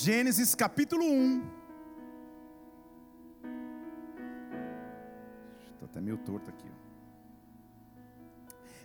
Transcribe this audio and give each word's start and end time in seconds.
Gênesis 0.00 0.54
capítulo 0.54 1.04
1. 1.04 1.42
Estou 5.74 5.84
até 5.84 6.00
meio 6.00 6.16
torto 6.16 6.48
aqui. 6.48 6.66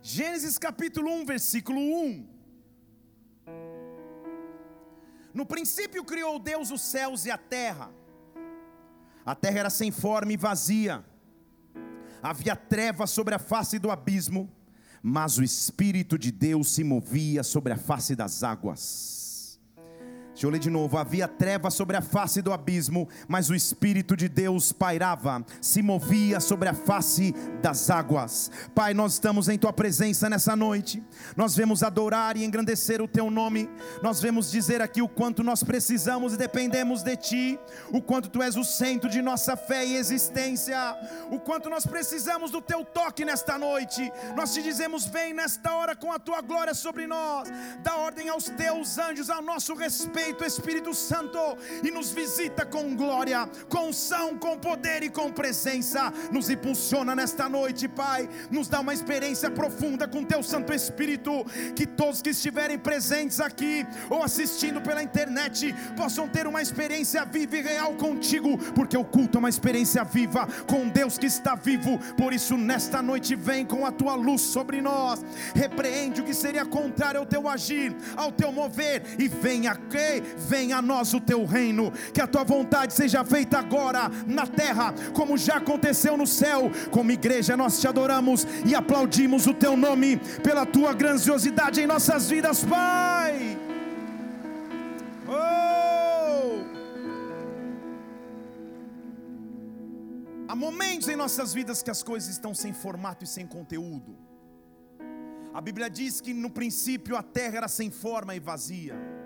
Gênesis 0.02 0.58
capítulo 0.58 1.10
1, 1.10 1.26
versículo 1.26 1.80
1. 1.80 2.28
No 5.34 5.46
princípio 5.46 6.04
criou 6.04 6.38
Deus 6.38 6.72
os 6.72 6.82
céus 6.82 7.26
e 7.26 7.32
a 7.32 7.38
terra. 7.38 7.90
A 9.26 9.34
terra 9.34 9.60
era 9.60 9.70
sem 9.70 9.92
forma 9.92 10.34
e 10.34 10.38
vazia. 10.38 11.06
Havia 12.22 12.56
trevas 12.56 13.12
sobre 13.12 13.34
a 13.34 13.40
face 13.40 13.80
do 13.80 13.90
abismo, 13.90 14.52
mas 15.02 15.38
o 15.38 15.44
Espírito 15.44 16.18
de 16.18 16.34
Deus 16.34 16.70
se 16.74 16.84
movia 16.84 17.44
sobre 17.44 17.72
a 17.72 17.78
face 17.78 18.14
das 18.14 18.44
águas. 18.44 19.27
Deixa 20.38 20.46
eu 20.46 20.52
ler 20.52 20.60
de 20.60 20.70
novo. 20.70 21.00
Havia 21.00 21.28
trevas 21.28 21.74
sobre 21.74 21.98
a 21.98 22.02
face 22.02 22.44
do 22.44 22.54
abismo, 22.54 23.10
mas 23.28 23.50
o 23.50 23.56
Espírito 23.56 24.16
de 24.16 24.30
Deus 24.30 24.72
pairava, 24.72 25.44
se 25.60 25.82
movia 25.82 26.40
sobre 26.40 26.70
a 26.70 26.76
face 26.76 27.34
das 27.60 27.90
águas. 27.90 28.52
Pai, 28.76 28.94
nós 28.94 29.14
estamos 29.14 29.50
em 29.50 29.58
Tua 29.58 29.74
presença 29.74 30.30
nessa 30.30 30.56
noite. 30.56 31.04
Nós 31.36 31.56
vemos 31.56 31.82
adorar 31.82 32.38
e 32.38 32.46
engrandecer 32.46 33.02
o 33.02 33.08
Teu 33.08 33.32
nome. 33.32 33.68
Nós 34.04 34.22
vemos 34.22 34.52
dizer 34.52 34.80
aqui 34.80 35.02
o 35.02 35.10
quanto 35.10 35.44
nós 35.44 35.64
precisamos 35.64 36.36
e 36.36 36.38
dependemos 36.38 37.02
de 37.02 37.16
Ti, 37.16 37.60
o 37.92 38.00
quanto 38.00 38.30
Tu 38.30 38.44
és 38.44 38.56
o 38.56 38.64
centro 38.64 39.10
de 39.10 39.24
nossa 39.24 39.58
fé 39.58 39.88
e 39.88 39.96
existência, 39.96 40.78
o 41.32 41.40
quanto 41.40 41.68
nós 41.68 41.84
precisamos 41.84 42.52
do 42.52 42.62
Teu 42.62 42.86
toque 42.86 43.26
nesta 43.26 43.58
noite. 43.58 44.12
Nós 44.36 44.54
te 44.54 44.62
dizemos: 44.62 45.08
vem 45.08 45.34
nesta 45.34 45.74
hora 45.74 45.96
com 45.96 46.12
a 46.12 46.20
Tua 46.20 46.42
glória 46.42 46.76
sobre 46.76 47.08
nós, 47.08 47.50
dá 47.82 47.96
ordem 47.96 48.30
aos 48.30 48.44
Teus 48.50 49.00
anjos 49.00 49.32
a 49.32 49.42
nosso 49.42 49.74
respeito 49.74 50.27
Espírito, 50.28 50.44
Espírito 50.44 50.94
Santo, 50.94 51.40
e 51.84 51.90
nos 51.90 52.12
visita 52.12 52.66
com 52.66 52.96
glória, 52.96 53.50
com 53.70 53.88
unção, 53.88 54.38
com 54.38 54.58
poder 54.58 55.04
e 55.04 55.10
com 55.10 55.32
presença. 55.32 56.12
Nos 56.32 56.50
impulsiona 56.50 57.16
nesta 57.16 57.48
noite, 57.48 57.88
Pai. 57.88 58.28
Nos 58.52 58.68
dá 58.68 58.82
uma 58.82 58.94
experiência 58.94 59.50
profunda 59.50 60.08
com 60.08 60.24
Teu 60.24 60.44
Santo 60.44 60.74
Espírito. 60.74 61.46
Que 61.76 61.86
todos 61.86 62.22
que 62.22 62.32
estiverem 62.32 62.78
presentes 62.78 63.40
aqui 63.40 63.86
ou 64.10 64.22
assistindo 64.22 64.82
pela 64.82 65.02
internet 65.02 65.74
possam 65.96 66.28
ter 66.28 66.46
uma 66.46 66.62
experiência 66.62 67.24
viva 67.24 67.58
e 67.58 67.62
real 67.62 67.94
contigo, 67.94 68.58
porque 68.74 68.98
o 68.98 69.06
culto 69.06 69.38
é 69.38 69.40
uma 69.40 69.50
experiência 69.50 70.04
viva 70.04 70.48
com 70.68 70.90
Deus 70.90 71.18
que 71.18 71.26
está 71.26 71.56
vivo. 71.56 71.98
Por 72.18 72.34
isso, 72.34 72.58
nesta 72.58 73.02
noite, 73.02 73.36
vem 73.36 73.66
com 73.66 73.86
a 73.86 73.92
Tua 73.92 74.16
luz 74.16 74.42
sobre 74.42 74.82
nós. 74.82 75.24
Repreende 75.56 76.22
o 76.22 76.24
que 76.26 76.34
seria 76.34 76.66
contrário 76.66 77.20
ao 77.20 77.26
Teu 77.26 77.48
agir, 77.48 77.96
ao 78.16 78.32
Teu 78.32 78.52
mover, 78.52 79.04
e 79.18 79.28
venha 79.28 79.76
venha 80.22 80.78
a 80.78 80.82
nós 80.82 81.14
o 81.14 81.22
teu 81.22 81.46
reino, 81.46 81.92
que 82.14 82.22
a 82.22 82.28
tua 82.28 82.44
vontade 82.44 82.94
seja 82.94 83.24
feita 83.24 83.60
agora 83.60 84.10
na 84.26 84.46
terra, 84.46 84.94
como 85.14 85.38
já 85.38 85.58
aconteceu 85.58 86.18
no 86.18 86.28
céu. 86.28 86.72
Como 86.92 87.12
igreja, 87.12 87.58
nós 87.58 87.80
te 87.80 87.88
adoramos 87.88 88.46
e 88.66 88.76
aplaudimos 88.76 89.48
o 89.48 89.54
teu 89.54 89.76
nome 89.76 90.18
pela 90.44 90.66
tua 90.66 90.94
grandiosidade 90.94 91.82
em 91.82 91.88
nossas 91.88 92.30
vidas, 92.30 92.64
Pai. 92.64 93.58
Oh! 95.28 96.64
Há 100.48 100.56
momentos 100.56 101.10
em 101.10 101.16
nossas 101.16 101.54
vidas 101.54 101.84
que 101.84 101.92
as 101.92 102.02
coisas 102.02 102.30
estão 102.30 102.54
sem 102.54 102.74
formato 102.74 103.24
e 103.26 103.28
sem 103.28 103.46
conteúdo. 103.46 104.18
A 105.54 105.60
Bíblia 105.60 105.90
diz 105.90 106.22
que 106.22 106.34
no 106.34 106.50
princípio 106.50 107.18
a 107.18 107.24
terra 107.24 107.58
era 107.58 107.68
sem 107.68 107.90
forma 107.90 108.36
e 108.36 108.40
vazia 108.40 109.17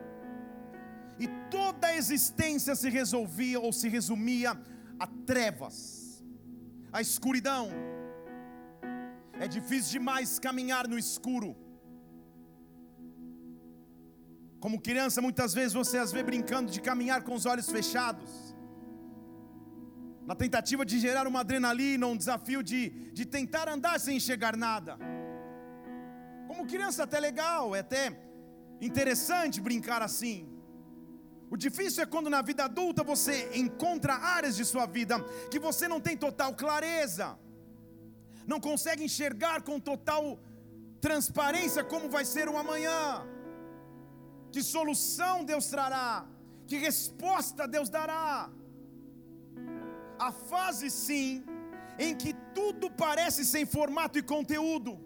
e 1.24 1.28
toda 1.56 1.88
a 1.88 1.96
existência 2.02 2.74
se 2.82 2.90
resolvia 2.90 3.60
ou 3.60 3.72
se 3.80 3.88
resumia 3.96 4.52
a 5.04 5.08
trevas, 5.30 5.78
a 6.92 7.00
escuridão. 7.08 7.66
É 9.44 9.48
difícil 9.48 9.92
demais 9.98 10.40
caminhar 10.40 10.88
no 10.88 10.98
escuro. 10.98 11.50
Como 14.64 14.82
criança, 14.88 15.22
muitas 15.28 15.54
vezes 15.54 15.74
você 15.74 15.98
as 16.00 16.12
vê 16.12 16.24
brincando 16.24 16.72
de 16.72 16.82
caminhar 16.90 17.22
com 17.24 17.36
os 17.40 17.46
olhos 17.46 17.70
fechados, 17.78 18.32
na 20.26 20.36
tentativa 20.36 20.84
de 20.86 21.00
gerar 21.00 21.28
uma 21.28 21.42
adrenalina, 21.42 22.06
um 22.08 22.18
desafio 22.18 22.62
de, 22.64 22.82
de 23.18 23.26
tentar 23.26 23.68
andar 23.70 24.00
sem 24.00 24.18
enxergar 24.18 24.56
nada. 24.56 24.98
Como 26.48 26.68
criança, 26.68 27.04
até 27.04 27.20
legal, 27.20 27.76
é 27.76 27.80
até 27.80 28.06
interessante 28.90 29.62
brincar 29.62 30.02
assim. 30.02 30.51
O 31.54 31.58
difícil 31.58 32.04
é 32.04 32.06
quando 32.06 32.30
na 32.30 32.42
vida 32.42 32.64
adulta 32.64 33.04
você 33.04 33.52
encontra 33.54 34.14
áreas 34.14 34.56
de 34.56 34.64
sua 34.64 34.86
vida 34.86 35.16
que 35.52 35.60
você 35.60 35.86
não 35.86 36.00
tem 36.00 36.16
total 36.16 36.56
clareza, 36.56 37.38
não 38.48 38.60
consegue 38.68 39.04
enxergar 39.04 39.62
com 39.62 39.78
total 39.78 40.40
transparência 41.02 41.84
como 41.84 42.10
vai 42.10 42.24
ser 42.24 42.48
o 42.48 42.58
amanhã, 42.58 43.28
que 44.50 44.64
solução 44.64 45.44
Deus 45.44 45.66
trará, 45.66 46.26
que 46.66 46.78
resposta 46.78 47.68
Deus 47.68 47.90
dará. 47.90 48.50
A 50.18 50.32
fase 50.32 50.90
sim, 50.90 51.44
em 52.00 52.16
que 52.16 52.34
tudo 52.56 52.90
parece 52.90 53.44
sem 53.44 53.66
formato 53.66 54.18
e 54.18 54.24
conteúdo, 54.24 54.98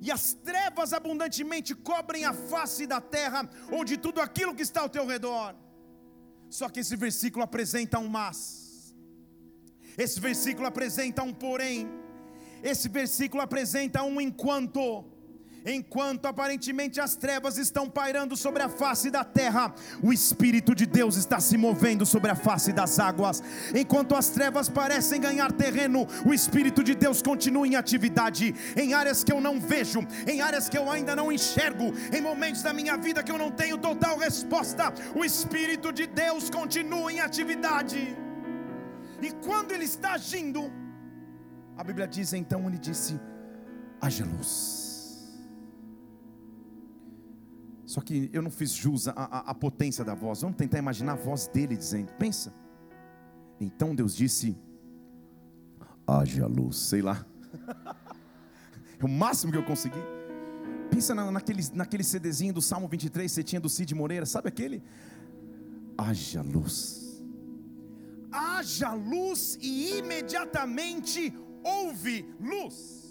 e 0.00 0.10
as 0.10 0.34
trevas 0.34 0.92
abundantemente 0.92 1.74
cobrem 1.74 2.24
a 2.24 2.32
face 2.32 2.86
da 2.86 3.00
terra, 3.00 3.48
ou 3.70 3.84
de 3.84 3.96
tudo 3.96 4.20
aquilo 4.20 4.54
que 4.54 4.62
está 4.62 4.82
ao 4.82 4.88
teu 4.88 5.06
redor. 5.06 5.54
Só 6.48 6.68
que 6.68 6.80
esse 6.80 6.96
versículo 6.96 7.44
apresenta 7.44 7.98
um 7.98 8.08
mas, 8.08 8.94
esse 9.96 10.20
versículo 10.20 10.66
apresenta 10.66 11.22
um 11.22 11.32
porém, 11.32 11.88
esse 12.62 12.88
versículo 12.88 13.42
apresenta 13.42 14.02
um 14.02 14.20
enquanto. 14.20 15.15
Enquanto 15.66 16.26
aparentemente 16.26 17.00
as 17.00 17.16
trevas 17.16 17.58
estão 17.58 17.90
pairando 17.90 18.36
sobre 18.36 18.62
a 18.62 18.68
face 18.68 19.10
da 19.10 19.24
terra, 19.24 19.74
o 20.00 20.12
Espírito 20.12 20.76
de 20.76 20.86
Deus 20.86 21.16
está 21.16 21.40
se 21.40 21.56
movendo 21.56 22.06
sobre 22.06 22.30
a 22.30 22.36
face 22.36 22.72
das 22.72 23.00
águas. 23.00 23.42
Enquanto 23.74 24.14
as 24.14 24.28
trevas 24.28 24.68
parecem 24.68 25.20
ganhar 25.20 25.50
terreno, 25.50 26.06
o 26.24 26.32
Espírito 26.32 26.84
de 26.84 26.94
Deus 26.94 27.20
continua 27.20 27.66
em 27.66 27.74
atividade, 27.74 28.54
em 28.76 28.94
áreas 28.94 29.24
que 29.24 29.32
eu 29.32 29.40
não 29.40 29.58
vejo, 29.58 30.06
em 30.24 30.40
áreas 30.40 30.68
que 30.68 30.78
eu 30.78 30.88
ainda 30.88 31.16
não 31.16 31.32
enxergo, 31.32 31.92
em 32.16 32.20
momentos 32.20 32.62
da 32.62 32.72
minha 32.72 32.96
vida 32.96 33.24
que 33.24 33.32
eu 33.32 33.38
não 33.38 33.50
tenho 33.50 33.76
total 33.76 34.16
resposta. 34.18 34.94
O 35.16 35.24
Espírito 35.24 35.92
de 35.92 36.06
Deus 36.06 36.48
continua 36.48 37.12
em 37.12 37.18
atividade, 37.18 38.16
e 39.20 39.32
quando 39.44 39.72
Ele 39.72 39.84
está 39.84 40.12
agindo, 40.12 40.72
a 41.76 41.82
Bíblia 41.82 42.06
diz 42.06 42.32
então: 42.32 42.68
Ele 42.68 42.78
disse: 42.78 43.18
haja 44.00 44.24
luz. 44.24 44.85
Só 47.86 48.00
que 48.00 48.28
eu 48.32 48.42
não 48.42 48.50
fiz 48.50 48.72
jus 48.72 49.06
à, 49.06 49.54
potência 49.54 50.04
da 50.04 50.12
voz. 50.12 50.42
Vamos 50.42 50.56
tentar 50.56 50.78
imaginar 50.78 51.12
a 51.12 51.16
voz 51.16 51.46
dele 51.46 51.76
dizendo: 51.76 52.12
Pensa. 52.14 52.52
Então 53.60 53.94
Deus 53.94 54.16
disse: 54.16 54.58
Haja 56.04 56.46
luz, 56.48 56.76
sei 56.76 57.00
lá. 57.00 57.24
é 58.98 59.04
o 59.04 59.08
máximo 59.08 59.52
que 59.52 59.58
eu 59.58 59.64
consegui. 59.64 60.02
Pensa 60.90 61.14
na, 61.14 61.30
naquele, 61.30 61.62
naquele 61.74 62.02
CDzinho 62.02 62.52
do 62.52 62.60
Salmo 62.60 62.88
23, 62.88 63.30
você 63.30 63.42
tinha 63.42 63.60
do 63.60 63.68
Cid 63.68 63.94
Moreira, 63.94 64.26
sabe 64.26 64.48
aquele? 64.48 64.82
Haja 65.96 66.42
luz. 66.42 67.22
Haja 68.32 68.92
luz 68.94 69.58
e 69.62 69.98
imediatamente 69.98 71.32
houve 71.62 72.28
luz. 72.40 73.05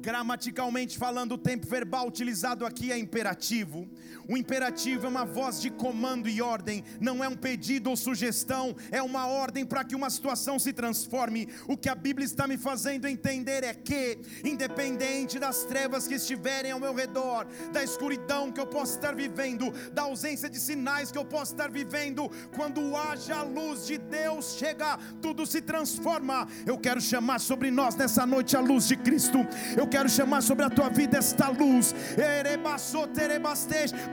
Gramaticalmente 0.00 0.98
falando, 0.98 1.32
o 1.32 1.38
tempo 1.38 1.66
verbal 1.66 2.06
utilizado 2.06 2.64
aqui 2.64 2.92
é 2.92 2.98
imperativo. 2.98 3.88
O 4.28 4.36
imperativo 4.36 5.06
é 5.06 5.08
uma 5.08 5.24
voz 5.24 5.60
de 5.60 5.70
comando 5.70 6.28
e 6.28 6.42
ordem, 6.42 6.82
não 7.00 7.22
é 7.22 7.28
um 7.28 7.36
pedido 7.36 7.90
ou 7.90 7.96
sugestão, 7.96 8.74
é 8.90 9.00
uma 9.00 9.26
ordem 9.26 9.64
para 9.64 9.84
que 9.84 9.94
uma 9.94 10.10
situação 10.10 10.58
se 10.58 10.72
transforme. 10.72 11.48
O 11.68 11.76
que 11.76 11.88
a 11.88 11.94
Bíblia 11.94 12.26
está 12.26 12.46
me 12.46 12.58
fazendo 12.58 13.06
entender 13.06 13.62
é 13.62 13.72
que, 13.72 14.18
independente 14.44 15.38
das 15.38 15.64
trevas 15.64 16.08
que 16.08 16.14
estiverem 16.14 16.72
ao 16.72 16.80
meu 16.80 16.92
redor, 16.92 17.46
da 17.72 17.84
escuridão 17.84 18.50
que 18.50 18.60
eu 18.60 18.66
possa 18.66 18.96
estar 18.96 19.14
vivendo, 19.14 19.72
da 19.92 20.02
ausência 20.02 20.50
de 20.50 20.58
sinais 20.58 21.12
que 21.12 21.18
eu 21.18 21.24
possa 21.24 21.52
estar 21.52 21.70
vivendo, 21.70 22.28
quando 22.54 22.96
haja 22.96 23.36
a 23.36 23.42
luz 23.42 23.86
de 23.86 23.96
Deus 23.98 24.56
chega, 24.58 24.98
tudo 25.22 25.46
se 25.46 25.60
transforma. 25.60 26.48
Eu 26.66 26.78
quero 26.78 27.00
chamar 27.00 27.38
sobre 27.38 27.70
nós 27.70 27.94
nessa 27.94 28.26
noite 28.26 28.56
a 28.56 28.60
luz 28.60 28.88
de 28.88 28.96
Cristo. 28.96 29.38
Eu 29.76 29.85
quero 29.86 30.08
chamar 30.08 30.42
sobre 30.42 30.64
a 30.64 30.70
tua 30.70 30.88
vida 30.88 31.18
esta 31.18 31.48
luz. 31.48 31.94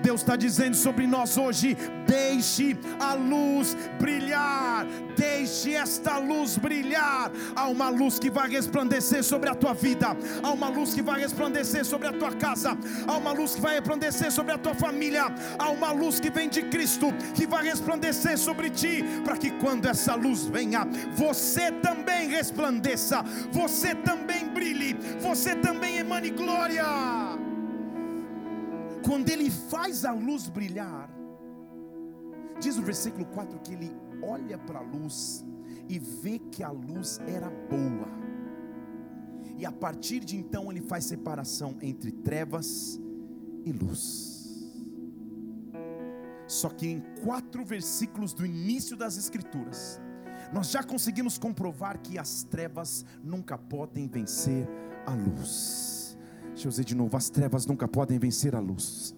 Deus 0.02 0.22
está 0.22 0.36
dizendo 0.36 0.75
sobre 0.75 1.08
nós 1.08 1.38
hoje: 1.38 1.78
Deixe 2.08 2.78
a 3.00 3.14
luz 3.14 3.75
brilhar. 4.00 4.86
Deixe 5.18 5.74
esta 5.74 6.18
luz 6.18 6.58
brilhar. 6.58 7.31
Há 7.56 7.68
uma 7.68 7.90
luz 7.90 8.20
que 8.20 8.30
vai 8.30 8.50
resplandecer 8.50 9.24
sobre 9.24 9.50
a 9.50 9.56
tua 9.56 9.74
vida. 9.74 10.16
Há 10.42 10.52
uma 10.52 10.70
luz 10.70 10.94
que 10.94 11.02
vai 11.02 11.20
resplandecer 11.20 11.86
sobre 11.86 12.08
a 12.08 12.14
tua 12.14 12.31
casa. 12.31 12.78
Há 13.08 13.18
uma 13.18 13.31
luz 13.31 13.56
que 13.56 13.62
vai 13.62 13.75
resplandecer 13.75 14.31
sobre 14.31 14.54
a 14.54 14.58
tua 14.58 14.74
família. 14.74 15.25
Há 15.58 15.70
uma 15.70 15.92
luz 15.92 16.20
que 16.20 16.30
vem 16.30 16.50
de 16.50 16.64
Cristo 16.64 17.14
que 17.34 17.46
vai 17.46 17.64
resplandecer 17.64 18.38
sobre 18.38 18.70
ti, 18.70 19.04
para 19.24 19.38
que 19.38 19.52
quando 19.52 19.86
essa 19.88 20.16
luz 20.16 20.46
venha, 20.46 20.86
você 21.16 21.72
também 21.72 22.30
resplandeça, 22.30 23.24
você 23.52 23.96
também 23.96 24.50
brilhe, 24.50 24.94
você 25.20 25.56
também 25.63 25.98
emane 25.98 26.30
glória. 26.30 26.83
Quando 29.06 29.30
ele 29.30 29.50
faz 29.50 30.04
a 30.04 30.12
luz 30.12 30.50
brilhar, 30.50 31.10
diz 32.60 32.77
o 32.77 32.83
versículo 32.83 33.25
4 33.25 33.60
que 33.60 33.74
ele 33.74 33.92
olha 34.21 34.57
para 34.57 34.80
a 34.80 34.81
luz 34.81 35.45
e 35.88 35.98
vê 35.98 36.38
que 36.39 36.62
a 36.62 36.69
luz 36.69 37.19
era 37.27 37.50
boa. 37.50 38.07
E 39.57 39.65
a 39.65 39.71
partir 39.71 40.19
de 40.19 40.36
então 40.36 40.69
ele 40.69 40.81
faz 40.81 41.06
separação 41.06 41.75
entre 41.81 42.12
trevas 42.12 43.00
e 43.65 43.71
luz. 43.71 44.33
Só 46.48 46.69
que 46.69 46.88
em 46.88 47.01
quatro 47.24 47.63
versículos 47.63 48.33
do 48.33 48.45
início 48.45 48.98
das 48.98 49.18
Escrituras, 49.18 50.00
nós 50.51 50.69
já 50.69 50.83
conseguimos 50.83 51.38
comprovar 51.38 52.00
que 52.00 52.19
as 52.19 52.44
trevas 52.44 53.06
nunca 53.24 53.57
podem 53.57 54.07
vencer 54.07 54.68
a 55.06 55.14
luz. 55.14 56.18
Deixa 56.50 56.68
eu 56.68 56.70
dizer 56.70 56.84
de 56.84 56.96
novo: 56.96 57.16
as 57.18 57.30
trevas 57.30 57.66
nunca 57.66 57.88
podem 57.88 58.18
vencer 58.20 58.56
a 58.56 58.60
luz. 58.60 59.16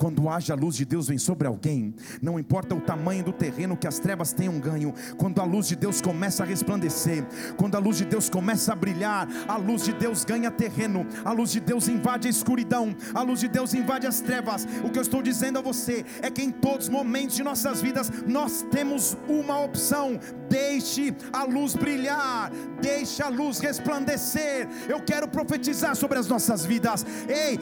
Quando 0.00 0.30
haja 0.30 0.54
a 0.54 0.56
luz 0.56 0.76
de 0.76 0.86
Deus 0.86 1.08
vem 1.08 1.18
sobre 1.18 1.46
alguém, 1.46 1.94
não 2.22 2.40
importa 2.40 2.74
o 2.74 2.80
tamanho 2.80 3.22
do 3.22 3.34
terreno 3.34 3.76
que 3.76 3.86
as 3.86 3.98
trevas 3.98 4.32
tenham 4.32 4.58
ganho, 4.58 4.94
quando 5.18 5.42
a 5.42 5.44
luz 5.44 5.68
de 5.68 5.76
Deus 5.76 6.00
começa 6.00 6.42
a 6.42 6.46
resplandecer, 6.46 7.22
quando 7.58 7.74
a 7.74 7.78
luz 7.78 7.98
de 7.98 8.06
Deus 8.06 8.30
começa 8.30 8.72
a 8.72 8.74
brilhar, 8.76 9.28
a 9.46 9.58
luz 9.58 9.84
de 9.84 9.92
Deus 9.92 10.24
ganha 10.24 10.50
terreno, 10.50 11.06
a 11.22 11.32
luz 11.32 11.52
de 11.52 11.60
Deus 11.60 11.86
invade 11.86 12.26
a 12.28 12.30
escuridão, 12.30 12.96
a 13.12 13.20
luz 13.20 13.40
de 13.40 13.48
Deus 13.48 13.74
invade 13.74 14.06
as 14.06 14.22
trevas. 14.22 14.66
O 14.82 14.88
que 14.88 14.98
eu 14.98 15.02
estou 15.02 15.20
dizendo 15.20 15.58
a 15.58 15.62
você 15.62 16.02
é 16.22 16.30
que 16.30 16.42
em 16.42 16.50
todos 16.50 16.86
os 16.86 16.90
momentos 16.90 17.36
de 17.36 17.42
nossas 17.42 17.82
vidas 17.82 18.10
nós 18.26 18.64
temos 18.70 19.18
uma 19.28 19.60
opção: 19.60 20.18
deixe 20.48 21.14
a 21.30 21.44
luz 21.44 21.74
brilhar, 21.74 22.50
deixe 22.80 23.22
a 23.22 23.28
luz 23.28 23.58
resplandecer. 23.58 24.66
Eu 24.88 25.02
quero 25.02 25.28
profetizar 25.28 25.94
sobre 25.94 26.18
as 26.18 26.26
nossas 26.26 26.64
vidas. 26.64 27.04
Ei, 27.28 27.60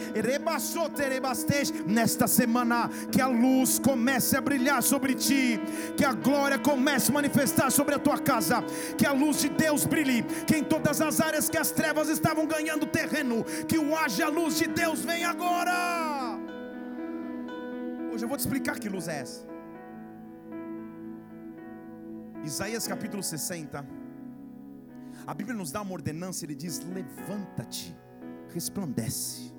nesta 1.89 2.28
semana, 2.29 2.89
que 3.11 3.21
a 3.21 3.27
luz 3.27 3.79
comece 3.79 4.37
a 4.37 4.41
brilhar 4.41 4.83
sobre 4.83 5.15
ti, 5.15 5.59
que 5.97 6.05
a 6.05 6.13
glória 6.13 6.59
comece 6.59 7.11
a 7.11 7.15
manifestar 7.15 7.71
sobre 7.71 7.95
a 7.95 7.99
tua 7.99 8.19
casa, 8.19 8.63
que 8.97 9.07
a 9.07 9.13
luz 9.13 9.41
de 9.41 9.49
Deus 9.49 9.85
brilhe, 9.85 10.23
que 10.47 10.57
em 10.57 10.65
todas 10.65 11.01
as 11.01 11.21
áreas 11.21 11.49
que 11.49 11.59
as 11.59 11.71
trevas 11.71 12.09
estavam 12.09 12.47
ganhando 12.47 12.87
terreno, 12.87 13.45
que 13.67 13.79
o 13.79 13.97
haja 13.97 14.29
luz 14.29 14.59
de 14.59 14.69
Deus 14.69 15.05
vem 15.05 15.25
agora. 15.25 16.39
Hoje 18.13 18.25
eu 18.25 18.29
vou 18.29 18.37
te 18.37 18.41
explicar 18.41 18.79
que 18.79 18.89
luz 18.89 19.09
é 19.09 19.21
essa. 19.21 19.47
Isaías 22.45 22.87
capítulo 22.87 23.23
60. 23.23 23.87
A 25.27 25.35
Bíblia 25.35 25.57
nos 25.57 25.71
dá 25.71 25.83
uma 25.83 25.93
ordenança, 25.93 26.45
ele 26.45 26.55
diz: 26.55 26.81
levanta-te, 26.81 27.97
resplandece. 28.55 29.53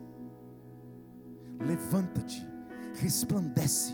Levanta-te, 1.60 2.48
resplandece, 2.96 3.94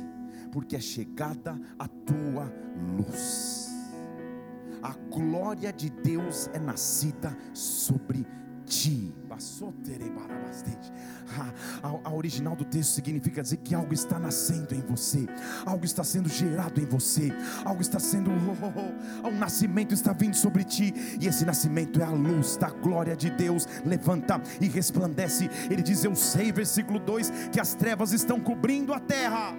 porque 0.52 0.76
é 0.76 0.80
chegada 0.80 1.60
a 1.78 1.88
tua 1.88 2.52
luz. 2.98 3.70
A 4.82 4.94
glória 5.10 5.74
de 5.74 5.90
Deus 5.90 6.50
é 6.54 6.60
nascida 6.60 7.36
sobre 7.54 8.26
ti. 8.66 9.14
A, 11.84 12.10
a, 12.10 12.14
original 12.14 12.56
do 12.56 12.64
texto 12.66 12.92
significa 12.92 13.42
dizer 13.42 13.58
que 13.58 13.74
algo 13.76 13.94
está 13.94 14.20
nascendo 14.20 14.74
em 14.74 14.82
você, 14.82 15.26
algo 15.66 15.86
está 15.86 16.04
sendo 16.04 16.30
gerado 16.30 16.80
em 16.80 16.86
você, 16.86 17.32
algo 17.64 17.82
está 17.82 18.00
sendo, 18.00 18.32
oh, 18.32 18.66
oh, 18.66 18.94
oh, 19.24 19.28
um 19.28 19.38
nascimento 19.38 19.94
está 19.94 20.14
vindo 20.14 20.36
sobre 20.36 20.64
ti, 20.64 20.94
e 21.20 21.28
esse 21.28 21.46
nascimento 21.46 22.02
é 22.02 22.04
a 22.04 22.12
luz 22.12 22.58
da 22.58 22.70
glória 22.70 23.16
de 23.16 23.30
Deus. 23.30 23.68
Levanta 23.86 24.42
e 24.60 24.68
resplandece. 24.68 25.50
Ele 25.70 25.82
diz: 25.82 26.04
Eu 26.04 26.16
sei, 26.16 26.52
versículo 26.52 27.00
2, 27.00 27.50
que 27.52 27.60
as 27.60 27.74
trevas 27.74 28.12
estão 28.12 28.40
cobrindo 28.40 28.94
a 28.94 29.00
terra 29.00 29.54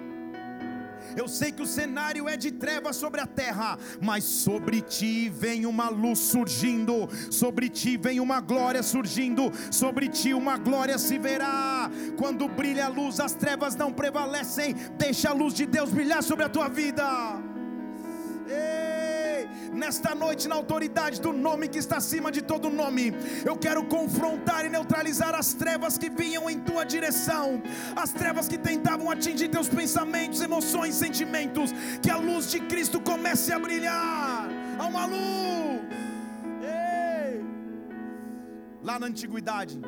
eu 1.17 1.27
sei 1.27 1.51
que 1.51 1.61
o 1.61 1.65
cenário 1.65 2.29
é 2.29 2.37
de 2.37 2.51
trevas 2.51 2.95
sobre 2.95 3.19
a 3.19 3.27
terra, 3.27 3.77
mas 3.99 4.23
sobre 4.23 4.81
ti 4.81 5.29
vem 5.29 5.65
uma 5.65 5.89
luz 5.89 6.19
surgindo, 6.19 7.09
sobre 7.31 7.69
ti 7.69 7.97
vem 7.97 8.19
uma 8.19 8.39
glória 8.39 8.83
surgindo, 8.83 9.51
sobre 9.71 10.07
ti 10.07 10.33
uma 10.33 10.57
glória 10.57 10.97
se 10.97 11.17
verá. 11.17 11.89
Quando 12.17 12.47
brilha 12.47 12.85
a 12.85 12.89
luz, 12.89 13.19
as 13.19 13.33
trevas 13.33 13.75
não 13.75 13.91
prevalecem. 13.91 14.73
Deixa 14.97 15.29
a 15.29 15.33
luz 15.33 15.53
de 15.53 15.65
Deus 15.65 15.89
brilhar 15.89 16.23
sobre 16.23 16.45
a 16.45 16.49
tua 16.49 16.69
vida. 16.69 17.03
Ei 18.47 18.86
nesta 19.73 20.13
noite, 20.15 20.47
na 20.47 20.55
autoridade 20.55 21.19
do 21.21 21.31
nome 21.31 21.67
que 21.67 21.77
está 21.77 21.97
acima 21.97 22.31
de 22.31 22.41
todo 22.41 22.69
nome, 22.69 23.13
eu 23.45 23.55
quero 23.57 23.83
confrontar 23.85 24.65
e 24.65 24.69
neutralizar 24.69 25.33
as 25.35 25.53
trevas 25.53 25.97
que 25.97 26.09
vinham 26.09 26.49
em 26.49 26.59
tua 26.59 26.83
direção, 26.83 27.61
as 27.95 28.11
trevas 28.11 28.47
que 28.47 28.57
tentavam 28.57 29.09
atingir 29.09 29.49
teus 29.49 29.69
pensamentos, 29.69 30.41
emoções, 30.41 30.95
sentimentos. 30.95 31.71
Que 32.01 32.09
a 32.09 32.17
luz 32.17 32.51
de 32.51 32.59
Cristo 32.59 32.99
comece 32.99 33.51
a 33.51 33.59
brilhar. 33.59 34.47
Há 34.79 34.85
uma 34.85 35.05
luz. 35.05 35.81
Ei. 36.61 37.45
Lá 38.83 38.99
na 38.99 39.07
antiguidade, 39.07 39.79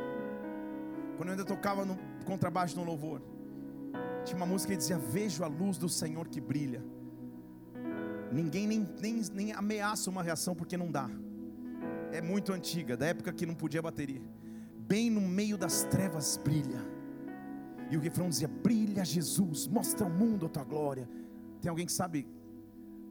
quando 1.17 1.29
eu 1.29 1.33
ainda 1.33 1.45
tocava 1.45 1.85
no 1.85 1.97
contrabaixo 2.25 2.75
no 2.77 2.83
louvor, 2.83 3.21
tinha 4.23 4.37
uma 4.37 4.45
música 4.45 4.73
que 4.73 4.77
dizia: 4.77 4.97
Vejo 4.97 5.43
a 5.43 5.47
luz 5.47 5.77
do 5.77 5.89
Senhor 5.89 6.27
que 6.27 6.41
brilha 6.41 6.83
Ninguém 8.31 8.67
nem, 8.67 8.87
nem, 9.01 9.21
nem 9.33 9.51
ameaça 9.53 10.09
uma 10.09 10.21
reação 10.21 10.55
porque 10.55 10.77
não 10.77 10.91
dá. 10.91 11.09
É 12.11 12.21
muito 12.21 12.53
antiga, 12.53 12.95
da 12.97 13.07
época 13.07 13.33
que 13.33 13.45
não 13.45 13.55
podia 13.55 13.81
bateria. 13.81 14.21
Bem 14.87 15.09
no 15.09 15.21
meio 15.21 15.57
das 15.57 15.83
trevas 15.83 16.37
brilha. 16.37 16.83
E 17.89 17.97
o 17.97 17.99
refrão 17.99 18.29
dizia: 18.29 18.47
Brilha 18.47 19.03
Jesus, 19.03 19.67
mostra 19.67 20.05
ao 20.05 20.11
mundo 20.11 20.45
a 20.45 20.49
tua 20.49 20.63
glória. 20.63 21.09
Tem 21.61 21.69
alguém 21.69 21.85
que 21.85 21.91
sabe? 21.91 22.27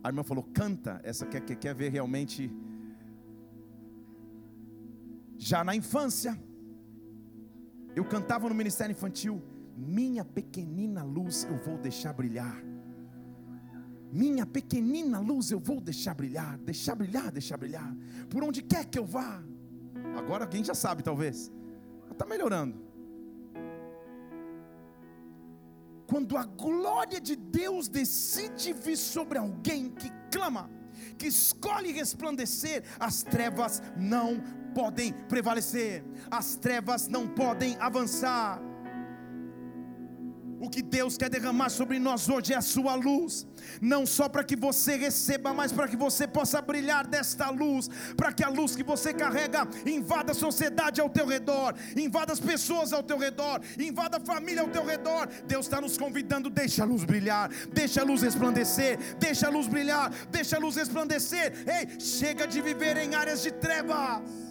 A 0.03 0.09
irmã 0.09 0.23
falou: 0.23 0.45
Canta. 0.53 1.01
Essa 1.03 1.27
quer, 1.27 1.41
quer, 1.41 1.57
quer 1.57 1.75
ver 1.75 1.91
realmente. 1.91 2.51
Já 5.37 5.63
na 5.63 5.75
infância, 5.75 6.39
eu 7.95 8.05
cantava 8.05 8.49
no 8.49 8.55
ministério 8.55 8.93
infantil: 8.93 9.43
Minha 9.77 10.25
pequenina 10.25 11.03
luz 11.03 11.45
eu 11.45 11.57
vou 11.59 11.79
deixar 11.79 12.13
brilhar. 12.13 12.68
Minha 14.11 14.47
pequenina 14.47 15.21
luz 15.21 15.51
eu 15.51 15.61
vou 15.61 15.81
deixar 15.81 16.15
brilhar, 16.15 16.57
deixar 16.59 16.95
brilhar, 16.95 17.31
deixar 17.31 17.57
brilhar, 17.57 17.95
por 18.31 18.43
onde 18.43 18.63
quer 18.63 18.85
que 18.87 18.99
eu 18.99 19.05
vá. 19.05 19.43
Agora 20.17 20.45
alguém 20.45 20.65
já 20.65 20.75
sabe, 20.75 21.03
talvez, 21.03 21.53
está 22.11 22.25
melhorando. 22.25 22.89
Quando 26.07 26.39
a 26.39 26.45
glória 26.45 27.21
de 27.21 27.37
Deus 27.37 27.87
decide 27.87 28.73
vir 28.73 28.97
sobre 28.97 29.37
alguém 29.37 29.91
que 29.91 30.11
clama, 30.33 30.71
que 31.19 31.27
escolhe 31.27 31.93
resplandecer, 31.93 32.83
as 32.99 33.23
trevas 33.23 33.83
não 33.95 34.41
podem 34.75 35.13
prevalecer, 35.13 36.03
as 36.31 36.57
trevas 36.57 37.09
não 37.09 37.29
podem 37.29 37.77
avançar. 37.79 38.59
O 40.61 40.69
que 40.69 40.83
Deus 40.83 41.17
quer 41.17 41.31
derramar 41.31 41.69
sobre 41.69 41.99
nós 41.99 42.29
hoje 42.29 42.53
é 42.53 42.57
a 42.57 42.61
sua 42.61 42.95
luz, 42.95 43.47
não 43.81 44.05
só 44.05 44.29
para 44.29 44.43
que 44.43 44.57
você 44.57 44.97
receba, 44.97 45.55
mas 45.55 45.71
para 45.71 45.87
que 45.87 45.97
você 45.97 46.27
possa 46.27 46.61
brilhar 46.61 47.07
desta 47.07 47.49
luz, 47.51 47.89
para 48.17 48.33
que 48.33 48.43
a 48.43 48.49
luz 48.49 48.75
que 48.75 48.83
você 48.83 49.15
carrega 49.15 49.69
invada 49.87 50.33
a 50.33 50.35
sociedade 50.35 51.01
ao 51.01 51.09
teu 51.09 51.27
redor, 51.27 51.75
invada 51.97 52.33
as 52.33 52.41
pessoas 52.41 52.93
ao 52.93 53.03
teu 53.03 53.19
redor, 53.19 53.61
invada 53.79 54.17
a 54.17 54.21
família 54.21 54.63
ao 54.63 54.69
teu 54.69 54.85
redor. 54.85 55.29
Deus 55.47 55.67
está 55.67 55.81
nos 55.81 55.97
convidando, 55.97 56.51
deixa 56.51 56.83
a 56.83 56.87
luz 56.87 57.05
brilhar, 57.05 57.51
deixa 57.73 58.01
a 58.01 58.05
luz 58.05 58.23
resplandecer, 58.23 58.99
deixa 59.19 59.47
a 59.47 59.51
luz 59.51 59.69
brilhar, 59.69 60.11
deixa 60.31 60.57
a 60.57 60.61
luz 60.61 60.75
resplandecer. 60.75 61.53
Ei, 61.67 62.01
chega 62.01 62.47
de 62.47 62.61
viver 62.61 62.97
em 62.97 63.15
áreas 63.15 63.43
de 63.43 63.53
trevas 63.53 64.48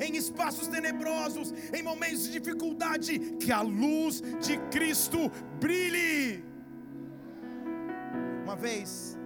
em 0.00 0.16
espaços 0.16 0.68
tenebrosos, 0.68 1.52
em 1.72 1.82
momentos 1.82 2.24
de 2.24 2.32
dificuldade, 2.32 3.18
que 3.36 3.50
a 3.52 3.60
luz 3.60 4.22
de 4.46 4.58
Cristo 4.70 5.30
brilhe. 5.60 6.44
Uma 8.44 8.56
vez, 8.56 9.16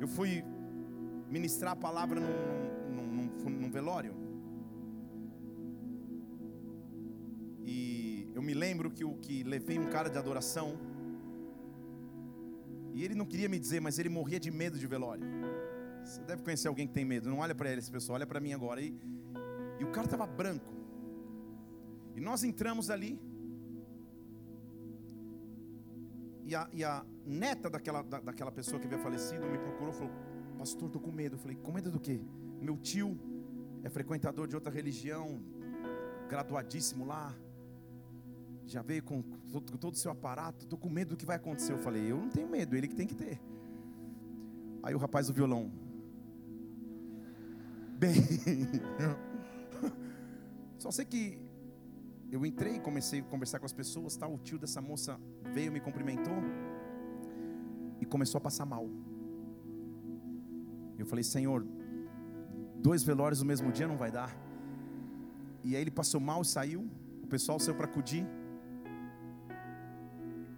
eu 0.00 0.08
fui 0.08 0.44
ministrar 1.28 1.72
a 1.72 1.76
palavra 1.76 2.20
num, 2.20 2.94
num, 2.94 3.06
num, 3.06 3.50
num 3.50 3.70
velório. 3.70 4.14
E 7.64 8.28
eu 8.34 8.42
me 8.42 8.54
lembro 8.54 8.90
que 8.90 9.04
o 9.04 9.14
que 9.14 9.42
levei 9.42 9.78
um 9.78 9.88
cara 9.88 10.08
de 10.08 10.18
adoração. 10.18 10.78
E 12.94 13.02
ele 13.04 13.14
não 13.14 13.24
queria 13.24 13.48
me 13.48 13.58
dizer, 13.58 13.80
mas 13.80 13.98
ele 13.98 14.08
morria 14.08 14.38
de 14.38 14.50
medo 14.50 14.78
de 14.78 14.86
velório. 14.86 15.24
Você 16.04 16.20
deve 16.22 16.42
conhecer 16.42 16.68
alguém 16.68 16.86
que 16.86 16.92
tem 16.92 17.04
medo. 17.04 17.30
Não 17.30 17.38
olha 17.38 17.54
para 17.54 17.70
ele, 17.70 17.78
esse 17.78 17.90
pessoal, 17.90 18.16
olha 18.16 18.26
para 18.26 18.40
mim 18.40 18.52
agora. 18.52 18.80
E, 18.80 18.94
e 19.82 19.84
o 19.84 19.90
cara 19.90 20.06
estava 20.06 20.24
branco. 20.24 20.72
E 22.14 22.20
nós 22.20 22.44
entramos 22.44 22.88
ali. 22.88 23.20
E 26.44 26.54
a, 26.54 26.68
e 26.72 26.84
a 26.84 27.04
neta 27.26 27.68
daquela, 27.68 28.02
da, 28.02 28.20
daquela 28.20 28.52
pessoa 28.52 28.78
que 28.78 28.86
havia 28.86 28.98
falecido 28.98 29.44
me 29.46 29.58
procurou 29.58 29.90
e 29.90 29.96
falou: 29.96 30.12
Pastor, 30.56 30.86
estou 30.86 31.02
com 31.02 31.10
medo. 31.10 31.34
Eu 31.34 31.40
falei: 31.40 31.56
Com 31.56 31.72
medo 31.72 31.90
do 31.90 31.98
quê? 31.98 32.20
Meu 32.60 32.76
tio 32.76 33.18
é 33.82 33.90
frequentador 33.90 34.46
de 34.46 34.54
outra 34.54 34.72
religião, 34.72 35.42
graduadíssimo 36.28 37.04
lá. 37.04 37.34
Já 38.64 38.82
veio 38.82 39.02
com 39.02 39.20
todo 39.80 39.94
o 39.94 39.96
seu 39.96 40.12
aparato. 40.12 40.64
Estou 40.64 40.78
com 40.78 40.88
medo 40.88 41.10
do 41.10 41.16
que 41.16 41.26
vai 41.26 41.36
acontecer. 41.36 41.72
Eu 41.72 41.78
falei: 41.78 42.12
Eu 42.12 42.18
não 42.18 42.28
tenho 42.28 42.48
medo, 42.48 42.76
ele 42.76 42.86
que 42.86 42.94
tem 42.94 43.06
que 43.06 43.16
ter. 43.16 43.40
Aí 44.80 44.94
o 44.94 44.98
rapaz 44.98 45.26
do 45.26 45.32
violão. 45.32 45.72
Bem. 47.98 48.14
Só 50.82 50.90
sei 50.90 51.04
que 51.04 51.38
eu 52.28 52.44
entrei, 52.44 52.80
comecei 52.80 53.20
a 53.20 53.22
conversar 53.22 53.60
com 53.60 53.66
as 53.66 53.72
pessoas, 53.72 54.16
tal, 54.16 54.34
o 54.34 54.38
tio 54.38 54.58
dessa 54.58 54.80
moça 54.80 55.16
veio, 55.54 55.70
me 55.70 55.78
cumprimentou 55.78 56.38
e 58.00 58.04
começou 58.04 58.38
a 58.38 58.40
passar 58.40 58.66
mal. 58.66 58.84
Eu 60.98 61.06
falei, 61.06 61.22
Senhor, 61.22 61.64
dois 62.88 63.04
velórios 63.04 63.40
no 63.42 63.46
mesmo 63.46 63.70
dia 63.70 63.86
não 63.86 63.96
vai 63.96 64.10
dar. 64.10 64.36
E 65.62 65.76
aí 65.76 65.82
ele 65.82 65.92
passou 65.92 66.20
mal 66.20 66.42
e 66.42 66.46
saiu, 66.46 66.90
o 67.22 67.28
pessoal 67.28 67.60
saiu 67.60 67.76
para 67.76 67.86
acudir. 67.86 68.26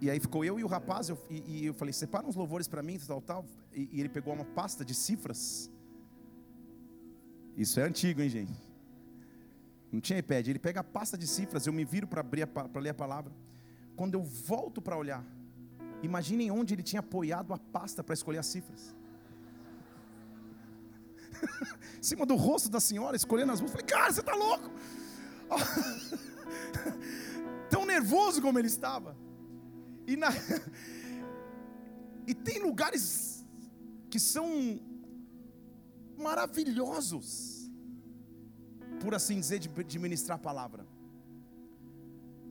E 0.00 0.08
aí 0.08 0.18
ficou 0.18 0.42
eu 0.42 0.58
e 0.58 0.64
o 0.64 0.66
rapaz, 0.66 1.10
eu, 1.10 1.18
e, 1.28 1.42
e, 1.46 1.66
eu 1.66 1.74
falei, 1.74 1.92
separa 1.92 2.26
uns 2.26 2.34
louvores 2.34 2.66
para 2.66 2.82
mim, 2.82 2.98
tal, 2.98 3.20
tal. 3.20 3.44
E, 3.74 3.90
e 3.92 4.00
ele 4.00 4.08
pegou 4.08 4.32
uma 4.32 4.46
pasta 4.46 4.86
de 4.86 4.94
cifras. 4.94 5.70
Isso 7.54 7.78
é 7.78 7.82
antigo, 7.82 8.22
hein, 8.22 8.30
gente? 8.30 8.73
Não 9.94 10.00
tinha 10.00 10.18
iPad. 10.18 10.48
Ele 10.48 10.58
pega 10.58 10.80
a 10.80 10.84
pasta 10.84 11.16
de 11.16 11.24
cifras, 11.24 11.68
eu 11.68 11.72
me 11.72 11.84
viro 11.84 12.08
para 12.08 12.20
abrir 12.20 12.44
para 12.48 12.80
ler 12.80 12.90
a 12.90 12.94
palavra. 12.94 13.32
Quando 13.94 14.14
eu 14.14 14.22
volto 14.24 14.82
para 14.82 14.96
olhar, 14.96 15.24
imaginem 16.02 16.50
onde 16.50 16.74
ele 16.74 16.82
tinha 16.82 16.98
apoiado 16.98 17.54
a 17.54 17.58
pasta 17.58 18.02
para 18.02 18.12
escolher 18.12 18.38
as 18.38 18.46
cifras. 18.46 18.92
em 21.96 22.02
cima 22.02 22.26
do 22.26 22.34
rosto 22.34 22.68
da 22.68 22.80
senhora, 22.80 23.14
escolhendo 23.14 23.52
as 23.52 23.60
músicas. 23.60 23.82
Falei, 23.82 23.96
cara, 23.96 24.12
você 24.12 24.18
está 24.18 24.34
louco? 24.34 24.68
Tão 27.70 27.86
nervoso 27.86 28.42
como 28.42 28.58
ele 28.58 28.66
estava. 28.66 29.16
E, 30.08 30.16
na... 30.16 30.30
e 32.26 32.34
tem 32.34 32.58
lugares 32.58 33.46
que 34.10 34.18
são 34.18 34.80
maravilhosos 36.18 37.63
por 39.04 39.14
assim 39.14 39.38
dizer, 39.38 39.58
de, 39.58 39.68
de 39.68 39.98
ministrar 39.98 40.36
a 40.36 40.40
palavra. 40.40 40.86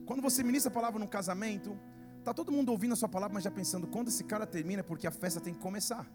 Quando 0.06 0.22
você 0.22 0.44
ministra 0.44 0.70
a 0.70 0.74
palavra 0.74 1.00
no 1.00 1.08
casamento, 1.08 1.76
tá 2.22 2.32
todo 2.32 2.52
mundo 2.52 2.70
ouvindo 2.70 2.92
a 2.92 2.96
sua 2.96 3.08
palavra, 3.08 3.34
mas 3.34 3.42
já 3.42 3.50
pensando 3.50 3.88
quando 3.88 4.08
esse 4.08 4.22
cara 4.22 4.46
termina, 4.46 4.84
porque 4.84 5.06
a 5.06 5.10
festa 5.10 5.40
tem 5.40 5.52
que 5.52 5.58
começar. 5.58 6.06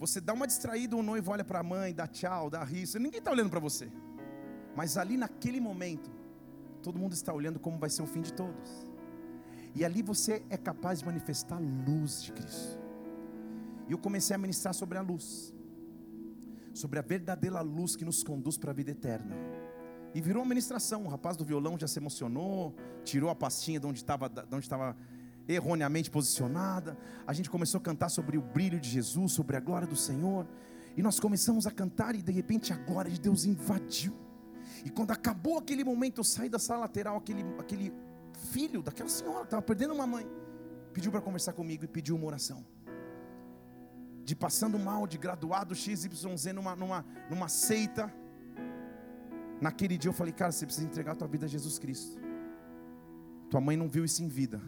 Você 0.00 0.20
dá 0.20 0.32
uma 0.32 0.48
distraída, 0.48 0.96
o 0.96 1.02
noivo 1.02 1.30
olha 1.30 1.44
para 1.44 1.60
a 1.60 1.62
mãe, 1.62 1.94
dá 1.94 2.08
tchau, 2.08 2.50
dá 2.50 2.64
riso, 2.64 2.98
ninguém 2.98 3.18
está 3.18 3.30
olhando 3.30 3.50
para 3.50 3.60
você. 3.60 3.88
Mas 4.74 4.96
ali 4.96 5.16
naquele 5.16 5.60
momento, 5.60 6.10
todo 6.82 6.98
mundo 6.98 7.12
está 7.12 7.32
olhando 7.32 7.60
como 7.60 7.78
vai 7.78 7.88
ser 7.88 8.02
o 8.02 8.06
fim 8.06 8.20
de 8.20 8.32
todos. 8.32 8.90
E 9.76 9.84
ali 9.84 10.02
você 10.02 10.42
é 10.50 10.56
capaz 10.56 10.98
de 10.98 11.06
manifestar 11.06 11.56
a 11.56 11.60
luz 11.60 12.20
de 12.24 12.32
Cristo. 12.32 12.80
E 13.88 13.92
eu 13.92 13.98
comecei 13.98 14.34
a 14.34 14.38
ministrar 14.38 14.74
sobre 14.74 14.98
a 14.98 15.02
luz 15.02 15.51
sobre 16.72 16.98
a 16.98 17.02
verdadeira 17.02 17.60
luz 17.60 17.96
que 17.96 18.04
nos 18.04 18.22
conduz 18.22 18.56
para 18.56 18.70
a 18.70 18.74
vida 18.74 18.90
eterna. 18.90 19.36
E 20.14 20.20
virou 20.20 20.42
uma 20.42 20.48
ministração. 20.48 21.04
O 21.04 21.08
rapaz 21.08 21.36
do 21.36 21.44
violão 21.44 21.78
já 21.78 21.86
se 21.86 21.98
emocionou, 21.98 22.74
tirou 23.04 23.30
a 23.30 23.34
pastinha 23.34 23.80
de 23.80 23.86
onde 23.86 23.98
estava, 23.98 24.96
erroneamente 25.48 26.10
posicionada. 26.10 26.96
A 27.26 27.32
gente 27.32 27.50
começou 27.50 27.78
a 27.78 27.82
cantar 27.82 28.08
sobre 28.08 28.36
o 28.36 28.42
brilho 28.42 28.78
de 28.78 28.88
Jesus, 28.88 29.32
sobre 29.32 29.56
a 29.56 29.60
glória 29.60 29.86
do 29.86 29.96
Senhor. 29.96 30.46
E 30.96 31.02
nós 31.02 31.18
começamos 31.18 31.66
a 31.66 31.70
cantar 31.70 32.14
e 32.14 32.22
de 32.22 32.32
repente 32.32 32.72
a 32.72 32.76
glória 32.76 33.10
de 33.10 33.20
Deus 33.20 33.44
invadiu. 33.44 34.14
E 34.84 34.90
quando 34.90 35.10
acabou 35.10 35.58
aquele 35.58 35.84
momento, 35.84 36.18
eu 36.18 36.24
saí 36.24 36.48
da 36.48 36.58
sala 36.58 36.80
lateral, 36.80 37.16
aquele, 37.16 37.42
aquele 37.58 37.92
filho 38.50 38.82
daquela 38.82 39.08
senhora 39.08 39.40
que 39.40 39.46
estava 39.46 39.62
perdendo 39.62 39.94
uma 39.94 40.06
mãe, 40.06 40.26
pediu 40.92 41.10
para 41.10 41.20
conversar 41.20 41.52
comigo 41.52 41.84
e 41.84 41.88
pediu 41.88 42.16
uma 42.16 42.26
oração 42.26 42.64
de 44.24 44.34
passando 44.36 44.78
mal, 44.78 45.06
de 45.06 45.18
graduado 45.18 45.74
XYZ 45.74 46.44
numa, 46.54 46.76
numa, 46.76 47.04
numa 47.30 47.48
seita. 47.48 48.12
Naquele 49.60 49.96
dia 49.98 50.08
eu 50.08 50.12
falei, 50.12 50.32
cara, 50.32 50.52
você 50.52 50.66
precisa 50.66 50.86
entregar 50.86 51.12
a 51.12 51.14
tua 51.14 51.28
vida 51.28 51.46
a 51.46 51.48
Jesus 51.48 51.78
Cristo. 51.78 52.20
Tua 53.50 53.60
mãe 53.60 53.76
não 53.76 53.88
viu 53.88 54.04
isso 54.04 54.22
em 54.22 54.28
vida, 54.28 54.60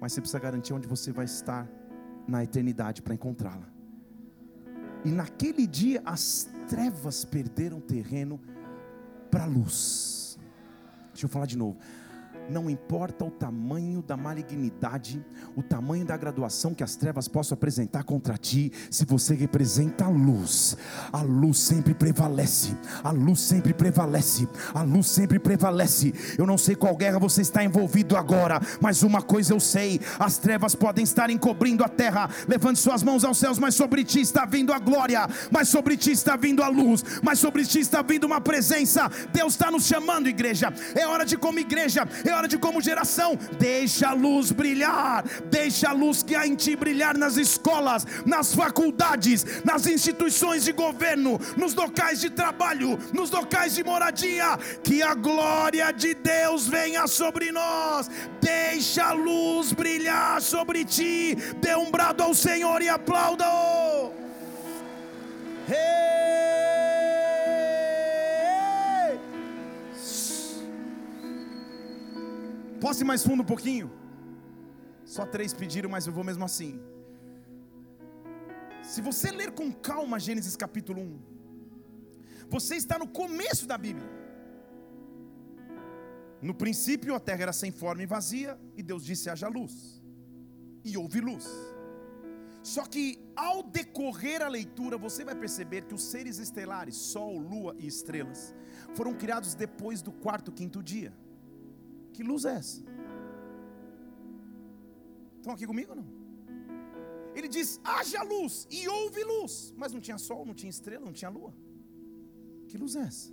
mas 0.00 0.12
você 0.12 0.20
precisa 0.20 0.38
garantir 0.38 0.72
onde 0.72 0.86
você 0.86 1.12
vai 1.12 1.24
estar 1.24 1.68
na 2.26 2.42
eternidade 2.42 3.02
para 3.02 3.14
encontrá-la. 3.14 3.68
E 5.04 5.10
naquele 5.10 5.66
dia 5.66 6.00
as 6.04 6.48
trevas 6.68 7.24
perderam 7.24 7.80
terreno 7.80 8.40
para 9.30 9.44
a 9.44 9.46
luz. 9.46 10.38
Deixa 11.12 11.26
eu 11.26 11.28
falar 11.28 11.46
de 11.46 11.58
novo 11.58 11.78
não 12.48 12.68
importa 12.68 13.24
o 13.24 13.30
tamanho 13.30 14.02
da 14.02 14.16
malignidade, 14.16 15.24
o 15.56 15.62
tamanho 15.62 16.04
da 16.04 16.16
graduação 16.16 16.74
que 16.74 16.82
as 16.82 16.96
trevas 16.96 17.28
possam 17.28 17.54
apresentar 17.54 18.04
contra 18.04 18.36
ti, 18.36 18.72
se 18.90 19.04
você 19.04 19.34
representa 19.34 20.04
a 20.04 20.08
luz, 20.08 20.76
a 21.12 21.22
luz 21.22 21.58
sempre 21.58 21.94
prevalece, 21.94 22.76
a 23.02 23.10
luz 23.10 23.40
sempre 23.40 23.72
prevalece, 23.72 24.48
a 24.74 24.82
luz 24.82 25.06
sempre 25.06 25.38
prevalece. 25.38 26.12
Eu 26.38 26.46
não 26.46 26.58
sei 26.58 26.74
qual 26.74 26.96
guerra 26.96 27.18
você 27.18 27.42
está 27.42 27.64
envolvido 27.64 28.16
agora, 28.16 28.60
mas 28.80 29.02
uma 29.02 29.22
coisa 29.22 29.52
eu 29.52 29.60
sei: 29.60 30.00
as 30.18 30.38
trevas 30.38 30.74
podem 30.74 31.04
estar 31.04 31.30
encobrindo 31.30 31.84
a 31.84 31.88
terra. 31.88 32.28
Levante 32.48 32.78
suas 32.78 33.02
mãos 33.02 33.24
aos 33.24 33.38
céus, 33.38 33.58
mas 33.58 33.74
sobre 33.74 34.04
ti 34.04 34.20
está 34.20 34.44
vindo 34.44 34.72
a 34.72 34.78
glória, 34.78 35.28
mas 35.50 35.68
sobre 35.68 35.96
ti 35.96 36.12
está 36.12 36.36
vindo 36.36 36.62
a 36.62 36.68
luz, 36.68 37.04
mas 37.22 37.38
sobre 37.38 37.64
ti 37.64 37.80
está 37.80 38.02
vindo 38.02 38.24
uma 38.24 38.40
presença. 38.40 39.10
Deus 39.32 39.54
está 39.54 39.70
nos 39.70 39.86
chamando, 39.86 40.28
igreja. 40.28 40.72
É 40.94 41.06
hora 41.06 41.24
de, 41.24 41.36
como 41.36 41.58
igreja, 41.58 42.06
hora 42.36 42.48
de 42.48 42.58
como 42.58 42.80
geração, 42.80 43.38
deixa 43.58 44.08
a 44.08 44.12
luz 44.12 44.50
brilhar, 44.50 45.24
deixa 45.50 45.90
a 45.90 45.92
luz 45.92 46.22
que 46.22 46.34
há 46.34 46.46
em 46.46 46.54
ti 46.54 46.76
brilhar 46.76 47.16
nas 47.16 47.36
escolas, 47.36 48.06
nas 48.24 48.54
faculdades, 48.54 49.62
nas 49.64 49.86
instituições 49.86 50.64
de 50.64 50.72
governo, 50.72 51.40
nos 51.56 51.74
locais 51.74 52.20
de 52.20 52.30
trabalho, 52.30 52.98
nos 53.12 53.30
locais 53.30 53.74
de 53.74 53.84
moradia, 53.84 54.58
que 54.82 55.02
a 55.02 55.14
glória 55.14 55.92
de 55.92 56.14
Deus 56.14 56.66
venha 56.66 57.06
sobre 57.06 57.52
nós, 57.52 58.10
deixa 58.40 59.06
a 59.06 59.12
luz 59.12 59.72
brilhar 59.72 60.40
sobre 60.40 60.84
ti, 60.84 61.36
dê 61.60 61.74
um 61.74 61.90
brado 61.90 62.22
ao 62.22 62.34
Senhor 62.34 62.82
e 62.82 62.88
aplauda-o. 62.88 64.12
Hey! 65.68 66.81
Posso 72.84 73.02
ir 73.02 73.08
mais 73.10 73.22
fundo 73.26 73.42
um 73.44 73.50
pouquinho? 73.52 73.88
Só 75.04 75.24
três 75.34 75.52
pediram, 75.60 75.88
mas 75.88 76.06
eu 76.06 76.12
vou 76.12 76.24
mesmo 76.24 76.44
assim. 76.44 76.72
Se 78.82 79.00
você 79.00 79.30
ler 79.30 79.52
com 79.52 79.72
calma 79.72 80.18
Gênesis 80.18 80.56
capítulo 80.56 81.00
1, 81.00 81.20
você 82.54 82.74
está 82.74 82.98
no 82.98 83.06
começo 83.06 83.66
da 83.72 83.78
Bíblia. 83.78 84.10
No 86.48 86.54
princípio 86.62 87.14
a 87.14 87.20
terra 87.20 87.42
era 87.42 87.52
sem 87.52 87.70
forma 87.70 88.02
e 88.02 88.06
vazia, 88.16 88.58
e 88.76 88.82
Deus 88.82 89.04
disse: 89.04 89.30
haja 89.30 89.46
luz. 89.46 90.02
E 90.84 90.98
houve 90.98 91.20
luz. 91.20 91.46
Só 92.64 92.84
que 92.84 93.04
ao 93.36 93.62
decorrer 93.62 94.42
a 94.42 94.48
leitura, 94.48 94.98
você 94.98 95.24
vai 95.24 95.36
perceber 95.36 95.82
que 95.82 95.94
os 95.94 96.02
seres 96.02 96.38
estelares, 96.38 96.96
Sol, 96.96 97.38
Lua 97.38 97.76
e 97.78 97.86
estrelas, 97.86 98.52
foram 98.96 99.14
criados 99.14 99.54
depois 99.54 100.02
do 100.02 100.10
quarto, 100.10 100.50
quinto 100.50 100.82
dia. 100.82 101.12
Que 102.12 102.22
luz 102.22 102.44
é 102.44 102.54
essa? 102.54 102.82
Estão 105.38 105.54
aqui 105.54 105.66
comigo 105.66 105.94
não? 105.94 106.06
Ele 107.34 107.48
diz: 107.48 107.80
haja 107.82 108.22
luz, 108.22 108.66
e 108.70 108.86
houve 108.86 109.24
luz, 109.24 109.72
mas 109.76 109.92
não 109.92 110.00
tinha 110.00 110.18
sol, 110.18 110.44
não 110.44 110.54
tinha 110.54 110.70
estrela, 110.70 111.04
não 111.04 111.12
tinha 111.12 111.30
lua. 111.30 111.54
Que 112.68 112.76
luz 112.76 112.94
é 112.96 113.00
essa? 113.00 113.32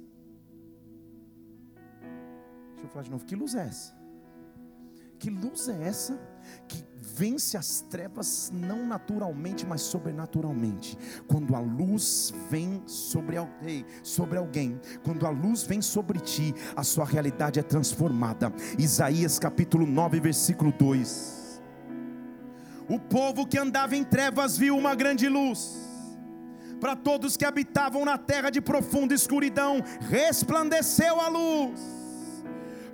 Deixa 2.73 2.85
eu 2.85 2.89
falar 2.89 3.03
de 3.03 3.11
novo: 3.11 3.25
que 3.25 3.35
luz 3.35 3.55
é 3.55 3.65
essa? 3.65 3.98
Que 5.19 5.29
luz 5.29 5.67
é 5.67 5.83
essa 5.83 6.17
que 6.65 6.81
vence 6.95 7.57
as 7.57 7.81
trevas 7.81 8.49
não 8.53 8.87
naturalmente, 8.87 9.65
mas 9.67 9.81
sobrenaturalmente. 9.81 10.97
Quando 11.27 11.53
a 11.57 11.59
luz 11.59 12.33
vem 12.49 12.81
sobre 12.85 13.35
alguém, 13.35 13.85
sobre 14.01 14.37
alguém, 14.37 14.79
quando 15.03 15.27
a 15.27 15.29
luz 15.29 15.63
vem 15.63 15.81
sobre 15.81 16.21
ti, 16.21 16.55
a 16.73 16.83
sua 16.83 17.03
realidade 17.03 17.59
é 17.59 17.63
transformada. 17.63 18.53
Isaías 18.77 19.37
capítulo 19.37 19.85
9, 19.85 20.21
versículo 20.21 20.71
2. 20.71 21.61
O 22.87 22.97
povo 22.97 23.45
que 23.45 23.57
andava 23.57 23.97
em 23.97 24.05
trevas 24.05 24.57
viu 24.57 24.77
uma 24.77 24.95
grande 24.95 25.27
luz. 25.27 25.77
Para 26.79 26.95
todos 26.95 27.35
que 27.35 27.43
habitavam 27.43 28.05
na 28.05 28.17
terra 28.17 28.49
de 28.49 28.61
profunda 28.61 29.13
escuridão, 29.13 29.83
resplandeceu 29.99 31.19
a 31.19 31.27
luz 31.27 31.98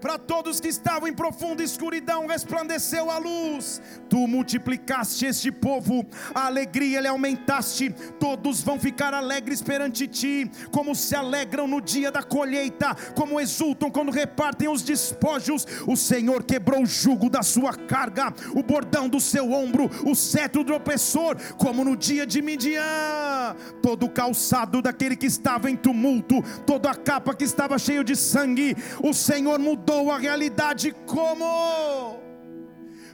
para 0.05 0.19
todos 0.19 0.59
que 0.59 0.67
estavam 0.67 1.09
em 1.09 1.13
profunda 1.13 1.63
escuridão, 1.63 2.27
resplandeceu 2.27 3.09
a 3.09 3.17
luz. 3.17 3.81
Tu 4.07 4.27
multiplicaste 4.27 5.25
este 5.25 5.51
povo, 5.51 6.05
a 6.31 6.45
alegria 6.45 7.01
lhe 7.01 7.07
aumentaste. 7.07 7.89
Todos 8.19 8.62
vão 8.62 8.79
ficar 8.79 9.15
alegres 9.15 9.63
perante 9.63 10.07
ti, 10.07 10.51
como 10.69 10.93
se 10.93 11.15
alegram 11.15 11.67
no 11.67 11.81
dia 11.81 12.12
da 12.12 12.21
colheita, 12.21 12.95
como 13.15 13.39
exultam 13.39 13.89
quando 13.89 14.12
repartem 14.12 14.67
os 14.67 14.83
despojos. 14.83 15.65
O 15.88 15.95
Senhor 15.95 16.43
quebrou 16.43 16.83
o 16.83 16.85
jugo 16.85 17.27
da 17.27 17.41
sua 17.41 17.74
carga, 17.74 18.31
o 18.53 18.62
bordão 18.62 19.09
do 19.09 19.19
seu 19.19 19.51
ombro, 19.51 19.89
o 20.05 20.13
cetro 20.13 20.63
do 20.63 20.75
opressor, 20.75 21.35
como 21.57 21.83
no 21.83 21.97
dia 21.97 22.27
de 22.27 22.43
Midian. 22.43 23.55
Todo 23.81 24.05
o 24.05 24.12
calçado 24.12 24.83
daquele 24.83 25.15
que 25.15 25.25
estava 25.25 25.67
em 25.67 25.75
tumulto, 25.75 26.43
toda 26.63 26.91
a 26.91 26.95
capa 26.95 27.33
que 27.33 27.43
estava 27.43 27.79
cheio 27.79 28.03
de 28.03 28.15
sangue, 28.15 28.77
o 29.01 29.12
Senhor 29.12 29.57
mudou 29.57 29.94
mudou 29.95 30.11
a 30.11 30.17
realidade 30.17 30.93
como? 31.05 32.19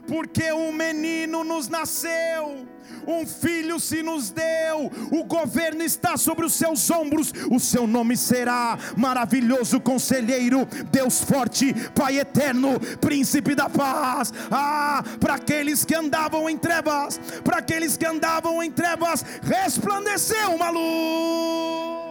Porque 0.08 0.52
um 0.52 0.72
menino 0.72 1.44
nos 1.44 1.68
nasceu, 1.68 2.66
um 3.06 3.24
filho 3.24 3.78
se 3.78 4.02
nos 4.02 4.30
deu, 4.30 4.90
o 5.12 5.22
governo 5.24 5.84
está 5.84 6.16
sobre 6.16 6.44
os 6.44 6.54
seus 6.54 6.90
ombros, 6.90 7.32
o 7.50 7.60
seu 7.60 7.86
nome 7.86 8.16
será 8.16 8.76
maravilhoso 8.96 9.80
conselheiro, 9.80 10.66
Deus 10.90 11.22
forte, 11.22 11.72
Pai 11.94 12.18
eterno, 12.18 12.80
príncipe 13.00 13.54
da 13.54 13.70
paz. 13.70 14.32
Ah, 14.50 15.04
para 15.20 15.34
aqueles 15.34 15.84
que 15.84 15.94
andavam 15.94 16.50
em 16.50 16.58
trevas, 16.58 17.20
para 17.44 17.58
aqueles 17.58 17.96
que 17.96 18.04
andavam 18.04 18.60
em 18.60 18.72
trevas, 18.72 19.24
resplandeceu 19.42 20.52
uma 20.52 20.70
luz. 20.70 22.01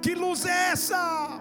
Que 0.00 0.14
luz 0.14 0.44
é 0.44 0.70
essa? 0.72 1.40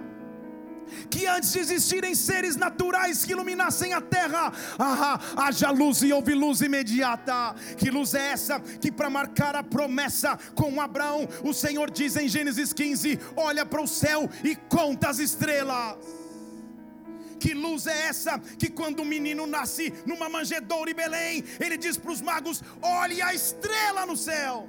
que 1.09 1.25
antes 1.25 1.51
de 1.51 1.59
existirem 1.59 2.15
seres 2.15 2.55
naturais 2.55 3.25
que 3.25 3.31
iluminassem 3.31 3.93
a 3.93 4.01
terra, 4.01 4.51
ah, 4.77 5.19
haja 5.35 5.69
luz 5.69 6.01
e 6.01 6.11
houve 6.13 6.33
luz 6.33 6.61
imediata. 6.61 7.55
Que 7.77 7.89
luz 7.89 8.13
é 8.13 8.31
essa? 8.31 8.59
Que 8.59 8.91
para 8.91 9.09
marcar 9.09 9.55
a 9.55 9.63
promessa 9.63 10.37
com 10.55 10.79
Abraão, 10.81 11.27
o 11.43 11.53
Senhor 11.53 11.91
diz 11.91 12.15
em 12.15 12.27
Gênesis 12.27 12.73
15: 12.73 13.19
Olha 13.35 13.65
para 13.65 13.81
o 13.81 13.87
céu 13.87 14.29
e 14.43 14.55
conta 14.55 15.09
as 15.09 15.19
estrelas. 15.19 15.97
Que 17.39 17.53
luz 17.53 17.85
é 17.85 18.07
essa? 18.07 18.39
Que 18.57 18.69
quando 18.69 19.01
o 19.01 19.05
menino 19.05 19.45
nasce 19.45 19.93
numa 20.05 20.27
manjedoura 20.27 20.89
em 20.89 20.95
Belém, 20.95 21.43
ele 21.59 21.77
diz 21.77 21.97
para 21.97 22.11
os 22.11 22.21
magos: 22.21 22.63
Olhe 22.81 23.21
a 23.21 23.33
estrela 23.33 24.05
no 24.05 24.17
céu. 24.17 24.67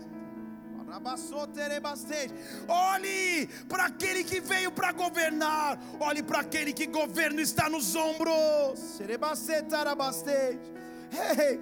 Olhe 2.67 3.49
para 3.69 3.87
aquele 3.87 4.25
que 4.25 4.41
veio 4.41 4.71
para 4.73 4.93
governar. 4.93 5.79
Olhe 6.01 6.23
para 6.23 6.41
aquele 6.41 6.73
que 6.73 6.87
governo 6.87 7.41
está 7.41 7.69
nos 7.69 7.95
ombros. 7.95 8.99
Hey, 11.11 11.59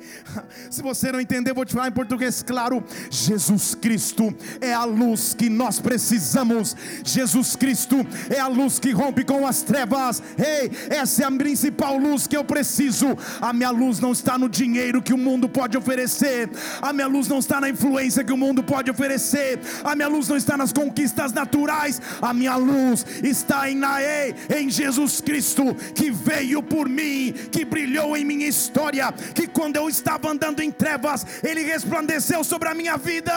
se 0.71 0.83
você 0.83 1.13
não 1.13 1.21
entender, 1.21 1.53
vou 1.53 1.65
te 1.65 1.73
falar 1.73 1.89
em 1.89 1.93
português 1.93 2.43
claro. 2.43 2.83
Jesus 3.11 3.75
Cristo 3.75 4.35
é 4.61 4.73
a 4.73 4.85
luz 4.85 5.35
que 5.35 5.49
nós 5.49 5.79
precisamos. 5.79 6.77
Jesus 7.05 7.55
Cristo 7.55 7.97
é 8.29 8.41
a 8.41 8.49
luz 8.49 8.79
que 8.81 8.91
rompe 8.91 9.25
com 9.25 9.47
as 9.47 9.63
trevas. 9.63 10.23
Ei, 10.37 10.67
hey, 10.67 10.71
essa 10.91 11.23
é 11.23 11.27
a 11.27 11.31
principal 11.31 11.97
luz 11.97 12.27
que 12.27 12.37
eu 12.37 12.45
preciso. 12.45 13.17
A 13.41 13.53
minha 13.53 13.71
luz 13.71 14.01
não 14.01 14.13
está 14.13 14.37
no 14.37 14.49
dinheiro 14.49 15.01
que 15.01 15.15
o 15.15 15.19
mundo 15.19 15.49
pode 15.49 15.77
oferecer. 15.77 16.51
A 16.83 16.93
minha 16.93 17.07
luz 17.07 17.29
não 17.29 17.39
está 17.39 17.61
na 17.61 17.69
influência 17.69 18.25
que 18.25 18.33
o 18.33 18.37
mundo 18.37 18.65
pode 18.65 18.91
oferecer. 18.91 19.61
A 19.85 19.95
minha 19.95 20.09
luz 20.09 20.29
não 20.29 20.37
está 20.37 20.57
nas 20.57 20.73
conquistas 20.73 21.33
naturais. 21.33 22.01
A 22.21 22.35
minha 22.35 22.57
luz 22.57 23.07
está 23.23 23.71
em 23.71 23.77
Naê, 23.77 24.35
em 24.57 24.69
Jesus 24.69 25.21
Cristo, 25.21 25.75
que 25.95 26.11
veio 26.11 26.63
por 26.63 26.89
mim, 26.89 27.33
que 27.53 27.65
brilhou 27.65 28.17
em 28.17 28.25
minha 28.25 28.49
história 28.49 29.15
que 29.37 29.47
quando 29.47 29.77
eu 29.77 29.87
estava 29.97 30.31
andando 30.31 30.61
em 30.61 30.71
trevas, 30.71 31.45
Ele 31.45 31.63
resplandeceu 31.63 32.43
sobre 32.43 32.69
a 32.71 32.75
minha 32.75 32.97
vida. 32.97 33.37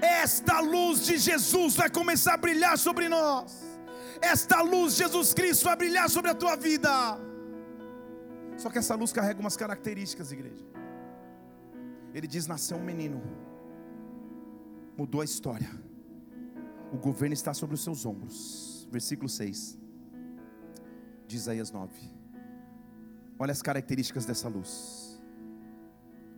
Esta 0.00 0.60
luz 0.60 1.04
de 1.04 1.18
Jesus 1.18 1.76
vai 1.76 1.90
começar 1.90 2.34
a 2.34 2.42
brilhar 2.46 2.76
sobre 2.78 3.08
nós. 3.08 3.64
Esta 4.20 4.62
luz 4.62 4.94
Jesus 4.94 5.34
Cristo 5.34 5.64
vai 5.64 5.76
brilhar 5.76 6.08
sobre 6.08 6.30
a 6.30 6.34
tua 6.34 6.56
vida. 6.56 6.90
Só 8.56 8.70
que 8.70 8.78
essa 8.78 8.94
luz 8.94 9.12
carrega 9.12 9.38
umas 9.40 9.56
características, 9.56 10.32
igreja. 10.32 10.64
Ele 12.14 12.26
diz: 12.26 12.46
nasceu 12.46 12.78
um 12.78 12.84
menino, 12.84 13.22
mudou 14.96 15.20
a 15.20 15.24
história. 15.24 15.70
O 16.90 16.96
governo 16.96 17.34
está 17.34 17.52
sobre 17.52 17.74
os 17.74 17.84
seus 17.84 18.06
ombros. 18.06 18.88
Versículo 18.90 19.28
6 19.28 19.78
de 21.26 21.36
Isaías 21.36 21.70
9. 21.70 22.15
Olha 23.38 23.52
as 23.52 23.60
características 23.60 24.24
dessa 24.24 24.48
luz. 24.48 25.20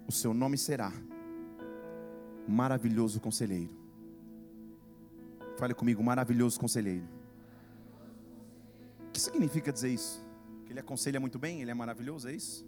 O 0.07 0.13
seu 0.13 0.35
nome 0.35 0.59
será 0.59 0.93
Maravilhoso 2.49 3.21
Conselheiro. 3.21 3.77
Fale 5.59 5.75
comigo, 5.75 6.03
Maravilhoso 6.03 6.59
Conselheiro. 6.59 7.07
O 9.09 9.11
que 9.13 9.21
significa 9.21 9.73
dizer 9.73 9.91
isso? 9.91 10.25
Que 10.65 10.73
ele 10.73 10.81
aconselha 10.81 11.21
muito 11.21 11.39
bem, 11.39 11.63
ele 11.63 11.71
é 11.71 11.75
maravilhoso, 11.75 12.29
é 12.29 12.33
isso? 12.33 12.67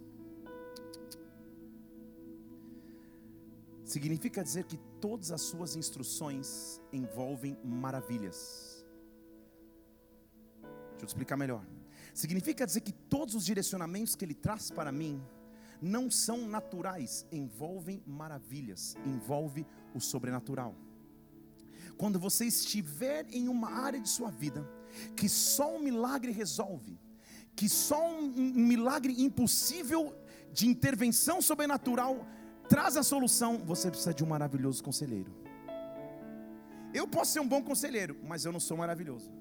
Significa 3.85 4.45
dizer 4.45 4.65
que 4.65 4.77
todas 5.01 5.33
as 5.33 5.41
suas 5.41 5.75
instruções 5.75 6.81
envolvem 6.93 7.59
maravilhas. 7.65 8.87
Deixa 10.63 11.03
eu 11.03 11.07
te 11.07 11.09
explicar 11.09 11.37
melhor. 11.37 11.65
Significa 12.15 12.67
dizer 12.67 12.81
que 12.81 12.93
todos 12.93 13.35
os 13.35 13.45
direcionamentos 13.45 14.15
que 14.15 14.25
Ele 14.25 14.35
traz 14.35 14.71
para 14.71 14.91
mim 14.91 15.23
não 15.81 16.11
são 16.11 16.47
naturais, 16.47 17.27
envolvem 17.33 18.03
maravilhas, 18.07 18.97
envolve 19.07 19.67
o 19.95 20.01
sobrenatural. 20.01 20.75
Quando 21.97 22.19
você 22.19 22.47
estiver 22.47 23.27
em 23.31 23.49
uma 23.49 23.71
área 23.71 24.01
de 24.01 24.09
sua 24.09 24.31
vida 24.31 24.69
que 25.17 25.29
só 25.29 25.77
um 25.77 25.81
milagre 25.81 26.33
resolve, 26.33 26.99
que 27.55 27.69
só 27.69 28.09
um, 28.09 28.25
um 28.25 28.67
milagre 28.67 29.23
impossível 29.23 30.15
de 30.53 30.67
intervenção 30.67 31.41
sobrenatural 31.41 32.27
traz 32.69 32.97
a 32.97 33.03
solução, 33.03 33.59
você 33.59 33.91
precisa 33.91 34.13
de 34.13 34.23
um 34.23 34.27
maravilhoso 34.27 34.83
conselheiro. 34.83 35.33
Eu 36.93 37.07
posso 37.07 37.33
ser 37.33 37.41
um 37.41 37.49
bom 37.49 37.63
conselheiro, 37.63 38.17
mas 38.25 38.45
eu 38.45 38.53
não 38.53 38.61
sou 38.61 38.77
maravilhoso 38.77 39.40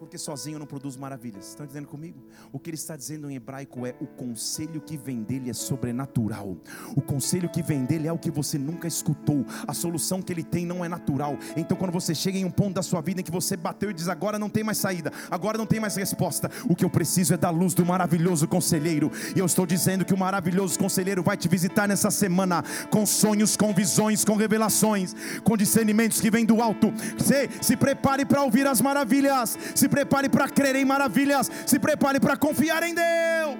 porque 0.00 0.16
sozinho 0.16 0.58
não 0.58 0.64
produz 0.64 0.96
maravilhas. 0.96 1.50
Estão 1.50 1.66
entendendo 1.66 1.86
comigo? 1.86 2.18
O 2.50 2.58
que 2.58 2.70
ele 2.70 2.76
está 2.76 2.96
dizendo 2.96 3.30
em 3.30 3.36
hebraico 3.36 3.84
é: 3.86 3.94
o 4.00 4.06
conselho 4.06 4.80
que 4.80 4.96
vem 4.96 5.22
dele 5.22 5.50
é 5.50 5.52
sobrenatural. 5.52 6.56
O 6.96 7.02
conselho 7.02 7.50
que 7.50 7.62
vem 7.62 7.84
dele 7.84 8.08
é 8.08 8.12
o 8.12 8.18
que 8.18 8.30
você 8.30 8.56
nunca 8.56 8.88
escutou. 8.88 9.44
A 9.68 9.74
solução 9.74 10.22
que 10.22 10.32
ele 10.32 10.42
tem 10.42 10.64
não 10.64 10.82
é 10.82 10.88
natural. 10.88 11.36
Então, 11.54 11.76
quando 11.76 11.92
você 11.92 12.14
chega 12.14 12.38
em 12.38 12.46
um 12.46 12.50
ponto 12.50 12.76
da 12.76 12.82
sua 12.82 13.02
vida 13.02 13.20
em 13.20 13.24
que 13.24 13.30
você 13.30 13.58
bateu 13.58 13.90
e 13.90 13.94
diz: 13.94 14.08
agora 14.08 14.38
não 14.38 14.48
tem 14.48 14.64
mais 14.64 14.78
saída, 14.78 15.12
agora 15.30 15.58
não 15.58 15.66
tem 15.66 15.78
mais 15.78 15.96
resposta, 15.96 16.50
o 16.64 16.74
que 16.74 16.84
eu 16.84 16.90
preciso 16.90 17.34
é 17.34 17.36
da 17.36 17.50
luz 17.50 17.74
do 17.74 17.84
maravilhoso 17.84 18.48
conselheiro. 18.48 19.12
E 19.36 19.38
eu 19.38 19.44
estou 19.44 19.66
dizendo 19.66 20.02
que 20.06 20.14
o 20.14 20.18
maravilhoso 20.18 20.78
conselheiro 20.78 21.22
vai 21.22 21.36
te 21.36 21.46
visitar 21.46 21.86
nessa 21.86 22.10
semana 22.10 22.64
com 22.90 23.04
sonhos, 23.04 23.54
com 23.54 23.74
visões, 23.74 24.24
com 24.24 24.34
revelações, 24.34 25.14
com 25.44 25.58
discernimentos 25.58 26.22
que 26.22 26.30
vêm 26.30 26.46
do 26.46 26.62
alto. 26.62 26.90
Se, 27.18 27.50
se 27.60 27.76
prepare 27.76 28.24
para 28.24 28.42
ouvir 28.42 28.66
as 28.66 28.80
maravilhas. 28.80 29.58
Se 29.74 29.89
prepare 29.90 30.28
para 30.28 30.48
crer 30.48 30.76
em 30.76 30.84
maravilhas, 30.84 31.50
se 31.66 31.78
prepare 31.78 32.18
para 32.18 32.36
confiar 32.36 32.82
em 32.82 32.94
Deus. 32.94 33.58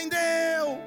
Em 0.00 0.08
Deus. 0.08 0.78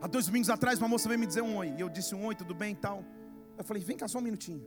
Há 0.00 0.06
dois 0.06 0.26
domingos 0.26 0.48
atrás, 0.48 0.78
uma 0.78 0.88
moça 0.88 1.08
veio 1.08 1.20
me 1.20 1.26
dizer 1.26 1.42
um 1.42 1.56
oi. 1.56 1.74
E 1.76 1.80
eu 1.80 1.88
disse 1.88 2.14
um 2.14 2.24
oi, 2.24 2.34
tudo 2.34 2.54
bem 2.54 2.72
e 2.72 2.76
tal. 2.76 3.04
Eu 3.58 3.64
falei, 3.64 3.82
vem 3.82 3.96
cá 3.96 4.08
só 4.08 4.18
um 4.18 4.22
minutinho. 4.22 4.64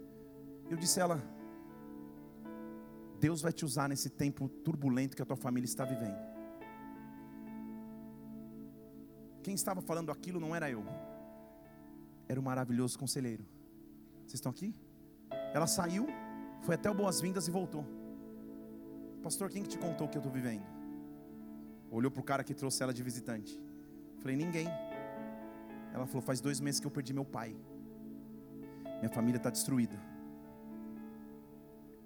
Eu 0.69 0.77
disse 0.77 0.99
a 0.99 1.03
ela: 1.03 1.23
Deus 3.19 3.41
vai 3.41 3.51
te 3.51 3.65
usar 3.65 3.89
nesse 3.89 4.09
tempo 4.09 4.47
turbulento 4.47 5.15
que 5.15 5.21
a 5.21 5.25
tua 5.25 5.35
família 5.35 5.65
está 5.65 5.83
vivendo. 5.83 6.17
Quem 9.41 9.55
estava 9.55 9.81
falando 9.81 10.11
aquilo 10.11 10.39
não 10.39 10.55
era 10.55 10.69
eu, 10.69 10.85
era 12.29 12.39
o 12.39 12.43
maravilhoso 12.43 12.97
conselheiro. 12.97 13.45
Vocês 14.21 14.35
estão 14.35 14.51
aqui? 14.51 14.73
Ela 15.53 15.67
saiu, 15.67 16.07
foi 16.63 16.75
até 16.75 16.89
o 16.89 16.93
boas-vindas 16.93 17.47
e 17.47 17.51
voltou. 17.51 17.85
Pastor, 19.21 19.49
quem 19.49 19.63
que 19.63 19.69
te 19.69 19.77
contou 19.77 20.07
que 20.07 20.17
eu 20.17 20.21
estou 20.21 20.31
vivendo? 20.31 20.65
Olhou 21.91 22.09
para 22.09 22.21
o 22.21 22.23
cara 22.23 22.43
que 22.43 22.53
trouxe 22.53 22.81
ela 22.81 22.93
de 22.93 23.03
visitante. 23.03 23.61
Falei, 24.19 24.35
ninguém. 24.35 24.67
Ela 25.93 26.05
falou, 26.07 26.21
faz 26.21 26.41
dois 26.41 26.59
meses 26.59 26.79
que 26.79 26.87
eu 26.87 26.91
perdi 26.91 27.13
meu 27.13 27.25
pai. 27.25 27.55
Minha 28.99 29.09
família 29.09 29.37
está 29.37 29.49
destruída. 29.49 29.99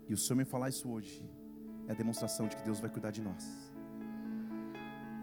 E 0.09 0.13
o 0.13 0.17
Senhor 0.17 0.37
me 0.37 0.45
falar 0.45 0.69
isso 0.69 0.89
hoje. 0.89 1.23
é 1.87 1.91
a 1.91 1.95
demonstração 1.95 2.47
de 2.47 2.55
que 2.57 2.63
Deus 2.63 2.79
vai 2.79 2.89
cuidar 2.89 3.11
de 3.11 3.21
nós. 3.21 3.71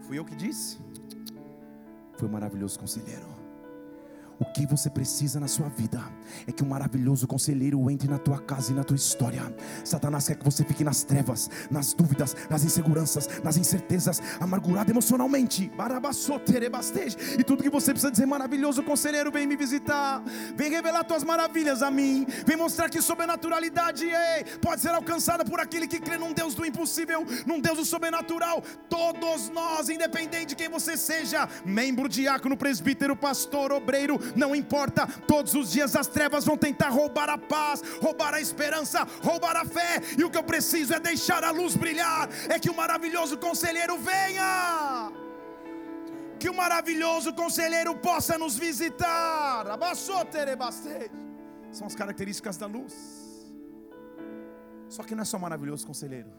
Fui 0.01 0.17
eu 0.17 0.25
que 0.25 0.35
disse? 0.35 0.79
Foi 2.17 2.27
um 2.27 2.31
maravilhoso 2.31 2.79
conselheiro. 2.79 3.44
O 4.39 4.45
que 4.45 4.65
você 4.65 4.89
precisa 4.89 5.39
na 5.39 5.47
sua 5.47 5.69
vida 5.69 6.03
é 6.45 6.51
que 6.51 6.63
um 6.63 6.67
maravilhoso 6.67 7.25
conselheiro 7.25 7.89
entre 7.89 8.07
na 8.07 8.17
tua 8.17 8.39
casa 8.39 8.71
e 8.71 8.75
na 8.75 8.83
tua 8.83 8.95
história. 8.95 9.41
Satanás 9.83 10.27
quer 10.27 10.35
que 10.35 10.43
você 10.43 10.63
fique 10.63 10.83
nas 10.83 11.03
trevas, 11.03 11.49
nas 11.71 11.93
dúvidas, 11.93 12.35
nas 12.49 12.63
inseguranças, 12.65 13.29
nas 13.43 13.55
incertezas, 13.55 14.21
amargurado 14.39 14.91
emocionalmente. 14.91 15.71
E 17.37 17.43
tudo 17.43 17.63
que 17.63 17.69
você 17.69 17.91
precisa 17.91 18.11
dizer, 18.11 18.25
maravilhoso 18.25 18.83
conselheiro, 18.83 19.31
vem 19.31 19.47
me 19.47 19.55
visitar, 19.55 20.21
vem 20.55 20.69
revelar 20.69 21.03
tuas 21.05 21.23
maravilhas 21.23 21.81
a 21.81 21.89
mim, 21.89 22.25
vem 22.45 22.57
mostrar 22.57 22.89
que 22.89 23.01
sobrenaturalidade 23.01 24.05
ei, 24.05 24.43
pode 24.61 24.81
ser 24.81 24.89
alcançada 24.89 25.45
por 25.45 25.59
aquele 25.59 25.87
que 25.87 25.99
crê 25.99 26.17
num 26.17 26.33
Deus 26.33 26.55
do 26.55 26.65
impossível, 26.65 27.25
num 27.45 27.59
Deus 27.59 27.77
do 27.77 27.85
sobrenatural. 27.85 28.61
Todos 28.89 29.49
nós, 29.49 29.87
independente 29.87 30.47
de 30.47 30.55
quem 30.55 30.69
você 30.69 30.97
seja, 30.97 31.47
membro, 31.65 32.09
diácono, 32.09 32.57
presbítero, 32.57 33.15
pastor, 33.15 33.71
obreiro, 33.71 34.19
não 34.35 34.55
importa, 34.55 35.07
todos 35.27 35.53
os 35.53 35.71
dias 35.71 35.95
as 35.95 36.07
trevas 36.07 36.45
vão 36.45 36.57
tentar 36.57 36.89
roubar 36.89 37.29
a 37.29 37.37
paz, 37.37 37.81
roubar 38.01 38.33
a 38.33 38.41
esperança, 38.41 39.07
roubar 39.23 39.55
a 39.57 39.65
fé, 39.65 40.01
e 40.17 40.23
o 40.23 40.29
que 40.29 40.37
eu 40.37 40.43
preciso 40.43 40.93
é 40.93 40.99
deixar 40.99 41.43
a 41.43 41.51
luz 41.51 41.75
brilhar, 41.75 42.29
é 42.49 42.59
que 42.59 42.69
o 42.69 42.75
maravilhoso 42.75 43.37
conselheiro 43.37 43.97
venha. 43.97 45.11
Que 46.39 46.49
o 46.49 46.53
maravilhoso 46.53 47.33
conselheiro 47.33 47.95
possa 47.95 48.37
nos 48.37 48.57
visitar. 48.57 49.65
São 51.71 51.87
as 51.87 51.95
características 51.95 52.57
da 52.57 52.67
luz. 52.67 52.93
Só 54.89 55.03
que 55.03 55.15
não 55.15 55.23
é 55.23 55.25
só 55.25 55.39
maravilhoso 55.39 55.85
conselheiro. 55.85 56.29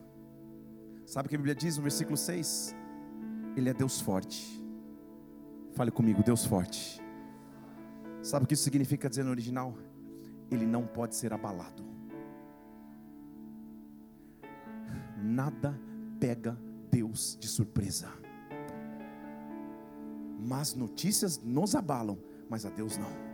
Sabe 1.04 1.26
o 1.26 1.28
que 1.28 1.34
a 1.34 1.38
Bíblia 1.38 1.54
diz 1.54 1.76
no 1.76 1.82
versículo 1.82 2.16
6? 2.16 2.74
Ele 3.56 3.70
é 3.70 3.74
Deus 3.74 4.00
forte. 4.00 4.62
Fale 5.74 5.90
comigo, 5.90 6.22
Deus 6.22 6.44
forte. 6.44 7.02
Sabe 8.26 8.44
o 8.44 8.48
que 8.48 8.54
isso 8.54 8.64
significa 8.64 9.08
dizer 9.08 9.22
no 9.22 9.30
original? 9.30 9.72
Ele 10.50 10.66
não 10.66 10.84
pode 10.84 11.14
ser 11.14 11.32
abalado. 11.32 11.84
Nada 15.22 15.80
pega 16.18 16.58
Deus 16.90 17.38
de 17.38 17.46
surpresa. 17.46 18.08
Mas 20.40 20.74
notícias 20.74 21.38
nos 21.38 21.76
abalam, 21.76 22.18
mas 22.50 22.66
a 22.66 22.68
Deus 22.68 22.98
não 22.98 23.25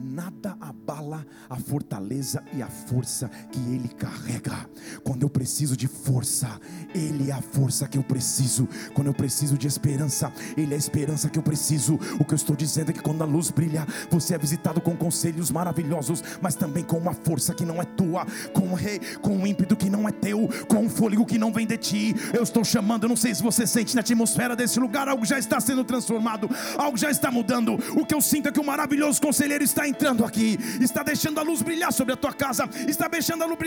nada 0.00 0.56
abala 0.60 1.26
a 1.48 1.56
fortaleza 1.56 2.42
e 2.52 2.62
a 2.62 2.68
força 2.68 3.30
que 3.50 3.58
Ele 3.58 3.88
carrega. 3.88 4.68
Quando 5.04 5.22
eu 5.22 5.30
preciso 5.30 5.76
de 5.76 5.86
força, 5.86 6.60
Ele 6.94 7.30
é 7.30 7.32
a 7.32 7.42
força 7.42 7.86
que 7.86 7.98
eu 7.98 8.02
preciso. 8.02 8.68
Quando 8.94 9.08
eu 9.08 9.14
preciso 9.14 9.56
de 9.58 9.66
esperança, 9.66 10.32
Ele 10.56 10.72
é 10.72 10.76
a 10.76 10.78
esperança 10.78 11.28
que 11.28 11.38
eu 11.38 11.42
preciso. 11.42 11.98
O 12.18 12.24
que 12.24 12.32
eu 12.32 12.36
estou 12.36 12.56
dizendo 12.56 12.90
é 12.90 12.92
que 12.92 13.02
quando 13.02 13.22
a 13.22 13.26
luz 13.26 13.50
brilha, 13.50 13.86
você 14.10 14.34
é 14.34 14.38
visitado 14.38 14.80
com 14.80 14.96
conselhos 14.96 15.50
maravilhosos, 15.50 16.22
mas 16.40 16.54
também 16.54 16.84
com 16.84 16.98
uma 16.98 17.14
força 17.14 17.54
que 17.54 17.64
não 17.64 17.80
é 17.80 17.84
tua, 17.84 18.26
com 18.52 18.66
um 18.68 18.74
rei, 18.74 19.00
com 19.20 19.36
um 19.36 19.46
ímpeto 19.46 19.76
que 19.76 19.90
não 19.90 20.08
é 20.08 20.12
teu, 20.12 20.48
com 20.68 20.84
um 20.84 20.90
fôlego 20.90 21.26
que 21.26 21.38
não 21.38 21.52
vem 21.52 21.66
de 21.66 21.76
ti. 21.76 22.14
Eu 22.32 22.42
estou 22.42 22.64
chamando, 22.64 23.08
não 23.08 23.16
sei 23.16 23.34
se 23.34 23.42
você 23.42 23.66
sente 23.66 23.94
na 23.94 24.00
atmosfera 24.00 24.56
desse 24.56 24.78
lugar, 24.80 25.08
algo 25.08 25.24
já 25.24 25.38
está 25.38 25.60
sendo 25.60 25.84
transformado, 25.84 26.48
algo 26.76 26.96
já 26.96 27.10
está 27.10 27.30
mudando. 27.30 27.78
O 27.96 28.06
que 28.06 28.14
eu 28.14 28.20
sinto 28.20 28.48
é 28.48 28.52
que 28.52 28.60
o 28.60 28.64
maravilhoso 28.64 29.20
conselheiro 29.20 29.64
está 29.64 29.86
entrando 29.90 30.24
aqui, 30.24 30.58
está 30.80 31.02
deixando 31.02 31.38
a 31.38 31.42
luz 31.42 31.62
brilhar 31.62 31.92
sobre 31.92 32.14
a 32.14 32.16
tua 32.16 32.32
casa, 32.32 32.68
está 32.88 33.08
deixando 33.08 33.42
a 33.42 33.46
luz 33.46 33.58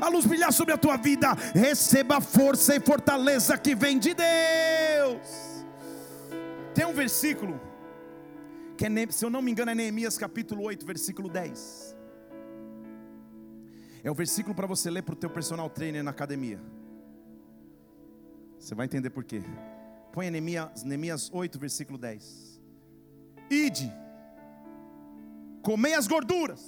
a 0.00 0.08
luz 0.08 0.24
brilhar 0.24 0.52
sobre 0.52 0.72
a 0.72 0.78
tua 0.78 0.96
vida. 0.96 1.32
Receba 1.54 2.20
força 2.20 2.74
e 2.74 2.80
fortaleza 2.80 3.58
que 3.58 3.74
vem 3.74 3.98
de 3.98 4.14
Deus. 4.14 5.64
Tem 6.74 6.84
um 6.84 6.92
versículo 6.92 7.60
que 8.76 8.86
é, 8.86 8.90
se 9.10 9.24
eu 9.24 9.30
não 9.30 9.40
me 9.40 9.50
engano 9.50 9.70
é 9.70 9.74
Neemias 9.74 10.18
capítulo 10.18 10.62
8, 10.62 10.84
versículo 10.84 11.28
10. 11.28 11.96
É 14.02 14.10
o 14.10 14.14
versículo 14.14 14.54
para 14.54 14.66
você 14.66 14.90
ler 14.90 15.02
para 15.02 15.14
o 15.14 15.16
teu 15.16 15.30
personal 15.30 15.70
trainer 15.70 16.02
na 16.02 16.10
academia. 16.10 16.60
Você 18.58 18.74
vai 18.74 18.86
entender 18.86 19.10
por 19.10 19.24
quê. 19.24 19.42
Põe 20.12 20.30
Neemias, 20.30 20.82
Neemias 20.82 21.30
8, 21.32 21.58
versículo 21.58 21.98
10. 21.98 22.60
Ide 23.50 23.92
comei 25.64 25.94
as 25.94 26.06
gorduras, 26.06 26.62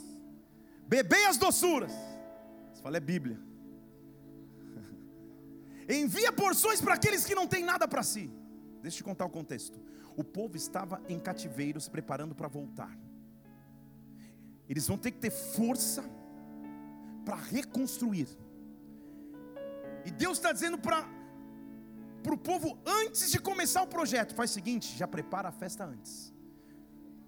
bebei 0.88 1.26
as 1.26 1.36
doçuras. 1.36 1.92
Você 2.72 2.82
fala, 2.82 2.96
é 2.96 3.00
Bíblia. 3.00 3.38
Envia 5.88 6.32
porções 6.32 6.80
para 6.80 6.94
aqueles 6.94 7.24
que 7.24 7.34
não 7.34 7.46
têm 7.46 7.62
nada 7.62 7.86
para 7.86 8.02
si. 8.02 8.32
Deixa 8.82 8.96
eu 8.96 8.98
te 8.98 9.04
contar 9.04 9.26
o 9.26 9.30
contexto. 9.30 9.78
O 10.16 10.24
povo 10.24 10.56
estava 10.56 11.00
em 11.08 11.20
cativeiro, 11.20 11.80
se 11.80 11.90
preparando 11.90 12.34
para 12.34 12.48
voltar. 12.48 12.96
Eles 14.68 14.88
vão 14.88 14.96
ter 14.96 15.10
que 15.10 15.18
ter 15.18 15.30
força 15.30 16.02
para 17.24 17.36
reconstruir. 17.36 18.28
E 20.04 20.10
Deus 20.10 20.38
está 20.38 20.52
dizendo 20.52 20.78
para 20.78 21.06
o 22.32 22.38
povo, 22.38 22.78
antes 22.86 23.30
de 23.30 23.38
começar 23.38 23.82
o 23.82 23.86
projeto, 23.86 24.34
faz 24.34 24.52
o 24.52 24.54
seguinte: 24.54 24.96
já 24.96 25.06
prepara 25.06 25.48
a 25.48 25.52
festa 25.52 25.84
antes 25.84 26.35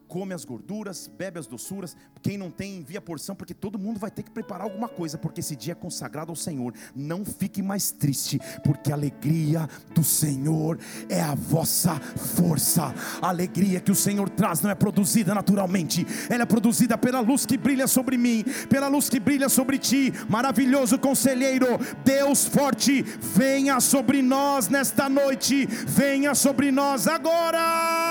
come 0.08 0.34
as 0.34 0.44
gorduras, 0.44 1.06
bebe 1.06 1.38
as 1.38 1.46
doçuras. 1.46 1.96
Quem 2.22 2.38
não 2.38 2.50
tem, 2.50 2.78
envia 2.78 3.00
porção, 3.00 3.36
porque 3.36 3.54
todo 3.54 3.78
mundo 3.78 4.00
vai 4.00 4.10
ter 4.10 4.22
que 4.22 4.30
preparar 4.30 4.64
alguma 4.64 4.88
coisa, 4.88 5.18
porque 5.18 5.40
esse 5.40 5.54
dia 5.54 5.72
é 5.72 5.74
consagrado 5.74 6.32
ao 6.32 6.36
Senhor. 6.36 6.72
Não 6.96 7.24
fique 7.24 7.62
mais 7.62 7.92
triste, 7.92 8.40
porque 8.64 8.90
a 8.90 8.94
alegria 8.94 9.68
do 9.94 10.02
Senhor 10.02 10.78
é 11.08 11.20
a 11.20 11.34
vossa 11.34 11.94
força. 11.94 12.94
A 13.20 13.28
alegria 13.28 13.80
que 13.80 13.92
o 13.92 13.94
Senhor 13.94 14.28
traz 14.30 14.62
não 14.62 14.70
é 14.70 14.74
produzida 14.74 15.34
naturalmente, 15.34 16.06
ela 16.30 16.42
é 16.42 16.46
produzida 16.46 16.96
pela 16.96 17.20
luz 17.20 17.44
que 17.44 17.58
brilha 17.58 17.86
sobre 17.86 18.16
mim, 18.16 18.44
pela 18.68 18.88
luz 18.88 19.08
que 19.10 19.20
brilha 19.20 19.48
sobre 19.48 19.78
ti. 19.78 20.12
Maravilhoso 20.28 20.98
conselheiro, 20.98 21.66
Deus 22.04 22.46
forte, 22.46 23.02
venha 23.02 23.78
sobre 23.80 24.22
nós 24.22 24.68
nesta 24.68 25.08
noite, 25.08 25.66
venha 25.66 26.34
sobre 26.34 26.70
nós 26.70 27.06
agora. 27.06 28.07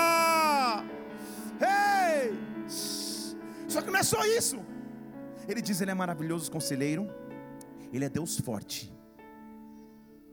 Só 3.68 3.82
que 3.82 3.90
não 3.90 3.98
é 3.98 4.02
só 4.02 4.24
isso. 4.24 4.56
Ele 5.46 5.60
diz: 5.60 5.80
Ele 5.80 5.90
é 5.90 5.94
maravilhoso 5.94 6.50
conselheiro, 6.50 7.08
Ele 7.92 8.04
é 8.04 8.08
Deus 8.08 8.38
forte. 8.40 8.92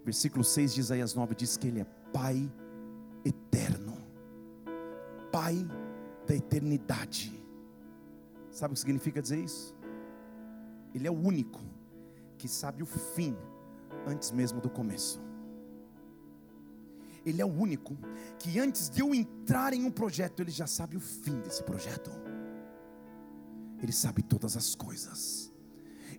Versículo 0.04 0.44
6 0.44 0.74
de 0.74 0.80
Isaías 0.80 1.14
9 1.14 1.36
diz 1.36 1.58
que 1.58 1.68
Ele 1.68 1.82
é 1.82 1.86
Pai 2.14 2.52
eterno, 3.26 3.98
Pai 5.32 5.68
da 6.26 6.34
eternidade. 6.34 7.44
Sabe 8.52 8.72
o 8.72 8.76
que 8.76 8.80
significa 8.80 9.22
dizer 9.22 9.40
isso? 9.40 9.76
Ele 10.94 11.08
é 11.08 11.12
o 11.12 11.20
único 11.20 11.60
que 12.38 12.48
sabe 12.48 12.82
o 12.82 12.86
fim 12.86 13.36
antes 14.08 14.32
mesmo 14.32 14.62
do 14.62 14.70
começo. 14.70 15.22
Ele 17.26 17.42
é 17.42 17.46
o 17.46 17.52
único 17.52 17.98
que 18.40 18.60
antes 18.60 18.90
de 18.90 19.02
eu 19.02 19.14
entrar 19.14 19.74
em 19.74 19.84
um 19.84 19.92
projeto, 19.92 20.42
ele 20.42 20.52
já 20.52 20.68
sabe 20.68 20.96
o 20.96 21.00
fim 21.00 21.42
desse 21.42 21.64
projeto. 21.64 22.12
Ele 23.86 23.92
sabe 23.92 24.24
todas 24.24 24.58
as 24.58 24.74
coisas. 24.74 25.45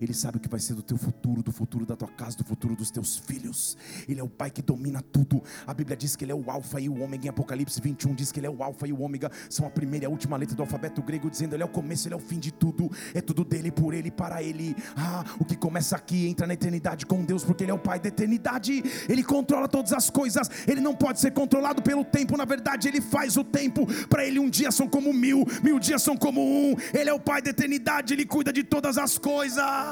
Ele 0.01 0.13
sabe 0.13 0.37
o 0.37 0.41
que 0.41 0.49
vai 0.49 0.61
ser 0.61 0.75
do 0.75 0.83
teu 0.83 0.97
futuro, 0.97 1.43
do 1.43 1.53
futuro 1.53 1.87
da 1.87 1.97
tua 1.97 2.09
casa, 2.09 2.37
do 2.37 2.45
futuro 2.45 2.77
dos 2.77 2.91
teus 2.91 3.17
filhos. 3.17 3.77
Ele 4.09 4.21
é 4.21 4.23
o 4.23 4.29
Pai 4.29 4.51
que 4.51 4.63
domina 4.63 5.01
tudo. 5.01 5.43
A 5.67 5.75
Bíblia 5.75 5.97
diz 5.97 6.17
que 6.17 6.25
Ele 6.25 6.33
é 6.33 6.35
o 6.35 6.51
Alfa 6.51 6.81
e 6.81 6.89
o 6.89 7.01
Ômega. 7.01 7.27
Em 7.27 7.29
Apocalipse 7.29 7.81
21 7.81 8.15
diz 8.15 8.33
que 8.33 8.41
Ele 8.41 8.47
é 8.47 8.51
o 8.51 8.63
Alfa 8.63 8.87
e 8.87 8.93
o 8.93 9.01
Ômega. 9.01 9.31
São 9.49 9.67
a 9.67 9.71
primeira 9.71 10.05
e 10.05 10.07
a 10.07 10.11
última 10.11 10.37
letra 10.37 10.55
do 10.55 10.63
alfabeto 10.63 11.03
grego, 11.03 11.31
dizendo 11.31 11.55
Ele 11.55 11.63
é 11.63 11.67
o 11.67 11.69
começo, 11.69 12.09
Ele 12.09 12.15
é 12.15 12.17
o 12.17 12.21
fim 12.21 12.39
de 12.39 12.53
tudo. 12.53 12.91
É 13.15 13.21
tudo 13.21 13.45
dele, 13.45 13.71
por 13.71 13.95
Ele, 13.95 14.11
para 14.11 14.43
Ele. 14.43 14.77
Ah, 14.97 15.25
o 15.39 15.45
que 15.45 15.57
começa 15.57 15.97
aqui 15.97 16.27
entra 16.27 16.47
na 16.47 16.55
eternidade 16.55 17.07
com 17.07 17.25
Deus, 17.25 17.45
porque 17.45 17.65
Ele 17.65 17.71
é 17.71 17.75
o 17.75 17.79
Pai 17.79 17.99
da 17.99 18.09
eternidade. 18.09 18.83
Ele 19.09 19.23
controla 19.23 19.69
todas 19.69 19.93
as 19.93 20.11
coisas. 20.11 20.51
Ele 20.67 20.81
não 20.81 20.95
pode 20.95 21.21
ser 21.21 21.33
controlado 21.33 21.83
pelo 21.83 22.05
tempo. 22.05 22.37
Na 22.37 22.45
verdade, 22.45 22.89
Ele 22.89 23.01
faz 23.01 23.37
o 23.37 23.45
tempo. 23.45 23.87
Para 24.09 24.25
Ele, 24.25 24.39
um 24.39 24.51
dia 24.51 24.71
são 24.71 24.89
como 24.89 25.13
mil, 25.13 25.45
mil 25.63 25.79
dias 25.79 26.03
são 26.03 26.17
como 26.17 26.41
um. 26.41 26.77
Ele 26.93 27.11
é 27.11 27.13
o 27.13 27.21
Pai 27.21 27.41
da 27.41 27.51
eternidade. 27.51 28.15
Ele 28.15 28.27
cuida 28.27 28.53
de 28.53 28.63
todas 28.63 28.99
as 28.99 29.19
coisas. 29.19 29.86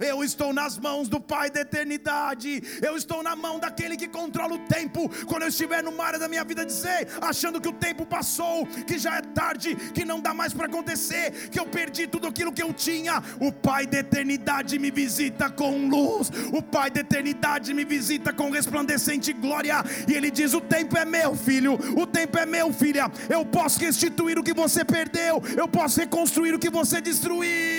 Eu 0.00 0.22
estou 0.22 0.52
nas 0.52 0.78
mãos 0.78 1.08
do 1.08 1.20
Pai 1.20 1.50
da 1.50 1.60
eternidade. 1.60 2.62
Eu 2.80 2.96
estou 2.96 3.22
na 3.22 3.34
mão 3.34 3.58
daquele 3.58 3.96
que 3.96 4.08
controla 4.08 4.54
o 4.54 4.58
tempo. 4.60 5.08
Quando 5.26 5.42
eu 5.42 5.48
estiver 5.48 5.82
numa 5.82 6.04
área 6.04 6.18
da 6.18 6.28
minha 6.28 6.44
vida 6.44 6.64
dizer, 6.64 7.08
achando 7.20 7.60
que 7.60 7.68
o 7.68 7.72
tempo 7.72 8.06
passou, 8.06 8.66
que 8.66 8.98
já 8.98 9.16
é 9.16 9.22
tarde, 9.22 9.74
que 9.74 10.04
não 10.04 10.20
dá 10.20 10.32
mais 10.32 10.52
para 10.52 10.66
acontecer, 10.66 11.48
que 11.50 11.58
eu 11.58 11.66
perdi 11.66 12.06
tudo 12.06 12.26
aquilo 12.26 12.52
que 12.52 12.62
eu 12.62 12.72
tinha, 12.72 13.22
o 13.40 13.52
Pai 13.52 13.86
da 13.86 13.98
eternidade 13.98 14.78
me 14.78 14.90
visita 14.90 15.50
com 15.50 15.88
luz. 15.88 16.30
O 16.52 16.62
Pai 16.62 16.90
da 16.90 17.00
eternidade 17.00 17.74
me 17.74 17.84
visita 17.84 18.32
com 18.32 18.50
resplandecente 18.50 19.32
glória. 19.32 19.84
E 20.06 20.14
ele 20.14 20.30
diz: 20.30 20.54
"O 20.54 20.60
tempo 20.60 20.96
é 20.96 21.04
meu, 21.04 21.34
filho. 21.34 21.74
O 21.96 22.06
tempo 22.06 22.38
é 22.38 22.46
meu, 22.46 22.72
filha. 22.72 23.10
Eu 23.28 23.44
posso 23.44 23.80
restituir 23.80 24.38
o 24.38 24.44
que 24.44 24.54
você 24.54 24.84
perdeu. 24.84 25.42
Eu 25.56 25.68
posso 25.68 26.00
reconstruir 26.00 26.54
o 26.54 26.58
que 26.58 26.70
você 26.70 27.00
destruiu." 27.00 27.77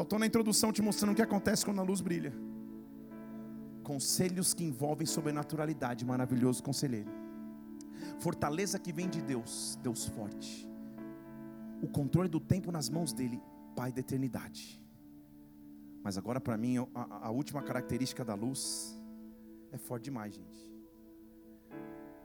Só 0.00 0.04
estou 0.04 0.18
na 0.18 0.24
introdução 0.24 0.72
te 0.72 0.80
mostrando 0.80 1.12
o 1.12 1.14
que 1.14 1.20
acontece 1.20 1.62
quando 1.62 1.78
a 1.78 1.82
luz 1.82 2.00
brilha. 2.00 2.32
Conselhos 3.82 4.54
que 4.54 4.64
envolvem 4.64 5.06
sobrenaturalidade, 5.06 6.06
maravilhoso 6.06 6.62
conselheiro. 6.62 7.10
Fortaleza 8.18 8.78
que 8.78 8.94
vem 8.94 9.10
de 9.10 9.20
Deus, 9.20 9.78
Deus 9.82 10.06
forte. 10.06 10.66
O 11.82 11.86
controle 11.86 12.30
do 12.30 12.40
tempo 12.40 12.72
nas 12.72 12.88
mãos 12.88 13.12
dele, 13.12 13.42
Pai 13.76 13.92
da 13.92 14.00
eternidade. 14.00 14.82
Mas 16.02 16.16
agora 16.16 16.40
para 16.40 16.56
mim, 16.56 16.78
a, 16.78 17.26
a 17.26 17.30
última 17.30 17.62
característica 17.62 18.24
da 18.24 18.34
luz 18.34 18.98
é 19.70 19.76
forte 19.76 20.04
demais, 20.04 20.32
gente. 20.32 20.72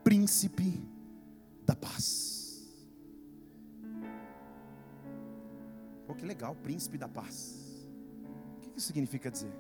Príncipe 0.01 0.81
da 1.65 1.75
paz. 1.75 2.73
Pô, 6.07 6.15
que 6.15 6.25
legal, 6.25 6.55
príncipe 6.55 6.97
da 6.97 7.09
paz. 7.09 7.64
Que 8.75 8.81
significa 8.81 9.31
dizer? 9.31 9.53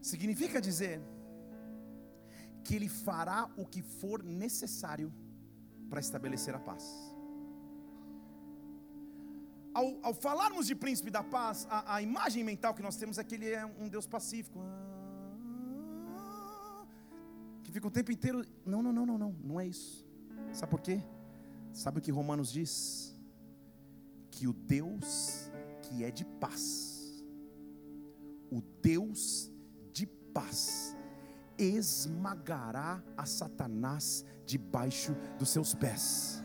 Significa 0.00 0.60
dizer 0.60 1.00
que 2.64 2.76
Ele 2.76 2.88
fará 2.88 3.50
o 3.56 3.66
que 3.66 3.82
for 3.82 4.22
necessário 4.22 5.12
para 5.90 6.00
estabelecer 6.00 6.54
a 6.54 6.60
paz. 6.60 6.84
Ao, 9.74 9.98
ao, 10.02 10.14
falarmos 10.14 10.66
de 10.66 10.74
príncipe 10.74 11.10
da 11.10 11.24
paz, 11.24 11.66
a, 11.68 11.96
a, 11.96 12.02
imagem 12.02 12.44
mental 12.44 12.74
que 12.74 12.82
nós 12.82 12.96
temos 12.96 13.18
é 13.18 13.24
que 13.24 13.34
ele 13.34 13.50
é 13.50 13.64
um 13.64 13.88
Deus 13.88 14.06
pacífico, 14.06 14.60
que 17.64 17.72
fica 17.72 17.88
o 17.88 17.90
tempo 17.90 18.12
inteiro. 18.12 18.44
Não, 18.64 18.82
não, 18.82 18.92
não, 18.92 19.04
não, 19.04 19.18
não, 19.18 19.32
não 19.42 19.60
é 19.60 19.66
isso. 19.66 20.06
Sabe 20.52 20.70
por 20.70 20.80
quê? 20.80 21.02
Sabe 21.72 21.98
o 21.98 22.02
que 22.02 22.10
Romanos 22.10 22.52
diz? 22.52 23.16
Que 24.30 24.46
o 24.46 24.52
Deus 24.52 25.50
que 25.92 26.04
é 26.04 26.10
de 26.10 26.24
paz, 26.24 27.22
o 28.50 28.62
Deus 28.80 29.52
de 29.92 30.06
paz, 30.06 30.96
esmagará 31.58 33.02
a 33.16 33.26
Satanás 33.26 34.24
debaixo 34.46 35.14
dos 35.38 35.50
seus 35.50 35.74
pés. 35.74 36.41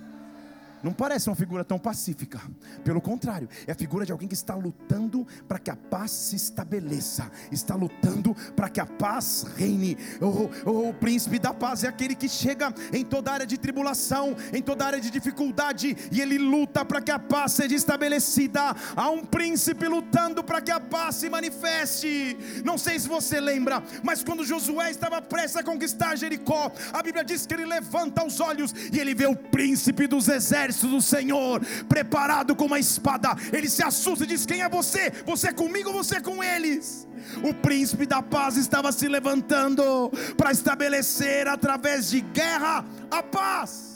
Não 0.84 0.94
parece 0.94 1.30
uma 1.30 1.36
figura 1.36 1.64
tão 1.64 1.80
pacífica. 1.80 2.40
Pelo 2.84 3.02
contrário, 3.02 3.50
é 3.66 3.72
a 3.72 3.76
figura 3.76 4.06
de 4.06 4.12
alguém 4.12 4.28
que 4.28 4.34
está 4.34 4.54
lutando 4.54 5.26
para 5.48 5.60
que 5.60 5.72
a 5.72 5.76
paz 5.76 6.12
se 6.12 6.36
estabeleça. 6.36 7.32
Está 7.52 7.76
lutando 7.76 8.36
para 8.56 8.70
que 8.70 8.80
a 8.80 8.86
paz 8.86 9.46
reine. 9.56 9.98
O, 10.22 10.70
o, 10.70 10.90
o, 10.90 10.94
príncipe 10.94 11.40
da 11.40 11.54
paz 11.54 11.84
é 11.84 11.88
aquele 11.88 12.16
que 12.16 12.30
chega 12.30 12.74
em 12.94 13.04
toda 13.04 13.32
área 13.32 13.46
de 13.46 13.58
tribulação, 13.58 14.36
em 14.54 14.62
toda 14.62 14.86
área 14.86 15.00
de 15.00 15.10
dificuldade, 15.10 15.98
e 16.12 16.22
ele 16.22 16.38
luta 16.38 16.86
para 16.86 17.02
que 17.02 17.12
a 17.12 17.20
paz 17.20 17.54
seja 17.54 17.76
estabelecida. 17.76 18.76
Há 18.96 19.10
um 19.10 19.26
príncipe 19.26 19.88
lutando 19.88 20.44
para 20.44 20.62
que 20.62 20.72
a 20.72 20.80
paz 20.80 21.16
se 21.16 21.30
manifeste. 21.30 22.38
Não 22.64 22.78
sei 22.78 23.00
se 23.00 23.08
você 23.08 23.40
lembra, 23.40 23.84
mas 24.04 24.24
quando 24.24 24.46
Josué 24.46 24.92
estava 24.92 25.22
prestes 25.22 25.58
a 25.58 25.64
conquistar 25.64 26.16
Jericó, 26.16 26.72
a 26.94 27.02
Bíblia 27.02 27.24
diz 27.24 27.46
que 27.46 27.54
ele 27.54 27.66
levanta 27.66 28.26
os 28.26 28.40
olhos 28.40 28.74
e 28.92 29.00
ele 29.00 29.16
vê 29.16 29.26
o 29.26 29.36
príncipe 29.36 30.08
dos 30.08 30.28
exércitos 30.28 30.67
exército 30.68 30.88
do 30.88 31.02
Senhor, 31.02 31.62
preparado 31.88 32.56
com 32.56 32.66
uma 32.66 32.80
espada. 32.80 33.36
Ele 33.52 33.70
se 33.70 33.84
assusta 33.84 34.24
e 34.24 34.28
diz: 34.28 34.46
Quem 34.46 34.62
é 34.62 34.70
você? 34.70 35.12
Você 35.26 35.50
é 35.50 35.54
comigo 35.54 35.90
ou 35.90 36.04
você 36.04 36.18
é 36.18 36.22
com 36.22 36.44
eles? 36.44 37.08
O 37.44 37.54
príncipe 37.54 38.06
da 38.06 38.22
paz 38.22 38.58
estava 38.58 38.92
se 38.92 39.08
levantando 39.08 40.12
para 40.38 40.52
estabelecer 40.52 41.48
através 41.48 42.10
de 42.10 42.22
guerra 42.22 42.86
a 43.12 43.24
paz. 43.24 43.96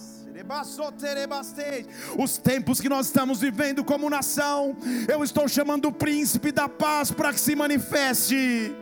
Os 2.18 2.38
tempos 2.38 2.82
que 2.82 2.90
nós 2.90 3.08
estamos 3.08 3.40
vivendo 3.40 3.84
como 3.84 4.10
nação, 4.10 4.76
eu 5.08 5.24
estou 5.24 5.48
chamando 5.48 5.90
o 5.90 5.92
príncipe 5.92 6.52
da 6.52 6.68
paz 6.68 7.12
para 7.12 7.32
que 7.32 7.40
se 7.40 7.56
manifeste 7.56 8.76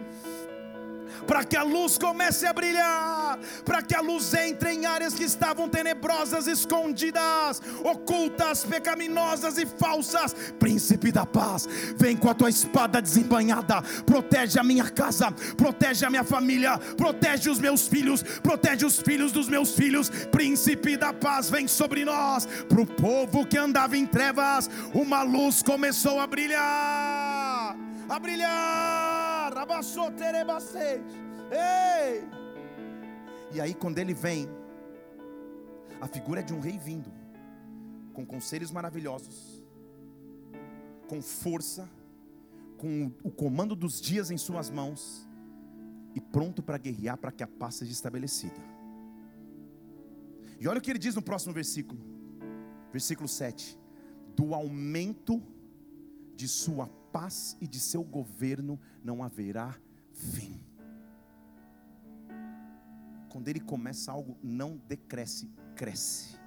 para 1.30 1.44
que 1.44 1.56
a 1.56 1.62
luz 1.62 1.96
comece 1.96 2.48
a 2.48 2.52
brilhar, 2.52 3.38
para 3.64 3.84
que 3.84 3.94
a 3.94 4.02
luz 4.02 4.34
entre 4.34 4.72
em 4.72 4.88
áreas 4.88 5.14
que 5.14 5.24
estavam 5.24 5.70
tenebrosas, 5.70 6.48
escondidas, 6.48 7.62
ocultas, 7.84 8.64
pecaminosas 8.64 9.60
e 9.60 9.66
falsas. 9.68 10.34
Príncipe 10.58 11.12
da 11.12 11.28
paz, 11.28 11.68
vem 11.96 12.18
com 12.18 12.32
a 12.32 12.34
tua 12.34 12.50
espada 12.50 13.00
desembanhada, 13.00 13.80
protege 14.08 14.58
a 14.58 14.64
minha 14.64 14.90
casa, 14.90 15.32
protege 15.56 16.04
a 16.04 16.10
minha 16.10 16.24
família, 16.24 16.80
protege 16.98 17.48
os 17.48 17.60
meus 17.60 17.88
filhos, 17.88 18.24
protege 18.24 18.84
os 18.84 19.00
filhos 19.00 19.32
dos 19.32 19.48
meus 19.48 19.76
filhos. 19.76 20.10
Príncipe 20.32 20.98
da 20.98 21.14
paz, 21.14 21.48
vem 21.48 21.68
sobre 21.68 22.04
nós, 22.06 22.48
para 22.68 22.82
o 22.82 22.88
povo 22.88 23.46
que 23.46 23.56
andava 23.56 23.96
em 23.96 24.08
trevas, 24.08 24.68
uma 24.96 25.22
luz 25.22 25.62
começou 25.62 26.20
a 26.20 26.26
brilhar, 26.26 27.78
a 28.10 28.20
brilhar 28.20 29.09
Ei! 31.52 32.24
E 33.52 33.60
aí, 33.60 33.74
quando 33.74 33.98
ele 33.98 34.14
vem, 34.14 34.48
a 36.00 36.08
figura 36.08 36.40
é 36.40 36.44
de 36.44 36.54
um 36.54 36.60
rei 36.60 36.78
vindo, 36.78 37.12
com 38.14 38.26
conselhos 38.26 38.72
maravilhosos, 38.72 39.64
com 41.08 41.22
força, 41.22 41.90
com 42.78 43.12
o 43.24 43.32
comando 43.32 43.76
dos 43.76 44.00
dias 44.00 44.32
em 44.32 44.38
suas 44.38 44.70
mãos, 44.70 45.28
e 46.16 46.22
pronto 46.22 46.64
para 46.64 46.78
guerrear 46.78 47.18
para 47.18 47.32
que 47.32 47.44
a 47.44 47.48
paz 47.48 47.76
seja 47.76 47.92
estabelecida. 47.92 48.62
E 50.60 50.68
olha 50.68 50.80
o 50.80 50.82
que 50.82 50.90
ele 50.90 51.00
diz 51.00 51.16
no 51.16 51.22
próximo 51.22 51.54
versículo, 51.54 52.00
versículo 52.92 53.28
7: 53.28 53.78
do 54.36 54.54
aumento 54.54 55.42
de 56.36 56.48
sua 56.48 56.90
paz 57.12 57.58
e 57.60 57.68
de 57.68 57.80
seu 57.80 58.04
governo 58.04 58.80
não 59.04 59.24
haverá 59.24 59.76
fim. 60.14 60.60
Quando 63.30 63.48
ele 63.48 63.60
começa 63.60 64.12
algo, 64.12 64.38
não 64.42 64.78
decresce, 64.88 65.52
cresce 65.76 66.39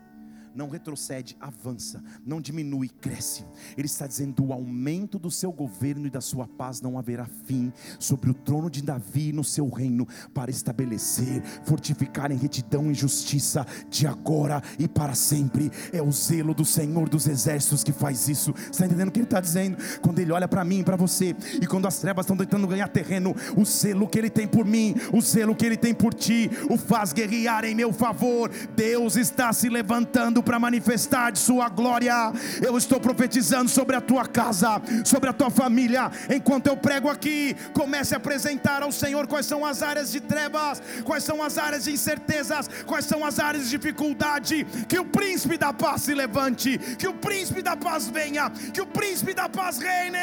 não 0.55 0.69
retrocede, 0.69 1.37
avança, 1.41 2.03
não 2.25 2.41
diminui, 2.41 2.89
cresce. 2.89 3.45
Ele 3.77 3.87
está 3.87 4.07
dizendo: 4.07 4.45
o 4.45 4.53
aumento 4.53 5.19
do 5.19 5.31
seu 5.31 5.53
governo 5.53 6.07
e 6.07 6.11
da 6.11 6.21
sua 6.21 6.47
paz 6.47 6.81
não 6.81 6.99
haverá 6.99 7.27
fim 7.47 7.73
sobre 7.99 8.31
o 8.31 8.35
trono 8.35 8.71
de 8.71 8.83
Davi 8.83 9.33
no 9.33 9.45
seu 9.45 9.69
reino, 9.69 10.07
para 10.35 10.51
estabelecer, 10.51 11.43
fortificar 11.65 12.31
em 12.31 12.37
retidão 12.37 12.91
e 12.91 12.95
justiça, 12.95 13.67
de 13.89 14.07
agora 14.07 14.63
e 14.79 14.87
para 14.87 15.15
sempre. 15.15 15.71
É 15.93 16.03
o 16.03 16.11
zelo 16.13 16.55
do 16.55 16.65
Senhor 16.65 17.09
dos 17.09 17.27
exércitos 17.27 17.85
que 17.85 17.93
faz 17.93 18.29
isso. 18.29 18.55
Está 18.71 18.87
entendendo 18.87 19.09
o 19.09 19.13
que 19.13 19.21
ele 19.21 19.27
está 19.27 19.41
dizendo? 19.41 19.77
Quando 20.01 20.19
ele 20.19 20.33
olha 20.33 20.49
para 20.49 20.65
mim 20.65 20.81
e 20.81 20.85
para 20.85 20.97
você, 20.97 21.35
e 21.61 21.67
quando 21.67 21.87
as 21.87 21.99
trevas 21.99 22.25
estão 22.25 22.37
tentando 22.37 22.67
ganhar 22.67 22.89
terreno, 22.89 23.35
o 23.57 23.65
zelo 23.65 24.09
que 24.09 24.19
ele 24.19 24.31
tem 24.31 24.47
por 24.47 24.65
mim, 24.65 24.95
o 25.13 25.21
zelo 25.21 25.55
que 25.55 25.65
ele 25.65 25.77
tem 25.77 25.95
por 25.95 26.13
ti, 26.15 26.51
o 26.69 26.77
faz 26.77 27.13
guerrear 27.13 27.65
em 27.65 27.75
meu 27.75 27.93
favor. 27.93 28.51
Deus 28.75 29.17
está 29.17 29.53
se 29.53 29.69
levantando 29.69 30.42
para 30.43 30.59
manifestar 30.59 31.31
de 31.31 31.39
Sua 31.39 31.69
glória. 31.69 32.33
Eu 32.61 32.77
estou 32.77 33.01
profetizando 33.01 33.71
sobre 33.71 33.97
a 33.97 34.01
tua 34.01 34.27
casa, 34.27 34.81
sobre 35.05 35.31
a 35.31 35.33
tua 35.33 35.51
família. 35.51 36.11
Enquanto 36.29 36.67
eu 36.67 36.77
prego 36.77 37.09
aqui, 37.09 37.57
comece 37.73 38.15
a 38.15 38.17
apresentar 38.19 38.83
ao 38.83 38.93
Senhor 38.93 39.27
quais 39.27 39.47
são 39.47 39.65
as 39.65 39.83
áreas 39.83 40.11
de 40.13 40.21
trevas, 40.21 40.83
quais 41.05 41.25
são 41.25 41.43
as 41.43 41.59
áreas 41.59 41.85
de 41.85 41.93
incertezas, 41.93 42.69
quais 42.87 43.05
são 43.05 43.25
as 43.25 43.39
áreas 43.39 43.65
de 43.65 43.71
dificuldade. 43.71 44.67
Que 44.89 44.99
o 44.99 45.05
príncipe 45.05 45.57
da 45.57 45.73
paz 45.73 46.03
se 46.03 46.15
levante, 46.15 46.79
que 46.99 47.07
o 47.07 47.15
príncipe 47.15 47.63
da 47.63 47.77
paz 47.77 48.09
venha, 48.09 48.51
que 48.73 48.81
o 48.81 48.87
príncipe 48.87 49.35
da 49.35 49.49
paz 49.49 49.79
reine. 49.79 50.19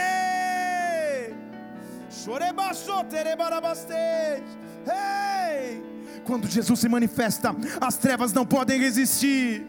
Ei! 4.86 5.84
Quando 6.26 6.48
Jesus 6.48 6.80
se 6.80 6.90
manifesta, 6.90 7.56
as 7.80 7.98
trevas 7.98 8.34
não 8.34 8.46
podem 8.46 8.80
resistir. 8.80 9.66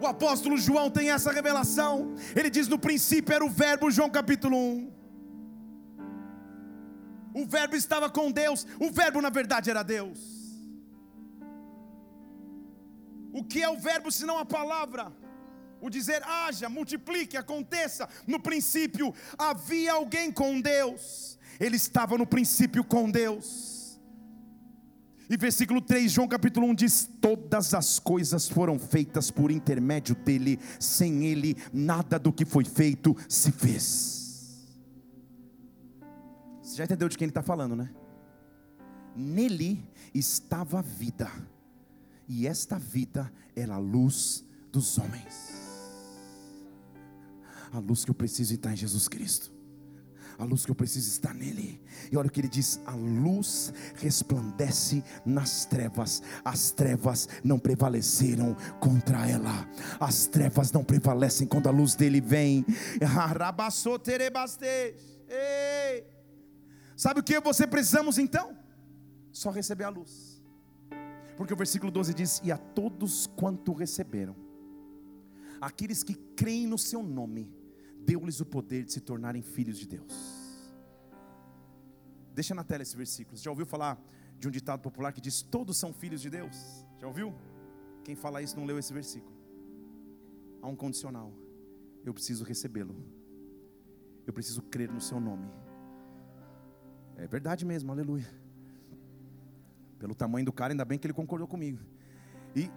O 0.00 0.06
apóstolo 0.06 0.56
João 0.56 0.90
tem 0.90 1.10
essa 1.10 1.30
revelação. 1.30 2.14
Ele 2.34 2.48
diz: 2.48 2.66
no 2.68 2.78
princípio 2.78 3.34
era 3.34 3.44
o 3.44 3.50
Verbo, 3.50 3.90
João 3.90 4.08
capítulo 4.08 4.56
1. 4.56 4.92
O 7.34 7.46
Verbo 7.46 7.76
estava 7.76 8.10
com 8.10 8.30
Deus, 8.30 8.66
o 8.80 8.90
Verbo 8.90 9.20
na 9.20 9.30
verdade 9.30 9.70
era 9.70 9.82
Deus. 9.82 10.18
O 13.32 13.44
que 13.44 13.62
é 13.62 13.68
o 13.68 13.78
Verbo 13.78 14.10
senão 14.10 14.38
a 14.38 14.44
palavra? 14.44 15.12
O 15.80 15.88
dizer 15.88 16.22
haja, 16.24 16.68
multiplique, 16.68 17.36
aconteça. 17.36 18.08
No 18.26 18.40
princípio 18.40 19.14
havia 19.38 19.92
alguém 19.92 20.32
com 20.32 20.60
Deus, 20.60 21.38
ele 21.60 21.76
estava 21.76 22.18
no 22.18 22.26
princípio 22.26 22.82
com 22.82 23.08
Deus. 23.10 23.69
E 25.30 25.36
versículo 25.36 25.80
3, 25.80 26.10
João 26.10 26.26
capítulo 26.26 26.66
1 26.66 26.74
diz: 26.74 27.08
Todas 27.20 27.72
as 27.72 28.00
coisas 28.00 28.48
foram 28.48 28.80
feitas 28.80 29.30
por 29.30 29.52
intermédio 29.52 30.16
dele, 30.16 30.58
sem 30.80 31.24
ele, 31.24 31.56
nada 31.72 32.18
do 32.18 32.32
que 32.32 32.44
foi 32.44 32.64
feito 32.64 33.16
se 33.28 33.52
fez. 33.52 34.66
Você 36.60 36.74
já 36.74 36.84
entendeu 36.84 37.08
de 37.08 37.16
quem 37.16 37.26
ele 37.26 37.30
está 37.30 37.42
falando, 37.42 37.76
né? 37.76 37.88
Nele 39.14 39.88
estava 40.12 40.80
a 40.80 40.82
vida, 40.82 41.30
e 42.26 42.48
esta 42.48 42.76
vida 42.76 43.32
era 43.54 43.74
a 43.74 43.78
luz 43.78 44.44
dos 44.72 44.98
homens. 44.98 45.60
A 47.72 47.78
luz 47.78 48.04
que 48.04 48.10
eu 48.10 48.16
preciso 48.16 48.52
está 48.52 48.72
em 48.72 48.76
Jesus 48.76 49.06
Cristo. 49.06 49.49
A 50.40 50.44
luz 50.44 50.64
que 50.64 50.70
eu 50.70 50.74
preciso 50.74 51.06
está 51.10 51.34
nele. 51.34 51.78
E 52.10 52.16
olha 52.16 52.28
o 52.28 52.30
que 52.30 52.40
ele 52.40 52.48
diz: 52.48 52.80
a 52.86 52.94
luz 52.94 53.74
resplandece 53.96 55.04
nas 55.24 55.66
trevas, 55.66 56.22
as 56.42 56.70
trevas 56.70 57.28
não 57.44 57.58
prevaleceram 57.58 58.56
contra 58.80 59.28
ela, 59.28 59.68
as 60.00 60.26
trevas 60.26 60.72
não 60.72 60.82
prevalecem 60.82 61.46
quando 61.46 61.66
a 61.68 61.70
luz 61.70 61.94
dele 61.94 62.22
vem. 62.22 62.64
Sabe 66.96 67.20
o 67.20 67.22
que 67.22 67.38
você 67.38 67.66
precisamos 67.66 68.16
então? 68.16 68.56
Só 69.30 69.50
receber 69.50 69.84
a 69.84 69.90
luz. 69.90 70.42
Porque 71.36 71.52
o 71.52 71.56
versículo 71.56 71.92
12 71.92 72.14
diz: 72.14 72.40
E 72.42 72.50
a 72.50 72.56
todos 72.56 73.26
quanto 73.26 73.74
receberam, 73.74 74.34
aqueles 75.60 76.02
que 76.02 76.14
creem 76.14 76.66
no 76.66 76.78
seu 76.78 77.02
nome, 77.02 77.59
deu-lhes 78.04 78.40
o 78.40 78.46
poder 78.46 78.84
de 78.84 78.92
se 78.92 79.00
tornarem 79.00 79.42
filhos 79.42 79.78
de 79.78 79.86
Deus. 79.86 80.14
Deixa 82.34 82.54
na 82.54 82.64
tela 82.64 82.82
esse 82.82 82.96
versículo. 82.96 83.36
Você 83.36 83.44
já 83.44 83.50
ouviu 83.50 83.66
falar 83.66 84.00
de 84.38 84.48
um 84.48 84.50
ditado 84.50 84.80
popular 84.80 85.12
que 85.12 85.20
diz: 85.20 85.42
Todos 85.42 85.76
são 85.76 85.92
filhos 85.92 86.20
de 86.20 86.30
Deus? 86.30 86.86
Já 86.98 87.06
ouviu? 87.06 87.34
Quem 88.04 88.14
fala 88.16 88.42
isso 88.42 88.58
não 88.58 88.64
leu 88.64 88.78
esse 88.78 88.92
versículo. 88.92 89.36
Há 90.62 90.66
um 90.66 90.76
condicional. 90.76 91.32
Eu 92.04 92.14
preciso 92.14 92.44
recebê-lo. 92.44 92.96
Eu 94.26 94.32
preciso 94.32 94.62
crer 94.62 94.90
no 94.90 95.00
seu 95.00 95.20
nome. 95.20 95.48
É 97.16 97.26
verdade 97.26 97.64
mesmo, 97.64 97.92
aleluia. 97.92 98.28
Pelo 99.98 100.14
tamanho 100.14 100.46
do 100.46 100.52
cara, 100.52 100.72
ainda 100.72 100.84
bem 100.84 100.98
que 100.98 101.06
ele 101.06 101.12
concordou 101.12 101.46
comigo. 101.46 101.78
E 102.56 102.70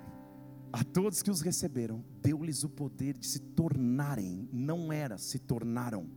a 0.73 0.83
todos 0.83 1.21
que 1.21 1.29
os 1.29 1.41
receberam, 1.41 2.03
deu-lhes 2.19 2.63
o 2.63 2.69
poder 2.69 3.15
de 3.15 3.27
se 3.27 3.39
tornarem, 3.39 4.49
não 4.51 4.91
era, 4.91 5.19
se 5.19 5.37
tornaram 5.37 6.09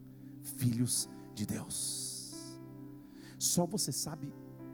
filhos 0.42 1.10
de 1.34 1.44
Deus. 1.44 2.58
Só 3.38 3.66
você 3.66 3.92
sabe 3.92 4.32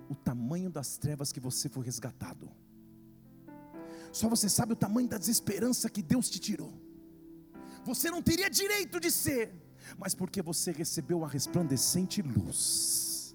o 0.08 0.14
tamanho 0.14 0.70
das 0.70 0.96
trevas 0.96 1.32
que 1.32 1.40
você 1.40 1.68
foi 1.68 1.84
resgatado. 1.84 2.48
Só 4.12 4.28
você 4.28 4.48
sabe 4.48 4.74
o 4.74 4.76
tamanho 4.76 5.08
da 5.08 5.18
desesperança 5.18 5.90
que 5.90 6.00
Deus 6.00 6.30
te 6.30 6.38
tirou. 6.38 6.72
Você 7.84 8.08
não 8.08 8.22
teria 8.22 8.48
direito 8.48 9.00
de 9.00 9.10
ser, 9.10 9.52
mas 9.98 10.14
porque 10.14 10.40
você 10.40 10.70
recebeu 10.70 11.24
a 11.24 11.28
resplandecente 11.28 12.22
luz, 12.22 13.34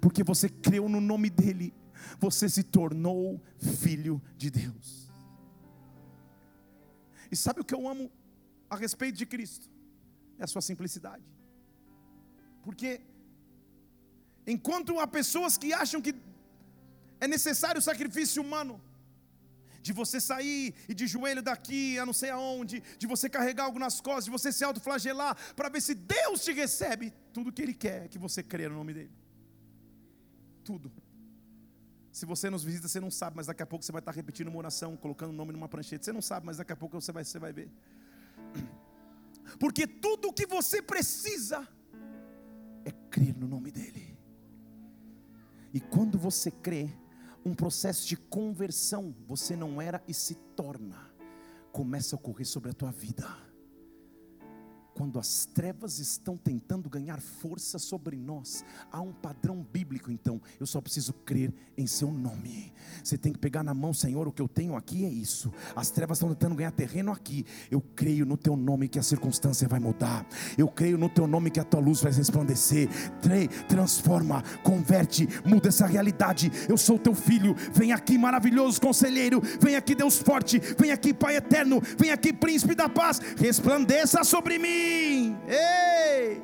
porque 0.00 0.24
você 0.24 0.48
creu 0.48 0.88
no 0.88 1.00
nome 1.00 1.30
dEle, 1.30 1.72
você 2.18 2.48
se 2.48 2.64
tornou 2.64 3.40
filho 3.58 4.20
de 4.36 4.50
Deus. 4.50 5.05
E 7.30 7.36
sabe 7.36 7.60
o 7.60 7.64
que 7.64 7.74
eu 7.74 7.88
amo 7.88 8.10
a 8.68 8.76
respeito 8.76 9.16
de 9.16 9.26
Cristo? 9.26 9.68
É 10.38 10.44
a 10.44 10.46
sua 10.46 10.62
simplicidade. 10.62 11.24
Porque 12.62 13.00
enquanto 14.46 14.98
há 15.00 15.06
pessoas 15.06 15.56
que 15.56 15.72
acham 15.72 16.00
que 16.00 16.14
é 17.20 17.26
necessário 17.26 17.78
o 17.78 17.82
sacrifício 17.82 18.42
humano, 18.42 18.80
de 19.86 19.92
você 19.92 20.20
sair 20.20 20.74
e 20.88 20.94
de 20.94 21.06
joelho 21.06 21.40
daqui 21.40 21.96
a 21.98 22.04
não 22.04 22.12
sei 22.12 22.30
aonde, 22.30 22.82
de 22.98 23.06
você 23.06 23.30
carregar 23.30 23.64
algo 23.64 23.78
nas 23.78 24.00
costas, 24.00 24.24
de 24.24 24.30
você 24.30 24.50
se 24.52 24.64
autoflagelar, 24.64 25.36
para 25.54 25.68
ver 25.68 25.80
se 25.80 25.94
Deus 25.94 26.42
te 26.44 26.52
recebe, 26.52 27.14
tudo 27.32 27.52
que 27.52 27.62
Ele 27.62 27.74
quer 27.74 28.04
é 28.04 28.08
que 28.08 28.18
você 28.18 28.42
creia 28.42 28.68
no 28.68 28.74
nome 28.74 28.92
dEle. 28.92 29.12
Tudo. 30.64 30.90
Se 32.16 32.24
você 32.24 32.48
nos 32.48 32.64
visita, 32.64 32.88
você 32.88 32.98
não 32.98 33.10
sabe, 33.10 33.36
mas 33.36 33.46
daqui 33.46 33.62
a 33.62 33.66
pouco 33.66 33.84
você 33.84 33.92
vai 33.92 33.98
estar 33.98 34.10
repetindo 34.10 34.48
uma 34.48 34.56
oração, 34.56 34.96
colocando 34.96 35.28
o 35.28 35.34
nome 35.34 35.52
numa 35.52 35.68
prancheta. 35.68 36.02
Você 36.02 36.14
não 36.14 36.22
sabe, 36.22 36.46
mas 36.46 36.56
daqui 36.56 36.72
a 36.72 36.76
pouco 36.76 36.98
você 36.98 37.12
vai, 37.12 37.22
você 37.22 37.38
vai 37.38 37.52
ver. 37.52 37.70
Porque 39.60 39.86
tudo 39.86 40.28
o 40.28 40.32
que 40.32 40.46
você 40.46 40.80
precisa 40.80 41.68
é 42.86 42.90
crer 43.10 43.36
no 43.36 43.46
nome 43.46 43.70
dEle. 43.70 44.16
E 45.74 45.78
quando 45.78 46.18
você 46.18 46.50
crê, 46.50 46.88
um 47.44 47.54
processo 47.54 48.08
de 48.08 48.16
conversão, 48.16 49.14
você 49.26 49.54
não 49.54 49.78
era 49.78 50.02
e 50.08 50.14
se 50.14 50.36
torna, 50.56 51.10
começa 51.70 52.16
a 52.16 52.18
ocorrer 52.18 52.46
sobre 52.46 52.70
a 52.70 52.72
tua 52.72 52.92
vida 52.92 53.45
quando 54.96 55.18
as 55.18 55.44
trevas 55.44 55.98
estão 55.98 56.38
tentando 56.38 56.88
ganhar 56.88 57.20
força 57.20 57.78
sobre 57.78 58.16
nós, 58.16 58.64
há 58.90 58.98
um 59.02 59.12
padrão 59.12 59.62
bíblico, 59.70 60.10
então, 60.10 60.40
eu 60.58 60.64
só 60.64 60.80
preciso 60.80 61.12
crer 61.12 61.52
em 61.76 61.86
seu 61.86 62.10
nome. 62.10 62.72
Você 63.04 63.18
tem 63.18 63.30
que 63.30 63.38
pegar 63.38 63.62
na 63.62 63.74
mão, 63.74 63.92
Senhor, 63.92 64.26
o 64.26 64.32
que 64.32 64.40
eu 64.40 64.48
tenho 64.48 64.74
aqui 64.74 65.04
é 65.04 65.08
isso. 65.08 65.52
As 65.74 65.90
trevas 65.90 66.16
estão 66.16 66.30
tentando 66.30 66.54
ganhar 66.54 66.70
terreno 66.70 67.12
aqui. 67.12 67.44
Eu 67.70 67.82
creio 67.94 68.24
no 68.24 68.38
teu 68.38 68.56
nome 68.56 68.88
que 68.88 68.98
a 68.98 69.02
circunstância 69.02 69.68
vai 69.68 69.78
mudar. 69.78 70.26
Eu 70.56 70.66
creio 70.66 70.96
no 70.96 71.10
teu 71.10 71.26
nome 71.26 71.50
que 71.50 71.60
a 71.60 71.64
tua 71.64 71.80
luz 71.80 72.00
vai 72.00 72.12
resplandecer. 72.12 72.88
Transforma, 73.68 74.42
converte, 74.62 75.28
muda 75.44 75.68
essa 75.68 75.86
realidade. 75.86 76.50
Eu 76.66 76.78
sou 76.78 76.98
teu 76.98 77.14
filho. 77.14 77.54
Vem 77.74 77.92
aqui, 77.92 78.16
maravilhoso 78.16 78.80
conselheiro. 78.80 79.42
Vem 79.60 79.76
aqui, 79.76 79.94
Deus 79.94 80.16
forte. 80.16 80.58
Vem 80.58 80.90
aqui, 80.90 81.12
Pai 81.12 81.36
eterno. 81.36 81.82
Vem 81.98 82.10
aqui, 82.12 82.32
príncipe 82.32 82.74
da 82.74 82.88
paz. 82.88 83.18
Resplandeça 83.36 84.24
sobre 84.24 84.58
mim 84.58 84.85
mim. 84.86 85.36
Ei! 85.48 86.42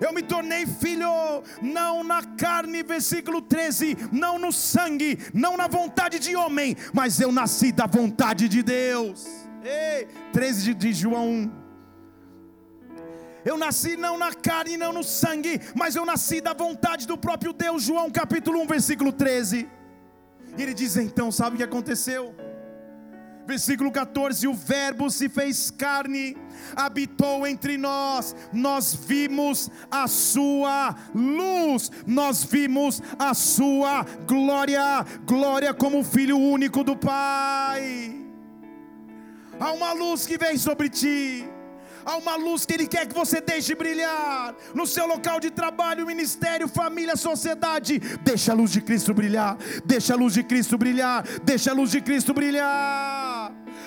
Eu 0.00 0.12
me 0.12 0.22
tornei 0.22 0.66
filho, 0.66 1.42
não 1.60 2.02
na 2.02 2.22
carne, 2.22 2.82
versículo 2.82 3.42
13, 3.42 3.96
não 4.10 4.38
no 4.38 4.50
sangue, 4.50 5.18
não 5.34 5.56
na 5.56 5.68
vontade 5.68 6.18
de 6.18 6.34
homem, 6.34 6.76
mas 6.92 7.20
eu 7.20 7.30
nasci 7.30 7.70
da 7.70 7.86
vontade 7.86 8.48
de 8.48 8.62
Deus. 8.62 9.26
Ei, 9.62 10.08
13 10.32 10.62
de, 10.62 10.74
de 10.74 10.92
João 10.94 11.28
1. 11.28 11.60
Eu 13.44 13.56
nasci 13.58 13.96
não 13.96 14.18
na 14.18 14.32
carne, 14.32 14.76
não 14.76 14.92
no 14.92 15.04
sangue, 15.04 15.60
mas 15.74 15.96
eu 15.96 16.04
nasci 16.06 16.40
da 16.40 16.54
vontade 16.54 17.06
do 17.06 17.16
próprio 17.16 17.52
Deus. 17.52 17.82
João 17.82 18.10
capítulo 18.10 18.60
1, 18.62 18.66
versículo 18.66 19.12
13. 19.12 19.68
E 20.56 20.62
ele 20.62 20.74
diz 20.74 20.96
então: 20.96 21.30
sabe 21.30 21.54
o 21.54 21.58
que 21.58 21.64
aconteceu? 21.64 22.34
Versículo 23.50 23.90
14: 23.90 24.46
O 24.46 24.54
Verbo 24.54 25.10
se 25.10 25.28
fez 25.28 25.72
carne, 25.72 26.36
habitou 26.76 27.44
entre 27.44 27.76
nós, 27.76 28.36
nós 28.52 28.94
vimos 28.94 29.68
a 29.90 30.06
Sua 30.06 30.94
luz, 31.12 31.90
nós 32.06 32.44
vimos 32.44 33.02
a 33.18 33.34
Sua 33.34 34.06
glória, 34.24 35.04
glória 35.26 35.74
como 35.74 36.04
Filho 36.04 36.38
único 36.38 36.84
do 36.84 36.96
Pai. 36.96 38.14
Há 39.58 39.72
uma 39.72 39.94
luz 39.94 40.26
que 40.26 40.38
vem 40.38 40.56
sobre 40.56 40.88
ti 40.88 41.44
há 42.04 42.16
uma 42.16 42.36
luz 42.36 42.66
que 42.66 42.74
Ele 42.74 42.86
quer 42.86 43.06
que 43.06 43.14
você 43.14 43.40
deixe 43.40 43.74
brilhar 43.74 44.54
no 44.74 44.86
seu 44.86 45.06
local 45.06 45.38
de 45.38 45.50
trabalho, 45.50 46.06
ministério, 46.06 46.66
família, 46.68 47.16
sociedade. 47.16 47.98
Deixa 48.22 48.52
a 48.52 48.54
luz 48.54 48.72
de 48.72 48.80
Cristo 48.80 49.14
brilhar, 49.14 49.56
deixa 49.84 50.14
a 50.14 50.16
luz 50.16 50.34
de 50.34 50.42
Cristo 50.42 50.76
brilhar, 50.76 51.24
deixa 51.44 51.70
a 51.70 51.74
luz 51.74 51.90
de 51.90 52.00
Cristo 52.00 52.34
brilhar. 52.34 53.39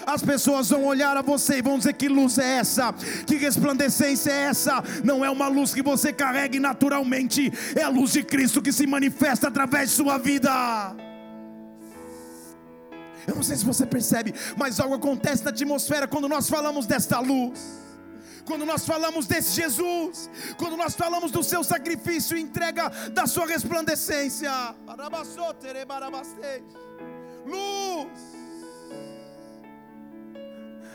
As 0.06 0.22
pessoas 0.22 0.70
vão 0.70 0.86
olhar 0.86 1.16
a 1.16 1.22
você 1.22 1.58
e 1.58 1.62
vão 1.62 1.78
dizer: 1.78 1.94
que 1.94 2.08
luz 2.08 2.38
é 2.38 2.58
essa? 2.58 2.94
Que 3.26 3.36
resplandecência 3.36 4.32
é 4.32 4.44
essa? 4.46 4.84
Não 5.04 5.24
é 5.24 5.30
uma 5.30 5.48
luz 5.48 5.74
que 5.74 5.82
você 5.82 6.12
carregue 6.12 6.60
naturalmente, 6.60 7.52
é 7.76 7.84
a 7.84 7.90
luz 7.90 8.12
de 8.14 8.24
Cristo 8.24 8.62
que 8.62 8.72
se 8.72 8.86
manifesta 8.86 9.48
através 9.48 9.90
de 9.90 9.96
sua 9.96 10.18
vida. 10.18 10.52
Eu 13.26 13.36
não 13.36 13.44
sei 13.44 13.56
se 13.56 13.64
você 13.64 13.86
percebe, 13.86 14.34
mas 14.58 14.80
algo 14.80 14.96
acontece 14.96 15.44
na 15.44 15.50
atmosfera 15.50 16.08
quando 16.08 16.28
nós 16.28 16.50
falamos 16.50 16.86
desta 16.86 17.20
luz 17.20 17.84
quando 18.46 18.66
nós 18.66 18.86
falamos 18.86 19.26
desse 19.26 19.52
Jesus, 19.62 20.30
quando 20.58 20.76
nós 20.76 20.96
falamos 20.96 21.32
do 21.32 21.42
seu 21.42 21.64
sacrifício 21.64 22.38
e 22.38 22.42
entrega 22.42 22.90
da 23.12 23.26
sua 23.26 23.46
resplandecência. 23.46 24.52
Luz. 27.46 28.43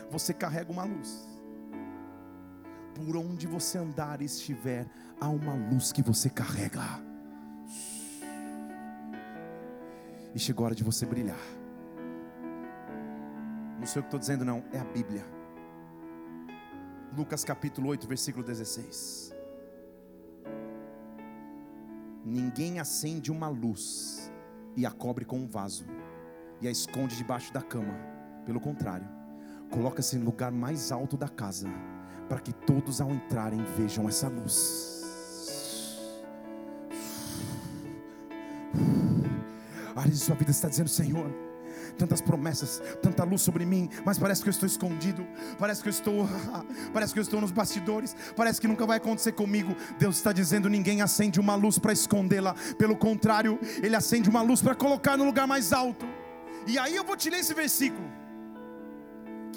Você 0.09 0.33
carrega 0.33 0.71
uma 0.71 0.83
luz. 0.83 1.27
Por 2.95 3.15
onde 3.15 3.47
você 3.47 3.77
andar 3.77 4.21
e 4.21 4.25
estiver, 4.25 4.87
há 5.21 5.29
uma 5.29 5.53
luz 5.53 5.91
que 5.91 6.01
você 6.01 6.29
carrega. 6.29 6.81
E 10.33 10.39
chegou 10.39 10.65
a 10.65 10.67
hora 10.67 10.75
de 10.75 10.83
você 10.83 11.05
brilhar. 11.05 11.39
Não 13.79 13.85
sei 13.85 13.99
o 13.99 14.03
que 14.03 14.07
estou 14.07 14.19
dizendo, 14.19 14.43
não, 14.43 14.63
é 14.73 14.79
a 14.79 14.83
Bíblia. 14.83 15.25
Lucas 17.15 17.43
capítulo 17.43 17.89
8, 17.89 18.07
versículo 18.07 18.43
16. 18.43 19.33
Ninguém 22.25 22.79
acende 22.79 23.31
uma 23.31 23.47
luz 23.47 24.31
e 24.75 24.85
a 24.85 24.91
cobre 24.91 25.25
com 25.25 25.39
um 25.39 25.47
vaso 25.47 25.85
e 26.61 26.67
a 26.67 26.71
esconde 26.71 27.15
debaixo 27.15 27.53
da 27.53 27.61
cama. 27.61 27.93
Pelo 28.45 28.59
contrário, 28.59 29.18
coloca-se 29.69 30.17
no 30.17 30.25
lugar 30.25 30.51
mais 30.51 30.91
alto 30.91 31.15
da 31.15 31.27
casa, 31.27 31.67
para 32.27 32.39
que 32.39 32.53
todos 32.53 33.01
ao 33.01 33.11
entrarem 33.11 33.63
vejam 33.77 34.07
essa 34.07 34.27
luz. 34.27 34.99
A 39.95 40.01
área 40.01 40.11
de 40.11 40.17
sua 40.17 40.35
vida 40.35 40.51
está 40.51 40.69
dizendo, 40.69 40.89
Senhor, 40.89 41.29
tantas 41.97 42.21
promessas, 42.21 42.81
tanta 43.01 43.23
luz 43.23 43.41
sobre 43.41 43.65
mim, 43.65 43.89
mas 44.05 44.17
parece 44.17 44.41
que 44.41 44.47
eu 44.47 44.51
estou 44.51 44.65
escondido, 44.65 45.27
parece 45.59 45.81
que 45.81 45.89
eu 45.89 45.91
estou, 45.91 46.29
parece 46.93 47.13
que 47.13 47.19
eu 47.19 47.23
estou 47.23 47.41
nos 47.41 47.51
bastidores, 47.51 48.15
parece 48.35 48.61
que 48.61 48.67
nunca 48.67 48.85
vai 48.85 48.97
acontecer 48.97 49.33
comigo. 49.33 49.75
Deus 49.99 50.15
está 50.15 50.31
dizendo: 50.31 50.69
ninguém 50.69 51.01
acende 51.01 51.39
uma 51.39 51.55
luz 51.55 51.77
para 51.77 51.91
escondê-la, 51.91 52.55
pelo 52.77 52.95
contrário, 52.95 53.59
Ele 53.83 53.95
acende 53.95 54.29
uma 54.29 54.41
luz 54.41 54.61
para 54.61 54.73
colocar 54.73 55.17
no 55.17 55.25
lugar 55.25 55.45
mais 55.45 55.73
alto. 55.73 56.05
E 56.65 56.77
aí 56.77 56.95
eu 56.95 57.03
vou 57.03 57.17
te 57.17 57.29
ler 57.29 57.39
esse 57.39 57.53
versículo, 57.53 58.08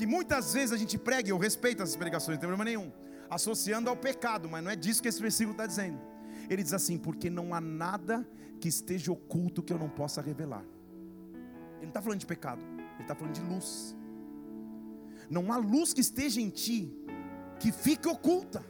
que 0.02 0.06
muitas 0.06 0.52
vezes 0.52 0.72
a 0.72 0.76
gente 0.76 0.98
prega, 0.98 1.30
eu 1.30 1.38
respeito 1.38 1.80
essas 1.80 1.94
pregações, 1.94 2.34
não 2.36 2.40
tem 2.40 2.48
problema 2.48 2.64
nenhum, 2.64 2.90
associando 3.30 3.88
ao 3.88 3.96
pecado, 3.96 4.48
mas 4.48 4.64
não 4.64 4.68
é 4.68 4.74
disso 4.74 5.00
que 5.00 5.06
esse 5.06 5.22
versículo 5.22 5.52
está 5.52 5.64
dizendo. 5.64 5.96
Ele 6.50 6.60
diz 6.60 6.72
assim: 6.72 6.98
porque 6.98 7.30
não 7.30 7.54
há 7.54 7.60
nada 7.60 8.28
que 8.60 8.66
esteja 8.66 9.12
oculto 9.12 9.62
que 9.62 9.72
eu 9.72 9.78
não 9.78 9.88
possa 9.88 10.20
revelar. 10.20 10.64
Ele 11.76 11.82
não 11.82 11.88
está 11.90 12.02
falando 12.02 12.18
de 12.18 12.26
pecado, 12.26 12.64
ele 12.94 13.02
está 13.02 13.14
falando 13.14 13.32
de 13.32 13.42
luz. 13.42 13.94
Não 15.30 15.52
há 15.52 15.56
luz 15.56 15.94
que 15.94 16.00
esteja 16.00 16.40
em 16.40 16.50
ti 16.50 16.92
que 17.60 17.70
fique 17.70 18.08
oculta 18.08 18.64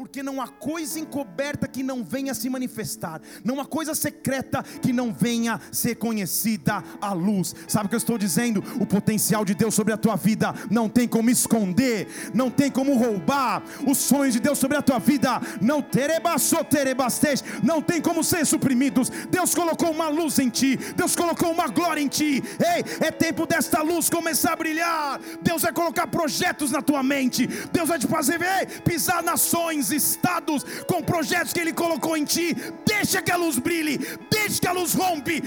porque 0.00 0.22
não 0.22 0.40
há 0.40 0.48
coisa 0.48 0.98
encoberta 0.98 1.68
que 1.68 1.82
não 1.82 2.02
venha 2.02 2.32
se 2.32 2.48
manifestar, 2.48 3.20
não 3.44 3.60
há 3.60 3.66
coisa 3.66 3.94
secreta 3.94 4.62
que 4.80 4.94
não 4.94 5.12
venha 5.12 5.60
ser 5.70 5.96
conhecida 5.96 6.82
à 7.02 7.12
luz. 7.12 7.54
Sabe 7.68 7.84
o 7.84 7.88
que 7.90 7.96
eu 7.96 7.98
estou 7.98 8.16
dizendo? 8.16 8.64
O 8.80 8.86
potencial 8.86 9.44
de 9.44 9.54
Deus 9.54 9.74
sobre 9.74 9.92
a 9.92 9.98
tua 9.98 10.16
vida 10.16 10.54
não 10.70 10.88
tem 10.88 11.06
como 11.06 11.28
esconder, 11.28 12.08
não 12.32 12.50
tem 12.50 12.70
como 12.70 12.96
roubar. 12.96 13.62
Os 13.86 13.98
sonhos 13.98 14.32
de 14.32 14.40
Deus 14.40 14.58
sobre 14.58 14.78
a 14.78 14.80
tua 14.80 14.98
vida 14.98 15.38
não 15.60 15.82
terebastej, 15.82 17.42
não 17.62 17.82
tem 17.82 18.00
como 18.00 18.24
ser 18.24 18.46
suprimidos. 18.46 19.10
Deus 19.30 19.54
colocou 19.54 19.90
uma 19.90 20.08
luz 20.08 20.38
em 20.38 20.48
ti, 20.48 20.78
Deus 20.96 21.14
colocou 21.14 21.52
uma 21.52 21.68
glória 21.68 22.00
em 22.00 22.08
ti. 22.08 22.42
Ei, 22.58 23.06
é 23.06 23.10
tempo 23.10 23.44
desta 23.44 23.82
luz 23.82 24.08
começar 24.08 24.54
a 24.54 24.56
brilhar. 24.56 25.20
Deus 25.42 25.60
vai 25.60 25.74
colocar 25.74 26.06
projetos 26.06 26.70
na 26.70 26.80
tua 26.80 27.02
mente. 27.02 27.46
Deus 27.70 27.86
vai 27.86 27.98
te 27.98 28.06
fazer 28.06 28.40
ei, 28.40 28.64
pisar 28.80 29.22
nações 29.22 29.89
estados, 29.90 30.64
com 30.86 31.02
projetos 31.02 31.52
que 31.52 31.60
Ele 31.60 31.72
colocou 31.72 32.16
em 32.16 32.24
ti. 32.24 32.56
Deixa 32.86 33.22
que 33.22 33.30
a 33.30 33.36
luz 33.36 33.58
brilhe, 33.58 33.98
deixa 34.30 34.60
que 34.60 34.68
a 34.68 34.72
luz 34.72 34.94
rompe. 34.94 35.42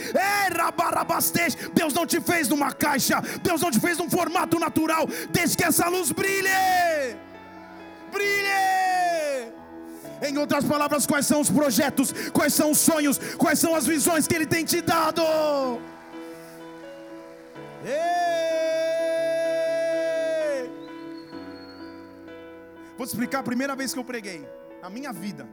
Deus 1.74 1.94
não 1.94 2.06
te 2.06 2.20
fez 2.22 2.48
numa 2.48 2.72
caixa, 2.72 3.22
Deus 3.41 3.62
não 3.62 3.72
te 3.72 3.80
fez 3.80 3.98
num 3.98 4.10
formato 4.10 4.60
natural. 4.60 5.08
Deixa 5.30 5.56
que 5.56 5.64
essa 5.64 5.88
luz 5.89 6.12
brilhe. 6.12 6.50
Brilhe. 8.12 9.52
Em 10.22 10.38
outras 10.38 10.64
palavras, 10.64 11.06
quais 11.06 11.26
são 11.26 11.41
os 11.41 11.50
projetos, 11.50 12.14
quais 12.32 12.54
são 12.54 12.72
os 12.72 12.78
sonhos, 12.78 13.20
quais 13.38 13.60
são 13.60 13.76
as 13.76 13.86
visões 13.86 14.26
que 14.26 14.36
Ele 14.36 14.46
tem 14.46 14.64
te 14.64 14.82
dado? 14.82 15.22
Ei! 17.86 18.72
Vou 22.98 23.08
te 23.08 23.10
explicar 23.10 23.39
a 23.39 23.44
primeira 23.44 23.76
vez 23.76 23.91
que 23.91 24.00
eu 24.00 24.06
preguei, 24.06 24.48
na 24.82 24.89
minha 24.89 25.12
vida. 25.12 25.48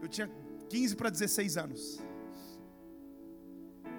Eu 0.00 0.08
tinha 0.08 0.30
15 0.68 0.94
para 0.96 1.10
16 1.10 1.56
anos. 1.56 2.00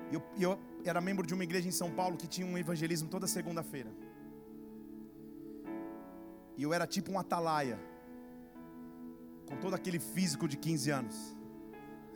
E 0.09 0.15
eu, 0.15 0.23
eu 0.39 0.59
era 0.85 1.01
membro 1.01 1.25
de 1.27 1.33
uma 1.33 1.43
igreja 1.43 1.67
em 1.67 1.71
São 1.71 1.91
Paulo 1.91 2.15
que 2.17 2.27
tinha 2.27 2.47
um 2.47 2.57
evangelismo 2.57 3.09
toda 3.09 3.27
segunda-feira. 3.27 3.91
E 6.57 6.63
eu 6.63 6.73
era 6.73 6.87
tipo 6.87 7.11
um 7.11 7.19
atalaia, 7.19 7.77
com 9.47 9.57
todo 9.57 9.73
aquele 9.73 9.99
físico 9.99 10.47
de 10.47 10.57
15 10.57 10.91
anos. 10.91 11.37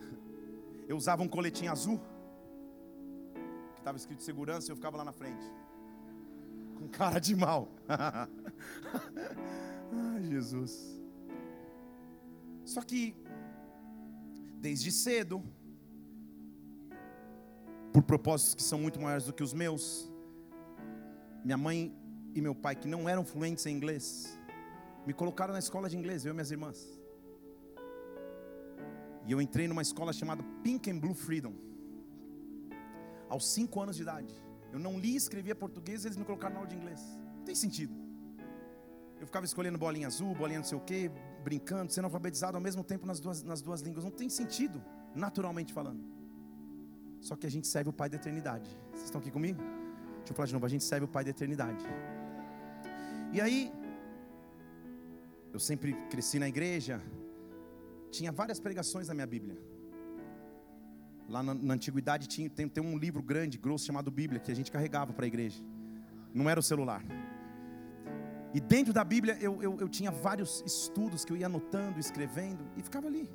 Eu 0.88 0.96
usava 0.96 1.20
um 1.20 1.28
coletinho 1.28 1.72
azul, 1.72 2.00
que 3.74 3.80
estava 3.80 3.98
escrito 3.98 4.22
segurança, 4.22 4.68
e 4.68 4.70
eu 4.70 4.76
ficava 4.76 4.96
lá 4.96 5.04
na 5.04 5.12
frente, 5.12 5.44
com 6.78 6.86
cara 6.86 7.18
de 7.18 7.34
mal. 7.34 7.68
Ai, 9.92 10.22
Jesus. 10.24 11.00
Só 12.64 12.82
que, 12.82 13.14
desde 14.60 14.90
cedo, 14.90 15.42
por 17.92 18.02
propósitos 18.02 18.54
que 18.54 18.62
são 18.62 18.78
muito 18.78 19.00
maiores 19.00 19.26
do 19.26 19.32
que 19.32 19.42
os 19.42 19.52
meus, 19.52 20.10
minha 21.44 21.56
mãe 21.56 21.96
e 22.34 22.40
meu 22.40 22.54
pai, 22.54 22.74
que 22.76 22.88
não 22.88 23.08
eram 23.08 23.24
fluentes 23.24 23.64
em 23.66 23.74
inglês, 23.74 24.38
me 25.06 25.12
colocaram 25.14 25.52
na 25.52 25.60
escola 25.60 25.88
de 25.88 25.96
inglês, 25.96 26.24
eu 26.24 26.32
e 26.32 26.34
minhas 26.34 26.50
irmãs. 26.50 26.78
E 29.26 29.32
eu 29.32 29.40
entrei 29.40 29.66
numa 29.66 29.82
escola 29.82 30.12
chamada 30.12 30.42
Pink 30.62 30.90
and 30.90 30.98
Blue 30.98 31.14
Freedom, 31.14 31.54
aos 33.28 33.48
5 33.48 33.80
anos 33.80 33.96
de 33.96 34.02
idade. 34.02 34.34
Eu 34.72 34.78
não 34.78 34.98
li 34.98 35.12
e 35.12 35.16
escrevia 35.16 35.54
português, 35.54 36.04
eles 36.04 36.16
me 36.16 36.24
colocaram 36.24 36.54
na 36.54 36.60
aula 36.60 36.68
de 36.68 36.76
inglês. 36.76 37.00
Não 37.36 37.44
tem 37.44 37.54
sentido. 37.54 38.05
Eu 39.20 39.26
ficava 39.26 39.46
escolhendo 39.46 39.78
bolinha 39.78 40.06
azul, 40.06 40.34
bolinha 40.34 40.58
não 40.58 40.66
sei 40.66 40.76
o 40.76 40.80
quê, 40.80 41.10
brincando, 41.42 41.92
sendo 41.92 42.04
alfabetizado 42.04 42.56
ao 42.56 42.62
mesmo 42.62 42.84
tempo 42.84 43.06
nas 43.06 43.18
duas, 43.18 43.42
nas 43.42 43.62
duas 43.62 43.80
línguas. 43.80 44.04
Não 44.04 44.10
tem 44.10 44.28
sentido, 44.28 44.82
naturalmente 45.14 45.72
falando. 45.72 46.04
Só 47.20 47.34
que 47.34 47.46
a 47.46 47.50
gente 47.50 47.66
serve 47.66 47.90
o 47.90 47.92
Pai 47.92 48.08
da 48.08 48.16
eternidade. 48.16 48.68
Vocês 48.90 49.04
estão 49.04 49.20
aqui 49.20 49.30
comigo? 49.30 49.60
Deixa 50.18 50.32
eu 50.32 50.36
falar 50.36 50.46
de 50.46 50.52
novo. 50.52 50.66
A 50.66 50.68
gente 50.68 50.84
serve 50.84 51.06
o 51.06 51.08
Pai 51.08 51.24
da 51.24 51.30
eternidade. 51.30 51.84
E 53.32 53.40
aí, 53.40 53.72
eu 55.52 55.58
sempre 55.58 55.94
cresci 56.10 56.38
na 56.38 56.48
igreja. 56.48 57.00
Tinha 58.10 58.30
várias 58.30 58.60
pregações 58.60 59.08
na 59.08 59.14
minha 59.14 59.26
Bíblia. 59.26 59.56
Lá 61.28 61.42
na, 61.42 61.54
na 61.54 61.74
antiguidade 61.74 62.28
tinha, 62.28 62.48
tem, 62.48 62.68
tem 62.68 62.84
um 62.84 62.96
livro 62.96 63.22
grande, 63.22 63.58
grosso, 63.58 63.86
chamado 63.86 64.10
Bíblia, 64.10 64.38
que 64.38 64.52
a 64.52 64.54
gente 64.54 64.70
carregava 64.70 65.12
para 65.12 65.24
a 65.24 65.26
igreja. 65.26 65.62
Não 66.32 66.48
era 66.48 66.60
o 66.60 66.62
celular. 66.62 67.02
E 68.56 68.60
dentro 68.60 68.90
da 68.90 69.04
Bíblia 69.04 69.36
eu, 69.38 69.62
eu, 69.62 69.76
eu 69.78 69.86
tinha 69.86 70.10
vários 70.10 70.62
estudos 70.64 71.26
que 71.26 71.30
eu 71.30 71.36
ia 71.36 71.44
anotando, 71.44 72.00
escrevendo 72.00 72.64
e 72.74 72.82
ficava 72.82 73.06
ali. 73.06 73.28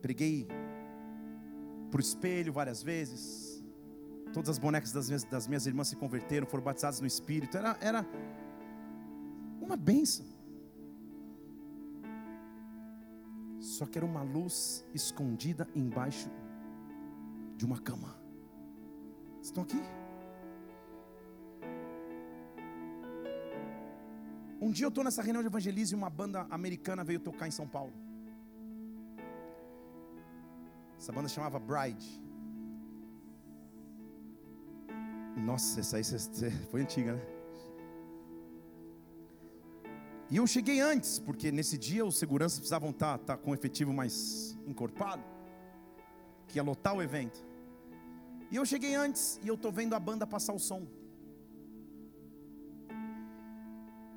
Preguei 0.00 0.48
para 1.90 1.98
o 1.98 2.00
espelho 2.00 2.54
várias 2.54 2.82
vezes. 2.82 3.62
Todas 4.32 4.48
as 4.48 4.58
bonecas 4.58 4.92
das 4.92 5.08
minhas, 5.08 5.24
das 5.24 5.46
minhas 5.46 5.66
irmãs 5.66 5.88
se 5.88 5.96
converteram, 5.96 6.46
foram 6.46 6.64
batizadas 6.64 7.02
no 7.02 7.06
Espírito. 7.06 7.54
Era, 7.54 7.76
era 7.82 8.06
uma 9.60 9.76
benção. 9.76 10.24
Só 13.60 13.84
que 13.84 13.98
era 13.98 14.06
uma 14.06 14.22
luz 14.22 14.86
escondida 14.94 15.68
embaixo 15.74 16.30
de 17.58 17.66
uma 17.66 17.78
cama. 17.78 18.16
Estão 19.42 19.64
aqui? 19.64 19.82
Um 24.60 24.70
dia 24.72 24.86
eu 24.86 24.88
estou 24.88 25.04
nessa 25.04 25.22
reunião 25.22 25.42
de 25.42 25.48
evangelismo 25.48 25.96
e 25.96 26.00
uma 26.00 26.10
banda 26.10 26.46
americana 26.50 27.04
veio 27.04 27.20
tocar 27.20 27.46
em 27.46 27.50
São 27.50 27.66
Paulo. 27.66 27.92
Essa 30.98 31.12
banda 31.12 31.28
chamava 31.28 31.60
Bride. 31.60 32.20
Nossa, 35.36 35.78
essa 35.78 35.96
aí 35.96 36.02
foi 36.70 36.82
antiga, 36.82 37.14
né? 37.14 37.22
E 40.30 40.36
eu 40.36 40.46
cheguei 40.46 40.80
antes, 40.80 41.18
porque 41.20 41.50
nesse 41.52 41.78
dia 41.78 42.04
os 42.04 42.18
seguranças 42.18 42.58
precisavam 42.58 42.90
estar, 42.90 43.16
tá, 43.16 43.22
estar 43.22 43.36
tá 43.36 43.42
com 43.42 43.52
o 43.52 43.54
efetivo 43.54 43.92
mais 43.94 44.58
encorpado, 44.66 45.22
que 46.48 46.58
ia 46.58 46.62
lotar 46.62 46.94
o 46.94 47.02
evento. 47.02 47.42
E 48.50 48.56
eu 48.56 48.66
cheguei 48.66 48.94
antes 48.94 49.38
e 49.42 49.48
eu 49.48 49.54
estou 49.54 49.70
vendo 49.70 49.94
a 49.94 50.00
banda 50.00 50.26
passar 50.26 50.52
o 50.52 50.58
som. 50.58 50.86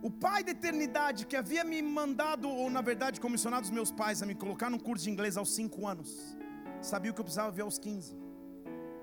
O 0.04 0.10
Pai 0.10 0.43
da 0.43 0.49
eternidade 0.49 1.28
que 1.28 1.36
havia 1.36 1.64
me 1.64 1.80
mandado, 1.80 2.49
ou 2.49 2.72
na 2.72 2.82
verdade 2.82 3.22
comissionado 3.22 3.66
os 3.66 3.70
meus 3.70 3.91
pais 3.91 4.24
a 4.24 4.26
me 4.26 4.34
colocar 4.34 4.68
num 4.68 4.80
curso 4.80 5.04
de 5.04 5.12
inglês 5.12 5.38
aos 5.38 5.54
5 5.54 5.88
anos, 5.88 6.36
sabia 6.82 7.12
o 7.12 7.14
que 7.14 7.22
eu 7.22 7.24
precisava 7.24 7.52
ver 7.52 7.62
aos 7.62 7.78
15. 7.78 8.18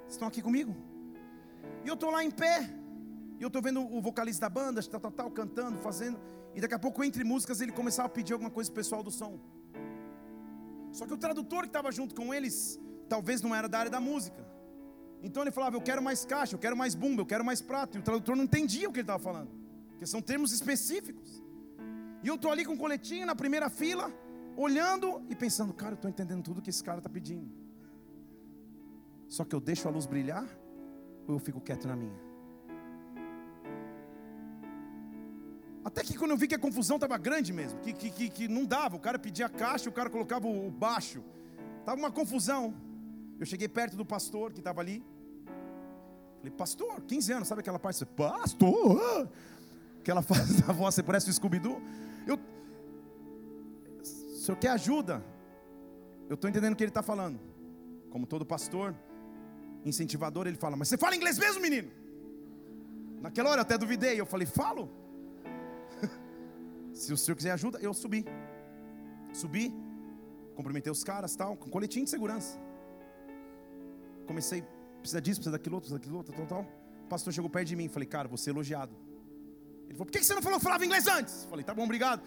Estão 0.09 0.27
aqui 0.27 0.43
comigo? 0.43 0.75
E 1.85 1.89
eu 1.89 1.95
estou 1.95 2.11
lá 2.11 2.25
em 2.25 2.33
pé, 2.33 2.69
e 3.39 3.43
eu 3.43 3.47
estou 3.47 3.63
vendo 3.63 3.81
o 3.81 4.01
vocalista 4.01 4.47
da 4.47 4.51
banda, 4.51 4.83
tal, 4.83 5.01
tal, 5.01 5.13
tal, 5.13 5.31
cantando, 5.31 5.79
fazendo, 5.79 6.19
e 6.53 6.61
daqui 6.61 6.75
a 6.75 6.79
pouco, 6.81 7.05
entre 7.05 7.23
músicas, 7.23 7.61
ele 7.61 7.71
começava 7.71 8.07
a 8.07 8.11
pedir 8.11 8.33
alguma 8.33 8.51
coisa 8.51 8.73
pessoal 8.73 9.01
do 9.01 9.13
som. 9.13 9.39
Só 10.91 11.07
que 11.07 11.15
o 11.15 11.19
tradutor 11.19 11.61
que 11.61 11.69
estava 11.69 11.93
junto 11.93 12.13
com 12.13 12.35
eles, 12.35 12.81
talvez 13.09 13.41
não 13.41 13.55
era 13.55 13.69
da 13.69 13.79
área 13.79 13.91
da 13.91 14.01
música. 14.01 14.45
Então 15.23 15.45
ele 15.45 15.53
falava: 15.53 15.77
Eu 15.77 15.81
quero 15.81 16.03
mais 16.03 16.25
caixa, 16.25 16.57
eu 16.57 16.59
quero 16.59 16.77
mais 16.77 16.97
bumbo, 16.97 17.23
eu 17.23 17.27
quero 17.27 17.45
mais 17.45 17.63
prato. 17.63 17.97
E 17.97 18.01
o 18.01 18.03
tradutor 18.03 18.35
não 18.35 18.45
entendia 18.45 18.89
o 18.89 18.93
que 18.93 18.99
ele 18.99 19.05
estava 19.05 19.23
falando 19.23 19.58
porque 19.99 20.07
são 20.07 20.23
termos 20.23 20.53
específicos. 20.53 21.43
E 22.23 22.29
eu 22.29 22.37
estou 22.37 22.53
ali 22.53 22.65
com 22.65 22.75
o 22.75 22.79
coletinho 22.79 23.27
na 23.27 23.35
primeira 23.35 23.69
fila, 23.69 24.15
olhando 24.57 25.21
e 25.29 25.35
pensando, 25.35 25.75
cara, 25.75 25.93
eu 25.93 25.97
estou 25.97 26.09
entendendo 26.09 26.45
tudo 26.45 26.63
que 26.63 26.71
esse 26.71 26.85
cara 26.85 26.99
está 26.99 27.11
pedindo. 27.11 27.51
Só 29.27 29.45
que 29.45 29.57
eu 29.57 29.61
deixo 29.61 29.89
a 29.89 29.91
luz 29.91 30.07
brilhar 30.07 30.47
ou 31.27 31.35
eu 31.35 31.39
fico 31.41 31.61
quieto 31.61 31.89
na 31.89 31.97
minha? 31.97 32.17
Até 35.85 36.05
que 36.05 36.17
quando 36.17 36.31
eu 36.31 36.37
vi 36.37 36.47
que 36.47 36.55
a 36.55 36.61
confusão 36.61 36.97
estava 36.97 37.19
grande 37.19 37.53
mesmo, 37.53 37.81
que, 37.81 37.93
que, 37.93 38.11
que, 38.11 38.31
que, 38.31 38.47
não 38.47 38.65
dava, 38.65 38.95
o 38.95 39.01
cara 39.01 39.19
pedia 39.19 39.47
a 39.47 39.49
caixa, 39.49 39.91
o 39.91 39.93
cara 39.93 40.09
colocava 40.09 40.47
o 40.47 40.71
baixo, 40.71 41.25
estava 41.81 41.99
uma 41.99 42.13
confusão. 42.13 42.73
Eu 43.41 43.47
cheguei 43.47 43.69
perto 43.69 43.97
do 43.97 44.07
pastor 44.07 44.53
que 44.53 44.61
estava 44.61 44.81
ali, 44.81 45.05
Falei, 46.39 46.53
pastor, 46.53 47.01
15 47.03 47.33
anos, 47.33 47.49
sabe 47.49 47.61
aquela 47.61 47.81
parte? 47.81 48.07
Pastor, 48.07 49.29
aquela 50.09 50.23
fase 50.33 50.63
da 50.63 50.73
voz, 50.73 50.95
você 50.95 51.03
parece 51.03 51.29
o 51.29 51.33
Scooby-Doo. 51.33 51.83
Eu, 52.27 52.39
o 54.01 54.05
senhor 54.05 54.57
quer 54.57 54.71
ajuda? 54.71 55.23
Eu 56.29 56.35
estou 56.35 56.49
entendendo 56.49 56.73
o 56.73 56.77
que 56.77 56.83
ele 56.83 56.91
está 56.91 57.03
falando. 57.03 57.39
Como 58.11 58.27
todo 58.27 58.45
pastor, 58.47 58.95
incentivador, 59.85 60.47
ele 60.47 60.57
fala, 60.57 60.77
mas 60.77 60.89
você 60.89 60.97
fala 60.97 61.15
inglês 61.15 61.39
mesmo, 61.39 61.61
menino? 61.61 61.91
Naquela 63.21 63.51
hora 63.51 63.61
eu 63.61 63.63
até 63.63 63.77
duvidei, 63.77 64.19
eu 64.19 64.25
falei, 64.25 64.47
falo. 64.47 64.91
Se 66.95 67.13
o 67.13 67.17
senhor 67.17 67.37
quiser 67.37 67.51
ajuda, 67.51 67.79
eu 67.81 67.93
subi. 67.93 68.25
Subi, 69.33 69.75
cumprimentei 70.57 70.91
os 70.91 71.05
caras, 71.05 71.37
tal, 71.37 71.55
com 71.55 71.69
coletinho 71.69 72.07
de 72.07 72.11
segurança. 72.11 72.59
Comecei, 74.27 74.65
precisa 75.01 75.21
disso, 75.21 75.41
precisa 75.41 75.53
daquilo 75.57 75.77
outro, 75.77 75.91
precisa 75.91 75.99
daquilo 75.99 76.17
outro, 76.17 76.35
tal, 76.35 76.47
tal. 76.47 76.63
O 77.05 77.09
pastor 77.09 77.31
chegou 77.31 77.51
perto 77.51 77.69
de 77.69 77.77
mim, 77.77 77.89
falei, 77.89 78.09
cara, 78.09 78.27
você 78.27 78.49
elogiado. 78.49 79.08
Ele 79.89 79.97
falou, 79.97 80.07
por 80.07 80.13
que 80.13 80.23
você 80.23 80.35
não 80.35 80.43
falou 80.43 80.59
que 80.59 80.65
falava 80.65 80.85
inglês 80.85 81.07
antes? 81.07 81.47
Falei, 81.47 81.65
tá 81.65 81.75
bom, 81.75 81.85
obrigado. 81.85 82.21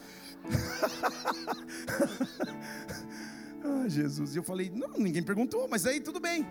ah, 3.63 3.87
Jesus. 3.87 4.33
E 4.33 4.39
eu 4.39 4.43
falei, 4.43 4.71
não, 4.71 4.97
ninguém 4.97 5.21
perguntou, 5.21 5.67
mas 5.69 5.85
aí 5.85 6.01
tudo 6.01 6.19
bem. 6.19 6.43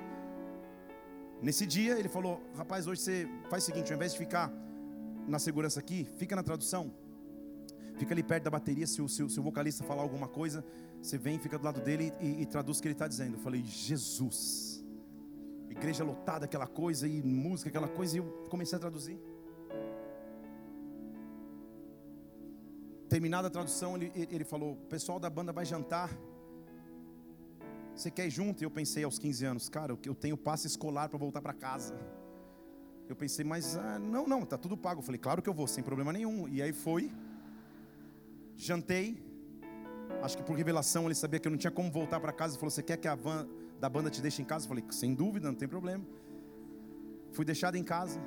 Nesse 1.42 1.66
dia 1.66 1.98
ele 1.98 2.08
falou, 2.08 2.40
rapaz, 2.56 2.86
hoje 2.86 3.00
você 3.00 3.28
faz 3.48 3.64
o 3.64 3.66
seguinte, 3.66 3.90
ao 3.90 3.96
invés 3.96 4.12
de 4.12 4.18
ficar 4.18 4.52
na 5.26 5.40
segurança 5.40 5.80
aqui, 5.80 6.06
fica 6.16 6.36
na 6.36 6.44
tradução. 6.44 6.94
Fica 7.96 8.14
ali 8.14 8.22
perto 8.22 8.44
da 8.44 8.50
bateria, 8.50 8.86
se 8.86 9.02
o, 9.02 9.08
se, 9.08 9.28
se 9.28 9.40
o 9.40 9.42
vocalista 9.42 9.82
falar 9.84 10.02
alguma 10.02 10.28
coisa, 10.28 10.64
você 11.02 11.18
vem, 11.18 11.38
fica 11.38 11.58
do 11.58 11.64
lado 11.64 11.80
dele 11.80 12.12
e, 12.20 12.42
e 12.42 12.46
traduz 12.46 12.78
o 12.78 12.82
que 12.82 12.88
ele 12.88 12.94
está 12.94 13.08
dizendo. 13.08 13.34
Eu 13.34 13.40
falei, 13.40 13.62
Jesus. 13.64 14.84
Igreja 15.68 16.04
lotada, 16.04 16.44
aquela 16.44 16.66
coisa, 16.66 17.08
e 17.08 17.22
música, 17.22 17.68
aquela 17.68 17.88
coisa, 17.88 18.16
e 18.16 18.18
eu 18.18 18.46
comecei 18.48 18.76
a 18.76 18.78
traduzir. 18.78 19.18
Terminada 23.10 23.48
a 23.48 23.50
tradução, 23.50 23.96
ele, 23.96 24.12
ele 24.14 24.44
falou: 24.44 24.74
o 24.74 24.86
pessoal 24.86 25.18
da 25.18 25.28
banda 25.28 25.52
vai 25.52 25.64
jantar. 25.64 26.08
Você 27.92 28.08
quer 28.08 28.28
ir 28.28 28.30
junto? 28.30 28.62
E 28.62 28.64
eu 28.64 28.70
pensei 28.70 29.02
aos 29.02 29.18
15 29.18 29.44
anos, 29.44 29.68
cara, 29.68 29.98
eu 30.06 30.14
tenho 30.14 30.36
passe 30.36 30.68
escolar 30.68 31.08
para 31.08 31.18
voltar 31.18 31.42
para 31.42 31.52
casa. 31.52 31.92
Eu 33.08 33.16
pensei, 33.16 33.44
mas 33.44 33.76
ah, 33.76 33.98
não, 33.98 34.28
não, 34.28 34.46
tá 34.46 34.56
tudo 34.56 34.76
pago. 34.76 35.00
Eu 35.00 35.04
falei, 35.04 35.18
claro 35.18 35.42
que 35.42 35.48
eu 35.48 35.52
vou, 35.52 35.66
sem 35.66 35.82
problema 35.82 36.12
nenhum. 36.12 36.46
E 36.48 36.62
aí 36.62 36.72
foi, 36.72 37.10
jantei. 38.56 39.20
Acho 40.22 40.36
que 40.36 40.44
por 40.44 40.56
revelação 40.56 41.06
ele 41.06 41.14
sabia 41.16 41.40
que 41.40 41.48
eu 41.48 41.50
não 41.50 41.58
tinha 41.58 41.72
como 41.72 41.90
voltar 41.90 42.20
para 42.20 42.32
casa. 42.32 42.54
Ele 42.54 42.60
falou: 42.60 42.70
Você 42.70 42.82
quer 42.82 42.96
que 42.96 43.08
a 43.08 43.16
van 43.16 43.48
da 43.80 43.88
banda 43.88 44.08
te 44.08 44.22
deixe 44.22 44.40
em 44.40 44.44
casa? 44.44 44.66
Eu 44.66 44.68
falei: 44.68 44.84
Sem 44.90 45.14
dúvida, 45.14 45.48
não 45.48 45.56
tem 45.56 45.66
problema. 45.66 46.04
Fui 47.32 47.44
deixado 47.44 47.74
em 47.74 47.82
casa. 47.82 48.20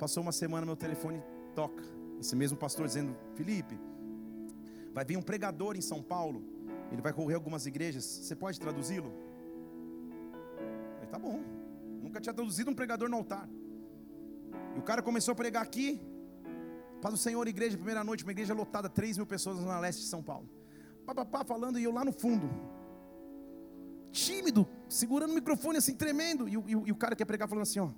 Passou 0.00 0.20
uma 0.20 0.32
semana, 0.32 0.66
meu 0.66 0.74
telefone 0.74 1.22
toca. 1.54 2.03
Esse 2.20 2.34
mesmo 2.36 2.56
pastor 2.56 2.86
dizendo: 2.86 3.16
Felipe, 3.34 3.78
vai 4.92 5.04
vir 5.04 5.16
um 5.16 5.22
pregador 5.22 5.76
em 5.76 5.80
São 5.80 6.02
Paulo. 6.02 6.42
Ele 6.90 7.02
vai 7.02 7.12
correr 7.12 7.34
algumas 7.34 7.66
igrejas. 7.66 8.04
Você 8.04 8.36
pode 8.36 8.58
traduzi-lo? 8.60 9.12
Falei: 10.94 11.08
Tá 11.10 11.18
bom. 11.18 11.40
Nunca 12.02 12.20
tinha 12.20 12.34
traduzido 12.34 12.70
um 12.70 12.74
pregador 12.74 13.08
no 13.08 13.16
altar. 13.16 13.48
E 14.74 14.78
o 14.78 14.82
cara 14.82 15.02
começou 15.02 15.32
a 15.32 15.34
pregar 15.34 15.62
aqui. 15.62 16.00
Paz 17.00 17.14
do 17.14 17.18
Senhor, 17.18 17.46
igreja, 17.46 17.76
primeira 17.76 18.02
noite, 18.02 18.24
uma 18.24 18.32
igreja 18.32 18.54
lotada, 18.54 18.88
3 18.88 19.18
mil 19.18 19.26
pessoas 19.26 19.60
na 19.60 19.78
leste 19.78 20.00
de 20.00 20.06
São 20.06 20.22
Paulo. 20.22 20.48
Papapá 21.04 21.44
falando 21.44 21.78
e 21.78 21.84
eu 21.84 21.92
lá 21.92 22.04
no 22.04 22.12
fundo. 22.12 22.48
Tímido, 24.10 24.66
segurando 24.88 25.32
o 25.32 25.34
microfone 25.34 25.78
assim, 25.78 25.94
tremendo. 25.94 26.48
E, 26.48 26.54
e, 26.54 26.70
e 26.70 26.92
o 26.92 26.96
cara 26.96 27.14
quer 27.16 27.24
pregar 27.24 27.48
falando 27.48 27.62
assim, 27.62 27.80
ó. 27.80 27.90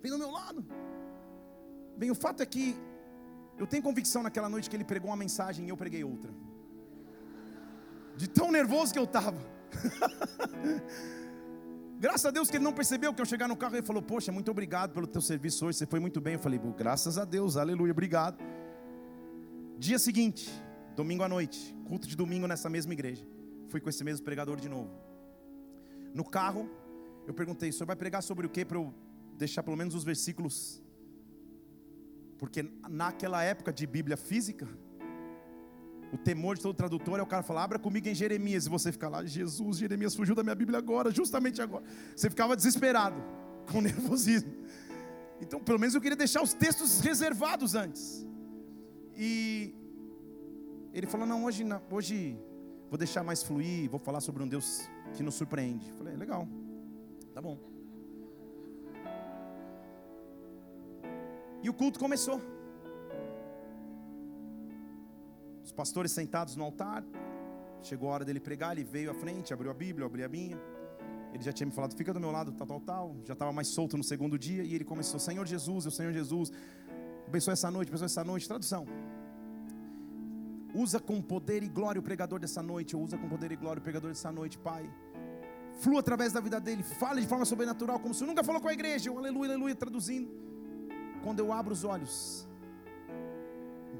Vem 0.00 0.12
do 0.12 0.18
meu 0.18 0.30
lado. 0.30 0.64
Bem, 1.96 2.10
o 2.10 2.14
fato 2.14 2.42
é 2.42 2.46
que 2.46 2.76
eu 3.58 3.66
tenho 3.66 3.82
convicção 3.82 4.22
naquela 4.22 4.48
noite 4.48 4.70
que 4.70 4.76
ele 4.76 4.84
pregou 4.84 5.10
uma 5.10 5.16
mensagem 5.16 5.66
e 5.66 5.68
eu 5.68 5.76
preguei 5.76 6.04
outra. 6.04 6.30
De 8.16 8.28
tão 8.28 8.52
nervoso 8.52 8.92
que 8.92 8.98
eu 8.98 9.04
estava. 9.04 9.38
Graças 11.98 12.26
a 12.26 12.30
Deus 12.30 12.48
que 12.48 12.56
ele 12.56 12.64
não 12.64 12.72
percebeu 12.72 13.12
que 13.12 13.20
eu 13.20 13.26
chegar 13.26 13.48
no 13.48 13.56
carro 13.56 13.76
e 13.76 13.82
falou: 13.82 14.00
Poxa, 14.00 14.30
muito 14.30 14.50
obrigado 14.50 14.92
pelo 14.92 15.06
teu 15.06 15.20
serviço 15.20 15.66
hoje, 15.66 15.78
você 15.78 15.86
foi 15.86 15.98
muito 15.98 16.20
bem. 16.20 16.34
Eu 16.34 16.40
falei: 16.40 16.60
Graças 16.76 17.18
a 17.18 17.24
Deus, 17.24 17.56
aleluia, 17.56 17.90
obrigado. 17.90 18.38
Dia 19.76 19.98
seguinte, 19.98 20.48
domingo 20.94 21.24
à 21.24 21.28
noite, 21.28 21.74
culto 21.86 22.06
de 22.06 22.16
domingo 22.16 22.46
nessa 22.46 22.70
mesma 22.70 22.92
igreja. 22.92 23.26
Fui 23.68 23.80
com 23.80 23.88
esse 23.88 24.04
mesmo 24.04 24.24
pregador 24.24 24.60
de 24.60 24.68
novo. 24.68 24.90
No 26.14 26.24
carro, 26.24 26.70
eu 27.26 27.34
perguntei: 27.34 27.70
O 27.70 27.72
senhor 27.72 27.86
vai 27.86 27.96
pregar 27.96 28.22
sobre 28.22 28.46
o 28.46 28.50
que 28.50 28.64
para 28.64 28.78
eu 28.78 28.94
deixar 29.36 29.64
pelo 29.64 29.76
menos 29.76 29.94
os 29.94 30.04
versículos? 30.04 30.80
Porque 32.38 32.64
naquela 32.88 33.42
época 33.42 33.72
de 33.72 33.86
Bíblia 33.86 34.16
física, 34.16 34.68
o 36.12 36.16
temor 36.16 36.56
de 36.56 36.62
todo 36.62 36.74
tradutor 36.74 37.18
é 37.18 37.22
o 37.22 37.26
cara 37.26 37.42
falar, 37.42 37.64
abra 37.64 37.78
comigo 37.78 38.08
em 38.08 38.14
Jeremias, 38.14 38.66
e 38.66 38.68
você 38.68 38.90
fica 38.92 39.08
lá, 39.08 39.24
Jesus, 39.24 39.78
Jeremias 39.78 40.14
fugiu 40.14 40.34
da 40.34 40.42
minha 40.42 40.54
Bíblia 40.54 40.78
agora, 40.78 41.10
justamente 41.10 41.60
agora. 41.60 41.84
Você 42.16 42.30
ficava 42.30 42.56
desesperado, 42.56 43.22
com 43.70 43.80
nervosismo. 43.80 44.52
Então, 45.40 45.60
pelo 45.60 45.78
menos 45.78 45.94
eu 45.94 46.00
queria 46.00 46.16
deixar 46.16 46.42
os 46.42 46.54
textos 46.54 47.00
reservados 47.00 47.74
antes. 47.74 48.26
E 49.16 49.74
ele 50.92 51.06
falou: 51.06 51.26
Não, 51.26 51.44
hoje, 51.44 51.64
não, 51.64 51.82
hoje 51.90 52.38
vou 52.88 52.98
deixar 52.98 53.22
mais 53.22 53.42
fluir, 53.42 53.90
vou 53.90 54.00
falar 54.00 54.20
sobre 54.20 54.42
um 54.42 54.48
Deus 54.48 54.88
que 55.14 55.22
nos 55.22 55.34
surpreende. 55.34 55.92
falei: 55.92 56.16
Legal, 56.16 56.48
tá 57.34 57.42
bom. 57.42 57.77
E 61.62 61.68
o 61.68 61.74
culto 61.74 61.98
começou. 61.98 62.40
Os 65.64 65.72
pastores 65.72 66.12
sentados 66.12 66.56
no 66.56 66.64
altar. 66.64 67.04
Chegou 67.82 68.10
a 68.10 68.14
hora 68.14 68.24
dele 68.24 68.40
pregar, 68.40 68.72
ele 68.72 68.84
veio 68.84 69.10
à 69.10 69.14
frente, 69.14 69.52
abriu 69.52 69.70
a 69.70 69.74
Bíblia, 69.74 70.06
abriu 70.06 70.24
a 70.24 70.28
minha. 70.28 70.58
Ele 71.32 71.42
já 71.42 71.52
tinha 71.52 71.66
me 71.66 71.72
falado, 71.72 71.94
fica 71.94 72.12
do 72.12 72.20
meu 72.20 72.30
lado, 72.30 72.52
tal, 72.52 72.66
tal, 72.66 72.80
tal. 72.80 73.16
Já 73.24 73.34
estava 73.34 73.52
mais 73.52 73.68
solto 73.68 73.96
no 73.96 74.04
segundo 74.04 74.38
dia. 74.38 74.62
E 74.62 74.74
ele 74.74 74.84
começou, 74.84 75.20
Senhor 75.20 75.46
Jesus, 75.46 75.86
o 75.86 75.90
Senhor 75.90 76.12
Jesus. 76.12 76.50
Abençoe 77.26 77.52
essa 77.52 77.70
noite, 77.70 77.88
abençoe 77.88 78.06
essa 78.06 78.24
noite. 78.24 78.48
Tradução. 78.48 78.86
Usa 80.74 80.98
com 81.00 81.20
poder 81.20 81.62
e 81.62 81.68
glória 81.68 82.00
o 82.00 82.02
pregador 82.02 82.38
dessa 82.38 82.62
noite. 82.62 82.96
Usa 82.96 83.18
com 83.18 83.28
poder 83.28 83.52
e 83.52 83.56
glória 83.56 83.80
o 83.80 83.82
pregador 83.82 84.10
dessa 84.10 84.32
noite, 84.32 84.58
Pai. 84.58 84.90
Flua 85.80 86.00
através 86.00 86.32
da 86.32 86.40
vida 86.40 86.58
dele. 86.60 86.82
Fale 86.82 87.20
de 87.20 87.26
forma 87.26 87.44
sobrenatural, 87.44 88.00
como 88.00 88.14
se 88.14 88.24
nunca 88.24 88.42
falou 88.42 88.60
com 88.60 88.68
a 88.68 88.72
igreja. 88.72 89.10
Eu, 89.10 89.18
aleluia, 89.18 89.50
aleluia, 89.50 89.74
traduzindo. 89.74 90.47
Quando 91.22 91.40
eu 91.40 91.52
abro 91.52 91.72
os 91.72 91.84
olhos, 91.84 92.46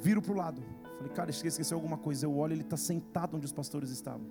viro 0.00 0.22
para 0.22 0.32
o 0.32 0.36
lado 0.36 0.62
Falei, 0.98 1.12
cara, 1.12 1.30
esqueceu 1.30 1.76
alguma 1.76 1.96
coisa. 1.96 2.26
Eu 2.26 2.36
olho, 2.36 2.52
ele 2.52 2.62
está 2.62 2.76
sentado 2.76 3.36
onde 3.36 3.46
os 3.46 3.52
pastores 3.52 3.90
estavam. 3.90 4.26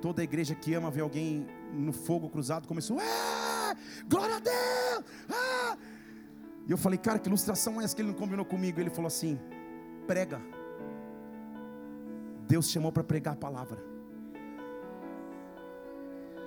Toda 0.00 0.20
a 0.22 0.24
igreja 0.24 0.54
que 0.54 0.72
ama 0.72 0.90
ver 0.90 1.00
alguém 1.00 1.46
no 1.72 1.92
fogo 1.92 2.28
cruzado 2.28 2.66
começou, 2.66 3.00
é, 3.00 3.76
glória 4.08 4.36
a 4.36 4.40
Deus! 4.40 5.04
Ah! 5.28 5.76
E 6.66 6.70
eu 6.70 6.78
falei, 6.78 6.98
cara, 6.98 7.18
que 7.18 7.28
ilustração 7.28 7.80
é 7.80 7.84
essa 7.84 7.94
que 7.94 8.02
ele 8.02 8.10
não 8.10 8.18
combinou 8.18 8.44
comigo? 8.44 8.80
Ele 8.80 8.90
falou 8.90 9.08
assim: 9.08 9.38
prega. 10.06 10.40
Deus 12.46 12.70
chamou 12.70 12.92
para 12.92 13.02
pregar 13.02 13.34
a 13.34 13.36
palavra. 13.36 13.82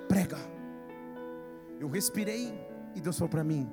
Prega. 0.08 0.38
Eu 1.80 1.90
respirei 1.90 2.54
e 2.96 3.02
Deus 3.02 3.18
falou 3.18 3.30
para 3.30 3.44
mim: 3.44 3.70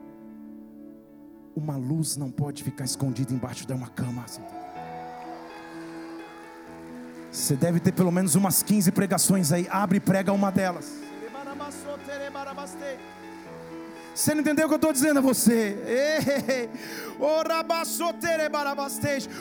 uma 1.55 1.77
luz 1.77 2.17
não 2.17 2.31
pode 2.31 2.63
ficar 2.65 2.85
escondida 2.85 3.33
embaixo 3.33 3.67
de 3.67 3.73
uma 3.73 3.89
cama. 3.89 4.25
Assim. 4.25 4.43
Você 7.31 7.57
deve 7.57 7.81
ter 7.81 7.93
pelo 7.93 8.11
menos 8.11 8.35
umas 8.35 8.63
15 8.63 8.93
pregações 8.93 9.53
aí. 9.53 9.67
Abre 9.71 9.99
e 9.99 10.01
prega 10.01 10.33
uma 10.33 10.51
delas. 10.51 11.01
Você 14.15 14.35
não 14.35 14.43
entendeu 14.43 14.67
o 14.67 14.69
que 14.69 14.75
eu 14.75 14.77
estou 14.77 14.93
dizendo 14.93 15.19
a 15.19 15.23
você? 15.23 15.79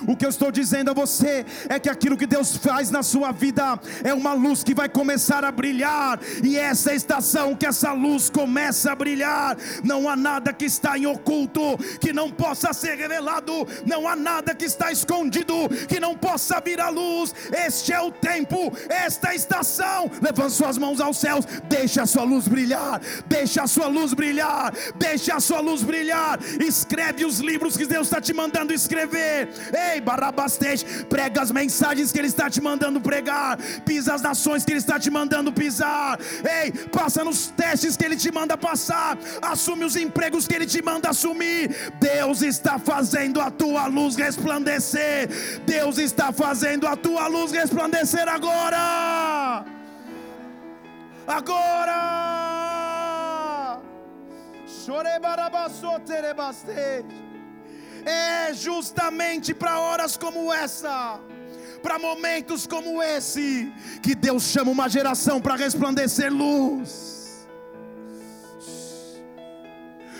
O 0.07 0.15
que 0.15 0.25
eu 0.25 0.29
estou 0.29 0.51
dizendo 0.51 0.91
a 0.91 0.93
você 0.93 1.45
é 1.67 1.79
que 1.79 1.89
aquilo 1.89 2.15
que 2.15 2.25
Deus 2.25 2.55
faz 2.55 2.89
na 2.89 3.03
sua 3.03 3.31
vida 3.31 3.77
é 4.03 4.13
uma 4.13 4.33
luz 4.33 4.63
que 4.63 4.73
vai 4.73 4.87
começar 4.87 5.43
a 5.43 5.51
brilhar, 5.51 6.19
e 6.43 6.57
essa 6.57 6.93
estação 6.93 7.55
que 7.55 7.65
essa 7.65 7.91
luz 7.91 8.29
começa 8.29 8.91
a 8.91 8.95
brilhar, 8.95 9.57
não 9.83 10.07
há 10.07 10.15
nada 10.15 10.53
que 10.53 10.65
está 10.65 10.97
em 10.97 11.05
oculto 11.05 11.77
que 11.99 12.13
não 12.13 12.29
possa 12.29 12.71
ser 12.71 12.95
revelado, 12.97 13.67
não 13.85 14.07
há 14.07 14.15
nada 14.15 14.53
que 14.55 14.65
está 14.65 14.91
escondido 14.91 15.67
que 15.87 15.99
não 15.99 16.15
possa 16.15 16.61
vir 16.61 16.79
à 16.79 16.89
luz. 16.89 17.33
Este 17.51 17.93
é 17.93 17.99
o 17.99 18.11
tempo, 18.11 18.71
esta 18.87 19.33
é 19.33 19.35
estação. 19.35 20.09
Levante 20.21 20.53
suas 20.53 20.77
mãos 20.77 21.01
aos 21.01 21.17
céus, 21.17 21.45
deixa 21.67 22.03
a 22.03 22.05
sua 22.05 22.23
luz 22.23 22.47
brilhar, 22.47 23.01
deixa 23.27 23.63
a 23.63 23.67
sua 23.67 23.87
luz 23.87 24.13
brilhar 24.13 24.60
brilhar. 24.61 24.73
Deixe 24.95 25.31
a 25.31 25.39
sua 25.39 25.59
luz 25.59 25.81
brilhar. 25.81 26.39
Escreve 26.59 27.25
os 27.25 27.39
livros 27.39 27.75
que 27.75 27.85
Deus 27.85 28.07
está 28.07 28.21
te 28.21 28.33
mandando 28.33 28.73
escrever. 28.73 29.49
Ei, 29.93 30.01
Barabastej, 30.01 31.05
prega 31.09 31.41
as 31.41 31.51
mensagens 31.51 32.11
que 32.11 32.19
Ele 32.19 32.27
está 32.27 32.49
te 32.49 32.61
mandando 32.61 33.01
pregar. 33.01 33.57
Pisa 33.85 34.13
as 34.13 34.21
nações 34.21 34.63
que 34.63 34.71
Ele 34.71 34.79
está 34.79 34.99
te 34.99 35.09
mandando 35.09 35.51
pisar. 35.51 36.19
Ei, 36.43 36.71
passa 36.89 37.23
nos 37.23 37.47
testes 37.47 37.97
que 37.97 38.05
Ele 38.05 38.17
te 38.17 38.31
manda 38.31 38.57
passar. 38.57 39.17
Assume 39.41 39.85
os 39.85 39.95
empregos 39.95 40.47
que 40.47 40.55
Ele 40.55 40.65
te 40.65 40.81
manda 40.81 41.09
assumir. 41.09 41.93
Deus 41.99 42.41
está 42.41 42.77
fazendo 42.77 43.41
a 43.41 43.49
tua 43.49 43.87
luz 43.87 44.15
resplandecer. 44.15 45.29
Deus 45.65 45.97
está 45.97 46.31
fazendo 46.31 46.87
a 46.87 46.95
tua 46.95 47.27
luz 47.27 47.51
resplandecer 47.51 48.27
agora. 48.27 49.65
Agora. 51.27 52.70
É 58.05 58.53
justamente 58.53 59.53
para 59.53 59.79
horas 59.79 60.17
como 60.17 60.51
essa 60.51 61.19
para 61.81 61.97
momentos 61.97 62.67
como 62.67 63.01
esse, 63.01 63.71
que 64.01 64.13
Deus 64.13 64.43
chama 64.43 64.71
uma 64.71 64.87
geração 64.87 65.41
para 65.41 65.55
resplandecer 65.55 66.31
luz. 66.31 67.47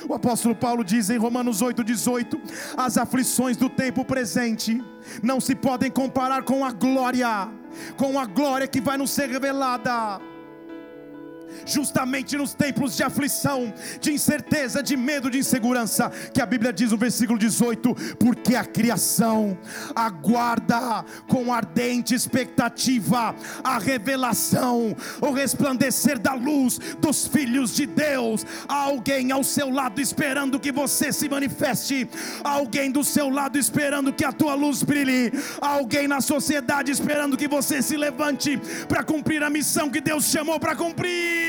O 0.10 0.14
apóstolo 0.14 0.56
Paulo 0.56 0.84
diz 0.84 1.10
em 1.10 1.18
Romanos 1.18 1.62
8,18: 1.62 2.40
as 2.76 2.98
aflições 2.98 3.56
do 3.56 3.70
tempo 3.70 4.04
presente 4.04 4.84
não 5.22 5.40
se 5.40 5.56
podem 5.56 5.92
comparar 5.92 6.44
com 6.44 6.66
a 6.66 6.72
glória, 6.72 7.48
com 7.96 8.20
a 8.20 8.26
glória 8.26 8.68
que 8.68 8.82
vai 8.82 8.98
nos 8.98 9.12
ser 9.12 9.30
revelada 9.30 10.20
justamente 11.66 12.38
nos 12.38 12.54
tempos 12.54 12.96
de 12.96 13.04
aflição, 13.04 13.74
de 14.00 14.12
incerteza, 14.12 14.82
de 14.82 14.96
medo, 14.98 15.30
de 15.30 15.40
insegurança, 15.40 16.10
que 16.34 16.42
a 16.42 16.46
Bíblia 16.46 16.74
diz 16.74 16.92
no 16.92 16.98
versículo 16.98 17.38
18: 17.38 17.96
porque 18.20 18.56
a 18.56 18.64
criação 18.64 19.58
aguarda 19.96 21.06
com 21.28 21.54
ardente 21.54 22.14
expectativa 22.14 23.36
a 23.64 23.78
revelação, 23.78 24.96
o 25.22 25.32
resplandecer 25.32 26.20
da 26.20 26.34
luz 26.34 26.80
dos 27.00 27.28
filhos 27.28 27.76
de 27.76 27.86
Deus. 27.86 28.46
Há 28.68 28.84
alguém 28.84 29.32
ao 29.32 29.44
seu 29.44 29.70
lado 29.70 30.02
esperando 30.02 30.60
que 30.60 30.72
você 30.72 31.12
se 31.12 31.28
manifeste, 31.30 32.10
Há 32.44 32.52
alguém 32.52 32.92
do 32.92 33.04
seu 33.04 33.30
lado 33.30 33.58
esperando 33.58 34.14
que 34.14 34.26
a 34.26 34.32
tua 34.32 34.54
luz 34.54 34.84
brilhe, 34.84 35.32
Há 35.62 35.70
alguém 35.70 36.08
na 36.08 36.22
sociedade 36.22 36.92
esperando 36.92 37.38
que 37.38 37.48
você 37.48 37.82
se 37.82 37.98
levante 37.98 38.60
para 38.88 39.04
cumprir 39.04 39.44
a 39.44 39.50
missão 39.50 39.90
que 39.90 40.02
Deus 40.02 40.26
chamou 40.26 40.60
para 40.60 40.76
cumprir. 40.76 41.41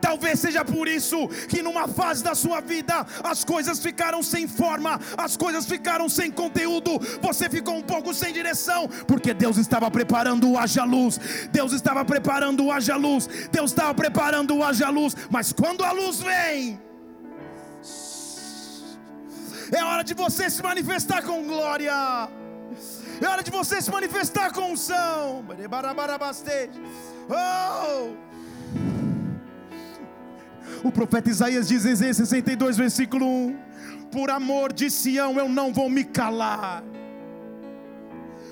Talvez 0.00 0.40
seja 0.40 0.64
por 0.64 0.86
isso 0.88 1.28
que 1.48 1.62
numa 1.62 1.88
fase 1.88 2.22
da 2.22 2.34
sua 2.34 2.60
vida 2.60 3.06
as 3.22 3.44
coisas 3.44 3.78
ficaram 3.78 4.22
sem 4.22 4.46
forma, 4.46 5.00
as 5.16 5.36
coisas 5.36 5.66
ficaram 5.66 6.08
sem 6.08 6.30
conteúdo, 6.30 6.98
você 7.20 7.48
ficou 7.48 7.76
um 7.76 7.82
pouco 7.82 8.14
sem 8.14 8.32
direção, 8.32 8.88
porque 9.06 9.34
Deus 9.34 9.56
estava 9.56 9.90
preparando 9.90 10.50
o 10.50 10.58
haja 10.58 10.84
luz, 10.84 11.18
Deus 11.50 11.72
estava 11.72 12.04
preparando 12.04 12.64
o 12.64 12.72
haja 12.72 12.96
luz, 12.96 13.28
Deus 13.50 13.70
estava 13.70 13.94
preparando 13.94 14.56
o 14.56 14.64
haja 14.64 14.88
luz, 14.88 15.14
mas 15.30 15.52
quando 15.52 15.84
a 15.84 15.92
luz 15.92 16.20
vem, 16.20 16.80
é 19.70 19.84
hora 19.84 20.02
de 20.02 20.14
você 20.14 20.48
se 20.48 20.62
manifestar 20.62 21.22
com 21.22 21.44
glória. 21.44 22.28
É 23.20 23.26
hora 23.26 23.42
de 23.42 23.50
você 23.50 23.82
se 23.82 23.90
manifestar 23.90 24.52
com 24.52 24.72
unção. 24.72 25.44
Oh! 27.28 28.27
O 30.82 30.92
profeta 30.92 31.28
Isaías 31.28 31.68
diz 31.68 31.84
em 31.84 32.12
62, 32.12 32.76
versículo 32.76 33.26
1: 33.26 33.58
Por 34.12 34.30
amor 34.30 34.72
de 34.72 34.90
Sião 34.90 35.38
eu 35.38 35.48
não 35.48 35.72
vou 35.72 35.90
me 35.90 36.04
calar. 36.04 36.84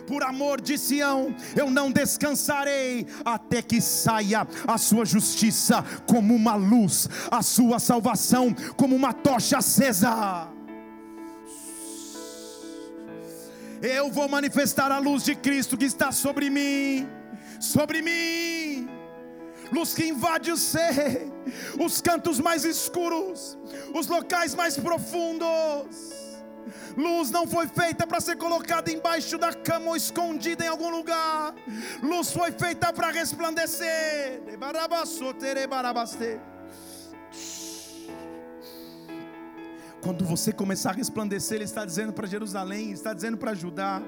Por 0.07 0.23
amor 0.23 0.61
de 0.61 0.79
Sião, 0.79 1.35
eu 1.57 1.69
não 1.69 1.91
descansarei 1.91 3.07
até 3.25 3.61
que 3.61 3.81
saia 3.81 4.47
a 4.67 4.79
sua 4.79 5.05
justiça 5.05 5.85
como 6.07 6.33
uma 6.35 6.55
luz, 6.55 7.09
a 7.29 7.43
sua 7.43 7.81
salvação 7.81 8.55
como 8.77 8.95
uma 8.95 9.13
tocha 9.13 9.59
acesa. 9.59 10.49
Eu 13.83 14.11
vou 14.11 14.29
manifestar 14.29 14.93
a 14.93 14.99
luz 14.99 15.25
de 15.25 15.35
Cristo 15.35 15.77
que 15.77 15.85
está 15.85 16.13
sobre 16.13 16.51
mim, 16.51 17.07
sobre 17.61 18.01
mim. 18.01 18.96
Luz 19.73 19.95
que 19.95 20.07
invade 20.07 20.51
o 20.53 20.57
ser, 20.57 21.31
os 21.79 22.01
cantos 22.01 22.39
mais 22.39 22.65
escuros, 22.65 23.59
os 23.95 24.07
locais 24.07 24.55
mais 24.55 24.77
profundos. 24.77 26.15
Luz 26.97 27.31
não 27.31 27.47
foi 27.47 27.69
feita 27.69 28.07
para 28.07 28.21
ser 28.21 28.37
colocada 28.37 28.91
embaixo 28.91 29.37
da 29.37 29.53
cama 29.53 29.91
ou 29.91 29.97
escondida 29.97 30.65
em 30.65 30.69
algum 30.69 30.89
lugar. 30.91 31.55
Luz 32.03 32.33
foi 32.33 32.51
feita 32.53 32.93
para 32.93 33.11
resplandecer. 33.11 34.43
Quando 40.07 40.25
você 40.25 40.53
começar 40.53 40.91
a 40.91 40.93
resplandecer, 40.93 41.57
Ele 41.57 41.65
está 41.65 41.85
dizendo 41.85 42.13
para 42.13 42.29
Jerusalém, 42.29 42.93
está 42.93 43.13
dizendo 43.13 43.37
para 43.37 43.55
Judá, 43.55 44.01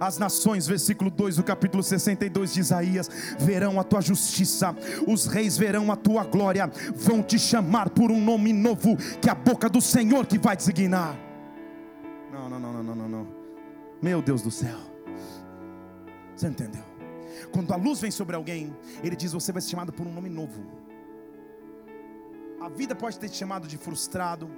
as 0.00 0.16
nações, 0.16 0.66
versículo 0.66 1.10
2 1.10 1.36
do 1.36 1.44
capítulo 1.44 1.82
62 1.82 2.54
de 2.54 2.60
Isaías, 2.60 3.10
verão 3.38 3.78
a 3.78 3.84
tua 3.84 4.00
justiça, 4.00 4.74
os 5.06 5.26
reis 5.26 5.58
verão 5.58 5.92
a 5.92 5.96
tua 5.96 6.24
glória, 6.24 6.72
vão 6.94 7.22
te 7.22 7.38
chamar 7.38 7.90
por 7.90 8.10
um 8.10 8.18
nome 8.18 8.50
novo, 8.50 8.96
que 9.20 9.28
é 9.28 9.32
a 9.32 9.34
boca 9.34 9.68
do 9.68 9.82
Senhor 9.82 10.24
que 10.24 10.38
vai 10.38 10.56
designar. 10.56 11.18
Não, 12.32 12.48
não, 12.48 12.58
não, 12.58 12.82
não, 12.82 12.94
não, 12.94 13.08
não. 13.10 13.28
Meu 14.00 14.22
Deus 14.22 14.40
do 14.40 14.50
céu. 14.50 14.78
Você 16.34 16.46
entendeu? 16.46 16.82
Quando 17.52 17.74
a 17.74 17.76
luz 17.76 18.00
vem 18.00 18.10
sobre 18.10 18.34
alguém, 18.34 18.74
ele 19.04 19.14
diz: 19.14 19.34
Você 19.34 19.52
vai 19.52 19.60
ser 19.60 19.68
chamado 19.68 19.92
por 19.92 20.06
um 20.06 20.12
nome 20.14 20.30
novo. 20.30 20.62
A 22.58 22.70
vida 22.70 22.94
pode 22.94 23.18
ter 23.18 23.28
te 23.28 23.36
chamado 23.36 23.68
de 23.68 23.76
frustrado, 23.76 24.48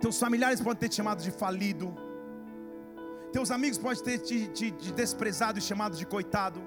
teus 0.00 0.18
familiares 0.18 0.60
podem 0.60 0.78
ter 0.78 0.88
te 0.88 0.96
chamado 0.96 1.22
de 1.22 1.30
falido. 1.30 1.94
Teus 3.32 3.50
amigos 3.50 3.78
podem 3.78 4.02
ter 4.02 4.18
te, 4.18 4.48
te, 4.48 4.70
te 4.70 4.92
desprezado 4.92 5.58
e 5.58 5.62
chamado 5.62 5.96
de 5.96 6.04
coitado. 6.04 6.60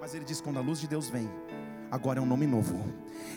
Mas 0.00 0.14
ele 0.14 0.24
diz: 0.24 0.40
quando 0.40 0.58
a 0.58 0.62
luz 0.62 0.80
de 0.80 0.88
Deus 0.88 1.08
vem, 1.08 1.30
agora 1.90 2.18
é 2.18 2.22
um 2.22 2.26
nome 2.26 2.46
novo. 2.46 2.82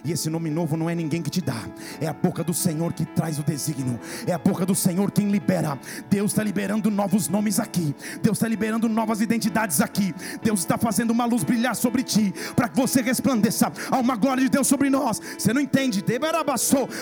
E 0.04 0.12
esse 0.12 0.30
nome 0.30 0.50
novo 0.50 0.78
não 0.78 0.90
é 0.90 0.94
ninguém 0.94 1.22
que 1.22 1.30
te 1.30 1.42
dá, 1.42 1.68
é 2.00 2.08
a 2.08 2.14
boca 2.14 2.44
do 2.44 2.54
Senhor 2.54 2.94
que 2.94 3.06
traz 3.06 3.40
o 3.40 3.44
desígnio, 3.44 4.00
é 4.28 4.34
a 4.34 4.38
boca 4.38 4.66
do 4.66 4.76
Senhor 4.76 5.12
quem 5.12 5.30
libera. 5.30 5.80
Deus 6.10 6.32
está 6.32 6.44
liberando 6.44 6.92
novos 6.92 7.28
nomes 7.28 7.60
aqui, 7.60 7.96
Deus 8.22 8.38
está 8.38 8.48
liberando 8.48 8.88
novas 8.88 9.22
identidades 9.22 9.82
aqui. 9.82 10.14
Deus 10.44 10.60
está 10.60 10.78
fazendo 10.78 11.12
uma 11.12 11.26
luz 11.26 11.44
brilhar 11.44 11.76
sobre 11.76 12.04
ti, 12.04 12.34
para 12.56 12.68
que 12.70 12.76
você 12.76 13.02
resplandeça. 13.02 13.72
Há 13.90 13.98
uma 13.98 14.16
glória 14.16 14.44
de 14.44 14.50
Deus 14.50 14.68
sobre 14.68 14.90
nós. 14.90 15.20
Você 15.38 15.54
não 15.54 15.62
entende? 15.62 16.04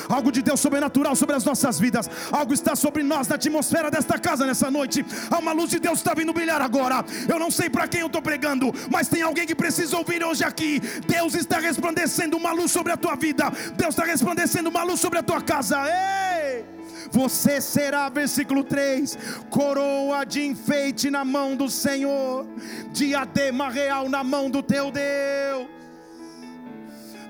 Algo 0.07 0.32
de 0.32 0.41
Deus 0.41 0.59
sobrenatural 0.59 1.15
sobre 1.15 1.36
as 1.36 1.43
nossas 1.43 1.80
vidas, 1.80 2.09
algo 2.32 2.53
está 2.53 2.76
sobre 2.76 3.03
nós 3.03 3.28
na 3.28 3.36
atmosfera 3.36 3.91
desta 3.91 4.17
casa 4.17 4.45
nessa 4.45 4.71
noite. 4.71 5.05
Há 5.30 5.39
uma 5.39 5.51
luz 5.51 5.69
de 5.69 5.80
Deus 5.80 6.01
que 6.01 6.07
está 6.07 6.13
vindo 6.13 6.34
brilhar 6.34 6.61
agora. 6.61 7.03
Eu 7.28 7.38
não 7.38 7.51
sei 7.51 7.69
para 7.69 7.88
quem 7.88 8.01
eu 8.01 8.07
estou 8.07 8.21
pregando, 8.21 8.74
mas 8.89 9.07
tem 9.07 9.21
alguém 9.21 9.45
que 9.45 9.55
precisa 9.55 9.97
ouvir 9.97 10.24
hoje 10.24 10.43
aqui. 10.43 10.82
Deus 11.07 11.34
está 11.34 11.59
resplandecendo 11.59 12.38
uma 12.38 12.51
luz 12.53 12.62
sobre 12.68 12.91
a 12.91 12.97
tua 12.97 13.16
vida, 13.16 13.51
Deus 13.76 13.89
está 13.95 14.05
resplandecendo 14.05 14.68
uma 14.68 14.84
luz 14.84 14.99
sobre 14.99 15.20
a 15.20 15.24
tua 15.24 15.41
casa. 15.41 15.78
Ei! 15.88 16.66
Você 17.11 17.61
será, 17.61 18.09
versículo 18.09 18.64
3, 18.64 19.18
coroa 19.49 20.26
de 20.26 20.41
enfeite 20.45 21.11
na 21.11 21.24
mão 21.24 21.55
do 21.55 21.70
Senhor, 21.70 22.47
diadema 22.91 23.70
real 23.70 24.09
na 24.09 24.24
mão 24.24 24.49
do 24.49 24.64
teu 24.64 24.91
Deus. 24.91 25.68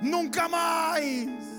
Nunca 0.02 0.48
mais 0.48 1.53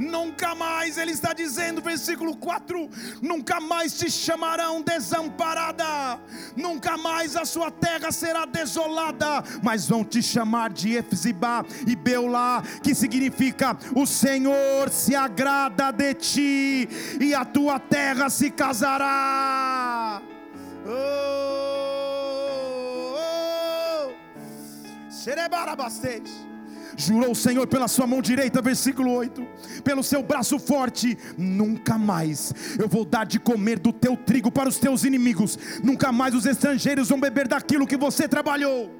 nunca 0.00 0.54
mais, 0.54 0.98
ele 0.98 1.12
está 1.12 1.32
dizendo, 1.32 1.80
versículo 1.80 2.36
4: 2.36 2.90
nunca 3.20 3.60
mais 3.60 3.96
te 3.96 4.10
chamarão 4.10 4.82
desamparada, 4.82 6.18
nunca 6.56 6.96
mais 6.96 7.36
a 7.36 7.44
sua 7.44 7.70
terra 7.70 8.10
será 8.10 8.44
desolada, 8.46 9.44
mas 9.62 9.86
vão 9.88 10.02
te 10.02 10.20
chamar 10.22 10.70
de 10.70 10.94
Efzibá 10.94 11.64
e 11.86 11.94
Beulá, 11.94 12.62
que 12.82 12.94
significa 12.94 13.76
o 13.94 14.06
Senhor 14.06 14.88
se 14.90 15.14
agrada 15.14 15.90
de 15.90 16.14
ti 16.14 16.88
e 17.20 17.34
a 17.34 17.44
tua 17.44 17.78
terra 17.78 18.30
se 18.30 18.50
casará. 18.50 20.22
Oh, 20.86 20.90
oh, 20.92 20.96
oh. 26.36 26.49
Jurou 27.00 27.32
o 27.32 27.34
Senhor 27.34 27.66
pela 27.66 27.88
sua 27.88 28.06
mão 28.06 28.20
direita, 28.20 28.60
versículo 28.60 29.10
8, 29.12 29.42
pelo 29.82 30.02
seu 30.02 30.22
braço 30.22 30.58
forte, 30.58 31.16
nunca 31.38 31.96
mais 31.96 32.52
eu 32.78 32.86
vou 32.86 33.06
dar 33.06 33.24
de 33.24 33.40
comer 33.40 33.78
do 33.78 33.90
teu 33.90 34.16
trigo 34.16 34.52
para 34.52 34.68
os 34.68 34.76
teus 34.76 35.02
inimigos, 35.02 35.58
nunca 35.82 36.12
mais 36.12 36.34
os 36.34 36.44
estrangeiros 36.44 37.08
vão 37.08 37.18
beber 37.18 37.48
daquilo 37.48 37.86
que 37.86 37.96
você 37.96 38.28
trabalhou. 38.28 38.90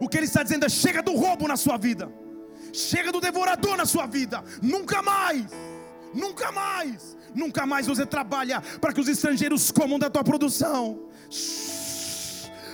O 0.00 0.08
que 0.08 0.16
ele 0.16 0.26
está 0.26 0.42
dizendo 0.42 0.66
é: 0.66 0.68
chega 0.68 1.00
do 1.00 1.14
roubo 1.14 1.46
na 1.46 1.56
sua 1.56 1.76
vida. 1.76 2.10
Chega 2.72 3.12
do 3.12 3.20
devorador 3.20 3.76
na 3.76 3.86
sua 3.86 4.06
vida. 4.06 4.42
Nunca 4.60 5.00
mais. 5.00 5.44
Nunca 6.12 6.50
mais. 6.50 7.16
Nunca 7.32 7.64
mais 7.64 7.86
você 7.86 8.04
trabalha 8.04 8.60
para 8.80 8.92
que 8.92 9.00
os 9.00 9.06
estrangeiros 9.06 9.70
comam 9.70 9.98
da 9.98 10.10
tua 10.10 10.24
produção. 10.24 10.98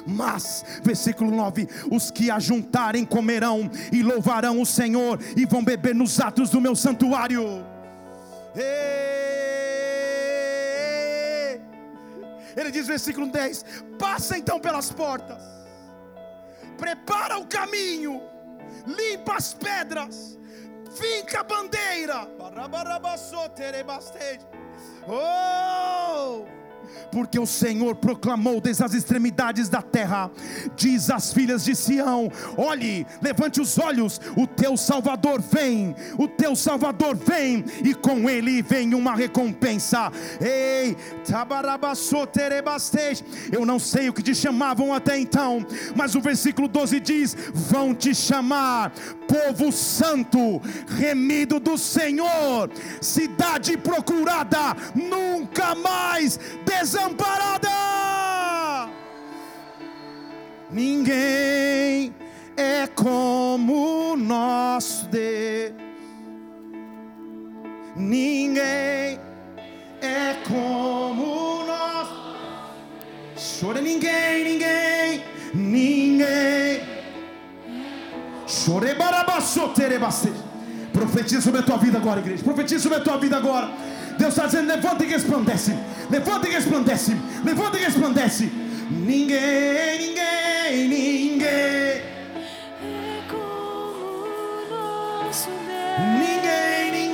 Mas, 0.07 0.65
versículo 0.83 1.31
9: 1.31 1.69
os 1.91 2.11
que 2.11 2.31
ajuntarem 2.31 3.05
comerão 3.05 3.71
e 3.93 4.03
louvarão 4.03 4.61
o 4.61 4.67
Senhor 4.67 5.19
e 5.37 5.45
vão 5.47 5.65
beber 5.65 5.95
nos 5.95 6.21
atos 6.21 6.51
do 6.51 6.61
meu 6.61 6.75
santuário. 6.75 7.65
Ele 12.57 12.71
diz, 12.71 12.87
versículo 12.87 13.31
10: 13.31 13.65
passa 13.99 14.37
então 14.37 14.59
pelas 14.59 14.91
portas, 14.91 15.43
prepara 16.77 17.39
o 17.39 17.47
caminho, 17.47 18.21
limpa 18.87 19.37
as 19.37 19.55
pedras, 19.55 20.39
finca 20.91 21.41
a 21.41 21.45
bandeira. 21.45 22.29
Oh! 25.09 26.60
Porque 27.11 27.39
o 27.39 27.47
Senhor 27.47 27.95
proclamou 27.97 28.61
desde 28.61 28.85
as 28.85 28.95
extremidades 28.95 29.69
da 29.69 29.83
terra, 29.83 30.31
diz 30.77 31.11
às 31.11 31.33
filhas 31.33 31.65
de 31.65 31.75
Sião: 31.75 32.31
olhe, 32.57 33.07
levante 33.21 33.61
os 33.61 33.79
olhos, 33.79 34.21
o 34.37 34.47
teu 34.47 34.77
Salvador 34.77 35.41
vem, 35.41 35.95
o 36.19 36.29
teu 36.29 36.55
Salvador 36.55 37.17
vem, 37.17 37.65
e 37.85 37.95
com 37.95 38.29
ele 38.29 38.63
vem 38.63 38.95
uma 38.95 39.15
recompensa. 39.15 40.11
Ei, 40.41 40.97
eu 43.53 43.67
não 43.67 43.79
sei 43.79 44.09
o 44.09 44.13
que 44.13 44.23
te 44.23 44.35
chamavam 44.35 44.93
até 44.93 45.19
então, 45.19 45.65
mas 45.95 46.15
o 46.15 46.21
versículo 46.21 46.69
12 46.69 47.01
diz: 47.01 47.37
vão 47.53 47.95
te 47.95 48.15
chamar 48.15 48.93
povo 49.27 49.71
santo, 49.71 50.61
remido 50.89 51.61
do 51.61 51.79
Senhor, 51.79 52.71
cidade 53.01 53.77
procurada, 53.77 54.77
nunca 54.95 55.75
mais 55.75 56.39
desamparada. 56.81 57.69
Ninguém 60.71 62.15
é 62.57 62.87
como 62.87 64.13
o 64.13 64.17
nosso 64.17 65.07
Deus. 65.07 65.75
Ninguém 67.97 69.19
é 70.01 70.37
como 70.47 71.65
nós. 71.67 72.09
Chora 73.61 73.81
ninguém, 73.81 74.45
ninguém, 74.45 75.25
ninguém. 75.55 76.81
Profetiza 80.93 81.41
sobre 81.41 81.61
a 81.61 81.63
tua 81.63 81.77
vida 81.77 81.99
agora, 81.99 82.21
igreja. 82.21 82.43
Profetiza 82.43 82.83
sobre 82.83 82.99
a 82.99 83.01
tua 83.01 83.19
vida 83.19 83.37
agora. 83.37 83.71
Deus 84.21 84.35
está 84.35 84.45
dizendo: 84.45 84.69
levanta 84.69 85.03
e 85.03 85.09
resplandece. 85.09 85.75
Levanta 86.11 86.47
e 86.47 86.53
resplandece. 86.53 87.17
Levanta 87.43 87.79
e 87.79 87.85
resplandece. 87.85 88.53
Ninguém, 88.91 89.99
ninguém, 89.99 90.89
ninguém. 90.89 91.49
É 91.49 92.03
como 93.31 94.67
nosso 94.69 95.49
Deus. 95.49 96.19
Ninguém, 96.19 96.91
ninguém, 96.93 97.10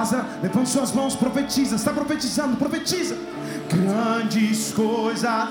casa. 0.00 0.24
Levante 0.42 0.70
suas 0.70 0.92
mãos, 0.92 1.14
profetiza. 1.14 1.76
Está 1.76 1.92
profetizando, 1.92 2.56
profetiza. 2.56 3.16
Grandes 3.68 4.72
coisas. 4.72 5.48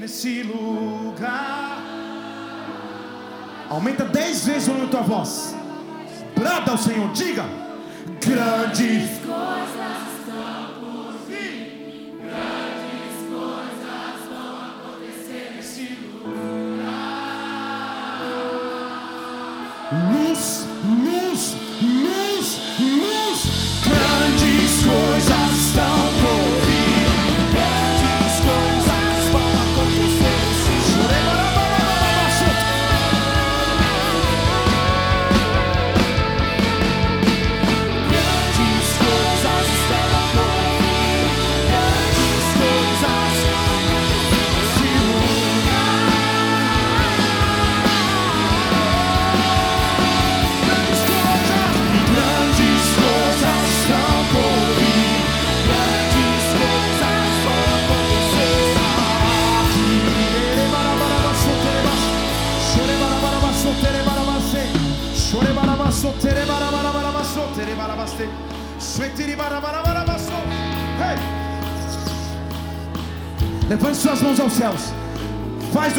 Nesse 0.00 0.42
lugar. 0.42 1.82
Aumenta 3.70 4.04
dez 4.04 4.44
vezes 4.44 4.68
o 4.68 4.86
tua 4.88 5.02
voz. 5.02 5.54
Brada 6.36 6.72
ao 6.72 6.78
Senhor, 6.78 7.10
diga. 7.12 7.44
Grandes 8.20 9.18
coisas. 9.20 10.03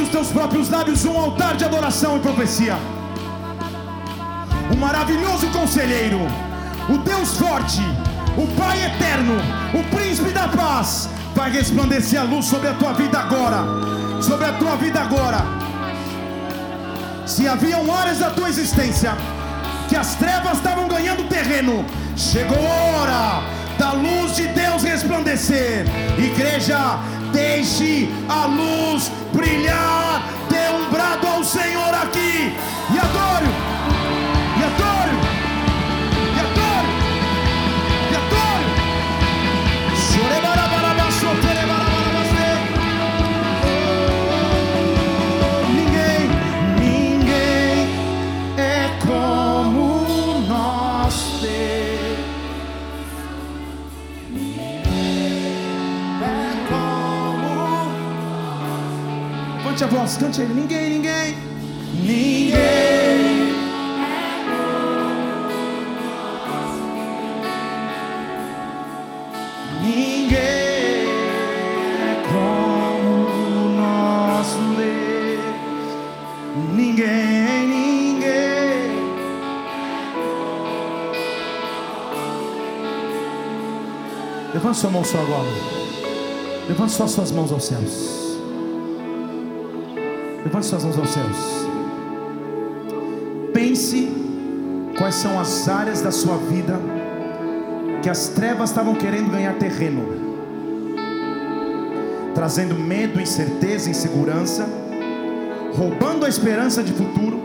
Dos 0.06 0.10
teus 0.10 0.28
próprios 0.32 0.70
lábios 0.70 1.06
um 1.06 1.18
altar 1.18 1.56
de 1.56 1.66
adoração 1.66 2.18
e 2.18 2.20
profecia 2.20 2.78
o 4.72 4.78
maravilhoso 4.78 5.48
conselheiro, 5.48 6.20
o 6.90 6.98
Deus 6.98 7.38
forte, 7.38 7.82
o 8.38 8.48
Pai 8.60 8.86
eterno, 8.86 9.36
o 9.74 9.96
príncipe 9.96 10.32
da 10.32 10.48
paz, 10.48 11.10
vai 11.34 11.52
resplandecer 11.52 12.20
a 12.20 12.24
luz 12.24 12.46
sobre 12.46 12.68
a 12.70 12.74
tua 12.74 12.94
vida 12.94 13.20
agora, 13.20 13.64
sobre 14.22 14.46
a 14.46 14.54
tua 14.54 14.76
vida 14.76 15.00
agora. 15.02 15.38
Se 17.26 17.48
haviam 17.48 17.94
áreas 17.94 18.20
da 18.20 18.30
tua 18.30 18.50
existência 18.50 19.16
que 19.88 19.96
as 19.96 20.16
trevas 20.16 20.58
estavam 20.58 20.88
ganhando 20.88 21.28
terreno, 21.30 21.86
chegou 22.18 22.58
a 22.58 23.00
hora 23.00 23.44
da 23.78 23.94
luz 23.94 24.36
de 24.36 24.48
Deus 24.48 24.84
resplandecer. 24.84 25.86
Igreja, 26.18 27.00
deixe 27.32 28.10
a 28.28 28.46
luz 28.46 29.12
brilhar. 29.36 30.24
Dê 30.50 30.70
um 30.70 30.90
brado 30.90 31.28
ao 31.28 31.44
Senhor 31.44 31.94
aqui 31.94 32.54
e 32.94 32.98
adore. 32.98 33.75
A 59.86 59.88
voz, 59.88 60.18
cante 60.18 60.42
ele. 60.42 60.54
Ninguém, 60.54 60.90
ninguém, 60.90 61.38
ninguém. 61.94 62.56
Ninguém 69.84 71.06
é 72.02 72.24
como 72.32 73.70
nosso 73.78 74.58
Deus. 74.76 75.96
Ninguém, 76.74 77.68
ninguém. 77.68 78.96
Levante 84.54 84.78
sua 84.78 84.90
mão 84.90 85.04
só 85.04 85.20
agora. 85.20 85.50
Levante 86.68 86.92
só 86.92 87.08
suas 87.08 87.32
mãos 87.32 87.52
aos 87.52 87.66
céus. 87.66 88.25
Levante 90.46 90.68
suas 90.68 90.84
mãos 90.84 90.98
aos 91.00 91.10
céus. 91.10 91.66
Pense 93.52 94.08
quais 94.96 95.16
são 95.16 95.40
as 95.40 95.68
áreas 95.68 96.02
da 96.02 96.12
sua 96.12 96.38
vida 96.38 96.80
que 98.04 98.10
as 98.10 98.28
trevas 98.28 98.70
estavam 98.70 98.94
querendo 98.94 99.32
ganhar 99.32 99.56
terreno, 99.56 100.06
trazendo 102.36 102.76
medo, 102.76 103.20
incerteza, 103.20 103.90
insegurança, 103.90 104.70
roubando 105.76 106.28
a 106.28 106.30
esperança 106.30 106.84
de 106.84 106.94
futuro. 106.94 107.42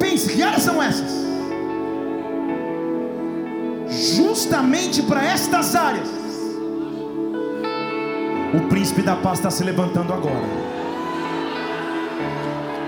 Pense, 0.00 0.32
que 0.32 0.42
áreas 0.42 0.62
são 0.62 0.82
essas? 0.82 1.24
Justamente 3.88 5.00
para 5.02 5.24
estas 5.24 5.76
áreas, 5.76 6.08
o 8.52 8.68
príncipe 8.68 9.02
da 9.02 9.14
paz 9.14 9.38
está 9.38 9.50
se 9.50 9.62
levantando 9.62 10.12
agora. 10.12 10.73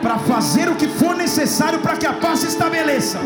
Para 0.03 0.18
fazer 0.18 0.68
o 0.68 0.76
que 0.76 0.87
for 0.87 1.16
necessário 1.16 1.80
para 1.80 1.97
que 1.97 2.07
a 2.07 2.12
paz 2.12 2.41
se 2.41 2.49
estabeleça. 2.49 3.18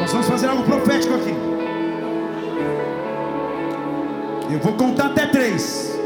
Nós 0.00 0.12
vamos 0.12 0.28
fazer 0.28 0.48
algo 0.48 0.64
profético 0.64 1.14
aqui. 1.14 1.32
Eu 4.52 4.58
vou 4.58 4.72
contar 4.72 5.06
até 5.06 5.26
três. 5.26 5.96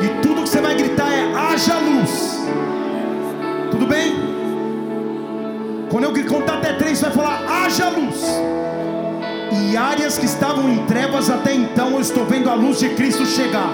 E 0.00 0.22
tudo 0.22 0.44
que 0.44 0.48
você 0.48 0.60
vai 0.60 0.76
gritar 0.76 1.12
é: 1.12 1.34
haja 1.34 1.78
luz. 1.78 2.38
Tudo 3.72 3.84
bem? 3.84 4.14
Quando 5.90 6.04
eu 6.04 6.24
contar 6.24 6.58
até 6.58 6.74
três, 6.74 6.98
você 6.98 7.06
vai 7.06 7.14
falar: 7.14 7.64
haja 7.64 7.88
luz. 7.88 8.22
E 9.52 9.76
áreas 9.76 10.16
que 10.16 10.26
estavam 10.26 10.70
em 10.70 10.84
trevas 10.86 11.28
até 11.28 11.54
então, 11.54 11.92
eu 11.92 12.00
estou 12.00 12.24
vendo 12.24 12.48
a 12.48 12.54
luz 12.54 12.78
de 12.78 12.90
Cristo 12.90 13.26
chegar 13.26 13.70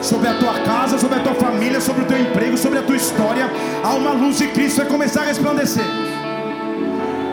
sobre 0.00 0.28
a 0.28 0.34
tua 0.34 0.54
casa, 0.60 0.98
sobre 0.98 1.18
a 1.18 1.22
tua 1.22 1.34
família, 1.34 1.80
sobre 1.80 2.02
o 2.02 2.06
teu 2.06 2.20
emprego, 2.20 2.56
sobre 2.56 2.78
a 2.78 2.82
tua 2.82 2.96
história. 2.96 3.50
Há 3.82 3.94
uma 3.94 4.12
luz 4.12 4.38
de 4.38 4.48
Cristo 4.48 4.78
vai 4.78 4.86
começar 4.86 5.22
a 5.22 5.24
resplandecer. 5.24 5.84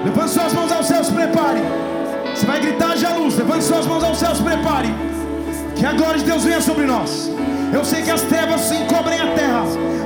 Levante 0.03 0.31
suas 0.31 0.53
mãos 0.53 0.71
aos 0.71 0.85
céus, 0.88 1.09
prepare. 1.09 1.61
Você 2.33 2.45
vai 2.45 2.59
gritar 2.59 2.95
já 2.97 3.15
luz. 3.15 3.35
Levante 3.38 3.63
suas 3.63 3.85
mãos 3.85 4.03
aos 4.03 4.17
céus, 4.17 4.39
prepare. 4.39 4.93
Que 5.75 5.85
a 5.85 5.93
glória 5.93 6.19
de 6.19 6.25
Deus 6.25 6.43
venha 6.43 6.61
sobre 6.61 6.85
nós. 6.85 7.31
Eu 7.73 7.83
sei 7.83 8.01
que 8.01 8.11
as 8.11 8.21
trevas 8.21 8.61
se 8.61 8.75
encobrem 8.75 9.19
a 9.19 9.33
terra, 9.33 9.63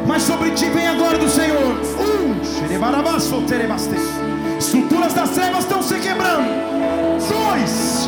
mas 0.07 0.23
sobre 0.23 0.51
ti 0.51 0.65
vem 0.65 0.87
a 0.87 0.93
glória 0.95 1.19
do 1.19 1.29
Senhor. 1.29 1.79
Um, 1.99 2.43
xerebarabaço, 2.43 3.41
terebaste. 3.47 3.95
Estruturas 5.01 5.13
das 5.13 5.29
trevas 5.31 5.63
estão 5.63 5.81
se 5.81 5.99
quebrando. 5.99 6.47
Dois, 7.27 8.07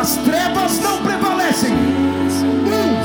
as 0.00 0.16
trevas 0.16 0.80
não 0.80 1.02
prevalecem. 1.02 1.72
Um, 1.72 2.97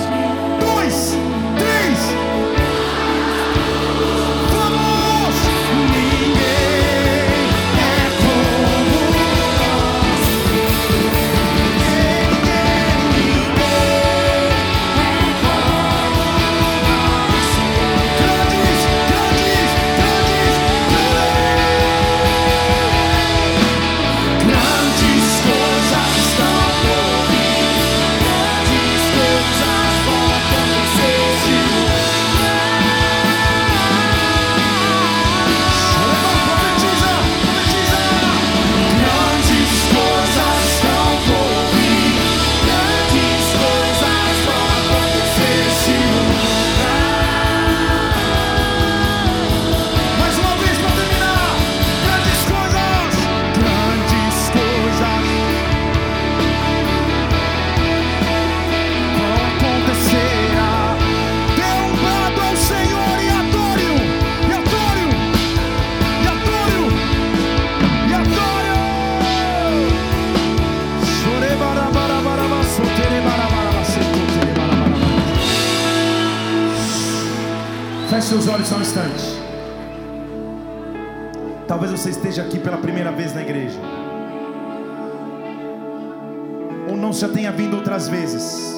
outras 87.93 88.07
vezes. 88.07 88.73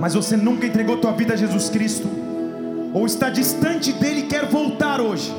Mas 0.00 0.14
você 0.14 0.36
nunca 0.36 0.66
entregou 0.66 0.98
tua 0.98 1.12
vida 1.12 1.34
a 1.34 1.36
Jesus 1.36 1.70
Cristo. 1.70 2.08
Ou 2.92 3.06
está 3.06 3.30
distante 3.30 3.92
dele 3.92 4.20
e 4.20 4.22
quer 4.24 4.46
voltar 4.46 5.00
hoje. 5.00 5.32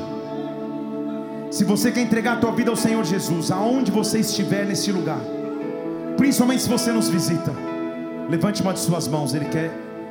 Se 1.50 1.64
você 1.64 1.90
quer 1.90 2.00
entregar 2.00 2.34
a 2.34 2.36
tua 2.36 2.52
vida 2.52 2.70
ao 2.70 2.76
Senhor 2.76 3.04
Jesus, 3.04 3.50
aonde 3.50 3.90
você 3.90 4.20
estiver 4.20 4.64
nesse 4.64 4.92
lugar, 4.92 5.20
principalmente 6.16 6.62
se 6.62 6.68
você 6.68 6.92
nos 6.92 7.08
visita, 7.08 7.52
levante 8.28 8.62
uma 8.62 8.72
de 8.72 8.78
suas 8.78 9.08
mãos, 9.08 9.34
Ele 9.34 9.46
quer 9.46 9.70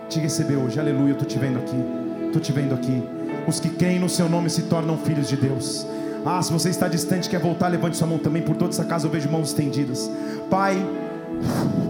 te 0.09 0.19
receber 0.19 0.57
hoje. 0.57 0.79
Aleluia, 0.79 1.11
eu 1.11 1.13
estou 1.13 1.27
te 1.27 1.39
vendo 1.39 1.57
aqui. 1.57 1.77
Estou 2.25 2.41
te 2.41 2.51
vendo 2.51 2.75
aqui. 2.75 3.01
Os 3.47 3.59
que 3.59 3.69
creem 3.69 3.99
no 3.99 4.09
seu 4.09 4.27
nome 4.29 4.49
se 4.49 4.63
tornam 4.63 4.97
filhos 4.97 5.29
de 5.29 5.37
Deus. 5.37 5.87
Ah, 6.25 6.41
se 6.41 6.51
você 6.51 6.69
está 6.69 6.87
distante 6.89 7.29
quer 7.29 7.39
voltar, 7.39 7.69
levante 7.69 7.95
sua 7.95 8.07
mão 8.07 8.19
também. 8.19 8.41
Por 8.41 8.57
toda 8.57 8.71
essa 8.71 8.83
casa 8.83 9.07
eu 9.07 9.11
vejo 9.11 9.29
mãos 9.29 9.49
estendidas. 9.49 10.11
Pai, 10.49 10.75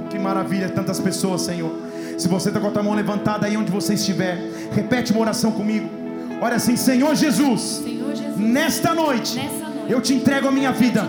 que 0.10 0.18
maravilha, 0.20 0.70
tantas 0.70 1.00
pessoas, 1.00 1.42
Senhor. 1.42 1.72
Se 2.18 2.28
você 2.28 2.50
está 2.50 2.60
com 2.60 2.68
a 2.68 2.72
tua 2.72 2.84
mão 2.84 2.94
levantada 2.94 3.46
aí 3.48 3.56
onde 3.56 3.72
você 3.72 3.94
estiver, 3.94 4.38
repete 4.74 5.12
uma 5.12 5.22
oração 5.22 5.52
comigo. 5.52 5.90
Olha 6.42 6.56
assim, 6.56 6.76
Senhor 6.76 7.16
Jesus, 7.16 7.62
Senhor 7.84 8.16
Jesus, 8.16 8.38
nesta 8.38 8.94
noite, 8.94 9.36
noite 9.38 9.92
eu 9.92 10.02
te 10.02 10.14
entrego 10.14 10.48
a 10.48 10.52
minha 10.52 10.72
vida. 10.72 11.06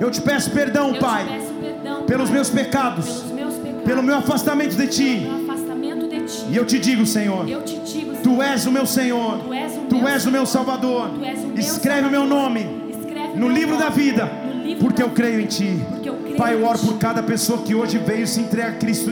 eu 0.00 0.10
te 0.10 0.20
peço 0.20 0.50
perdão, 0.50 0.94
Eu 0.94 1.00
Pai, 1.00 1.26
peço 1.26 1.52
perdão, 1.54 2.02
pelos 2.04 2.28
Pai, 2.28 2.34
meus 2.34 2.50
pecados, 2.50 3.06
pelos 3.06 3.32
meus 3.32 3.54
pecados, 3.54 3.84
pelo 3.84 4.02
meu 4.02 4.16
afastamento 4.16 4.76
de 4.76 4.86
Ti. 4.86 5.26
afastamento 5.44 6.08
de 6.08 6.20
ti. 6.20 6.46
E 6.50 6.56
eu 6.56 6.64
te 6.66 6.78
digo, 6.78 7.06
Senhor, 7.06 7.48
Eu 7.48 7.62
te 7.62 7.78
digo, 7.78 8.14
Tu 8.16 8.30
Senhor, 8.30 8.42
és 8.42 8.66
o 8.66 8.72
meu 8.72 8.86
Senhor, 8.86 9.38
Tu 9.38 9.54
és 9.54 9.76
o 9.76 9.80
Tu 9.80 9.96
meu 9.96 10.08
és 10.08 10.26
o 10.26 10.30
meu 10.30 10.46
Salvador. 10.46 11.08
Tu 11.10 11.14
o 11.14 11.18
meu 11.48 11.58
Escreve 11.58 12.06
o 12.06 12.10
meu 12.10 12.26
nome 12.26 12.88
no 13.34 13.48
livro 13.48 13.74
nome 13.74 13.84
da 13.84 13.88
vida, 13.90 14.30
livro 14.62 14.80
porque 14.84 15.02
da 15.02 15.08
eu 15.08 15.14
creio 15.14 15.34
em 15.40 15.46
vida, 15.46 15.48
Ti. 15.48 15.80
porque 15.88 15.96
eu 15.96 15.97
creio 15.97 15.97
Pai, 16.38 16.54
eu 16.54 16.64
oro 16.64 16.78
por 16.78 16.98
cada 16.98 17.20
pessoa 17.20 17.58
que 17.62 17.74
hoje 17.74 17.98
veio 17.98 18.24
se 18.24 18.38
entrega 18.38 18.68
a 18.68 18.72
Cristo 18.74 19.10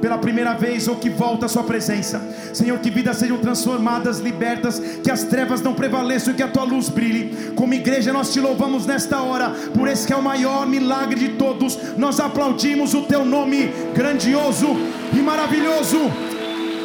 pela 0.00 0.18
primeira 0.18 0.54
vez 0.54 0.88
ou 0.88 0.96
que 0.96 1.08
volta 1.08 1.46
à 1.46 1.48
Sua 1.48 1.62
presença. 1.62 2.20
Senhor, 2.52 2.76
que 2.80 2.90
vidas 2.90 3.18
sejam 3.18 3.38
transformadas, 3.38 4.18
libertas, 4.18 4.80
que 4.80 5.08
as 5.08 5.22
trevas 5.22 5.60
não 5.60 5.72
prevaleçam 5.72 6.34
e 6.34 6.36
que 6.36 6.42
a 6.42 6.48
Tua 6.48 6.64
luz 6.64 6.88
brilhe. 6.88 7.52
Como 7.54 7.74
igreja, 7.74 8.12
nós 8.12 8.32
te 8.32 8.40
louvamos 8.40 8.86
nesta 8.86 9.22
hora, 9.22 9.50
por 9.72 9.86
esse 9.86 10.04
que 10.04 10.12
é 10.12 10.16
o 10.16 10.22
maior 10.22 10.66
milagre 10.66 11.20
de 11.20 11.28
todos. 11.36 11.78
Nós 11.96 12.18
aplaudimos 12.18 12.92
o 12.92 13.02
Teu 13.02 13.24
nome 13.24 13.70
grandioso 13.94 14.66
e 15.12 15.18
maravilhoso. 15.18 16.10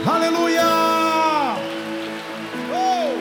Aleluia! 0.05 0.61
Oh! 2.71 3.13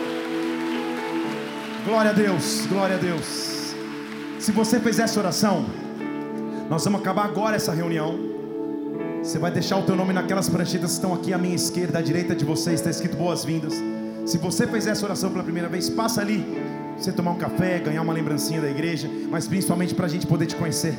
Glória 1.87 2.11
a 2.11 2.15
Deus, 2.15 2.67
glória 2.69 2.97
a 2.97 2.99
Deus. 2.99 3.75
Se 4.39 4.53
você 4.53 4.79
fez 4.81 4.99
essa 4.99 5.19
oração, 5.19 5.65
nós 6.73 6.83
vamos 6.87 7.03
acabar 7.03 7.27
agora 7.27 7.55
essa 7.55 7.75
reunião. 7.75 8.19
Você 9.23 9.39
vai 9.39 9.51
deixar 9.51 9.77
o 9.77 9.83
teu 9.83 9.95
nome 9.95 10.15
naquelas 10.15 10.49
pranchetas 10.49 10.93
que 10.93 10.95
estão 10.95 11.13
aqui 11.13 11.31
à 11.31 11.37
minha 11.37 11.55
esquerda, 11.55 11.99
à 11.99 12.03
direita 12.03 12.35
de 12.35 12.47
você, 12.47 12.73
está 12.73 12.89
escrito 12.89 13.15
boas-vindas. 13.15 13.75
Se 14.25 14.39
você 14.39 14.67
fez 14.67 14.87
essa 14.87 15.05
oração 15.05 15.31
pela 15.31 15.45
primeira 15.45 15.69
vez, 15.69 15.91
passa 15.91 16.23
ali. 16.23 16.43
Você 16.97 17.13
tomar 17.13 17.33
um 17.33 17.37
café, 17.37 17.79
ganhar 17.79 18.01
uma 18.01 18.15
lembrancinha 18.15 18.59
da 18.59 18.71
igreja, 18.71 19.07
mas 19.29 19.47
principalmente 19.47 19.95
para 19.95 20.07
a 20.07 20.09
gente 20.09 20.27
poder 20.27 20.47
te 20.47 20.57
conhecer. 20.57 20.95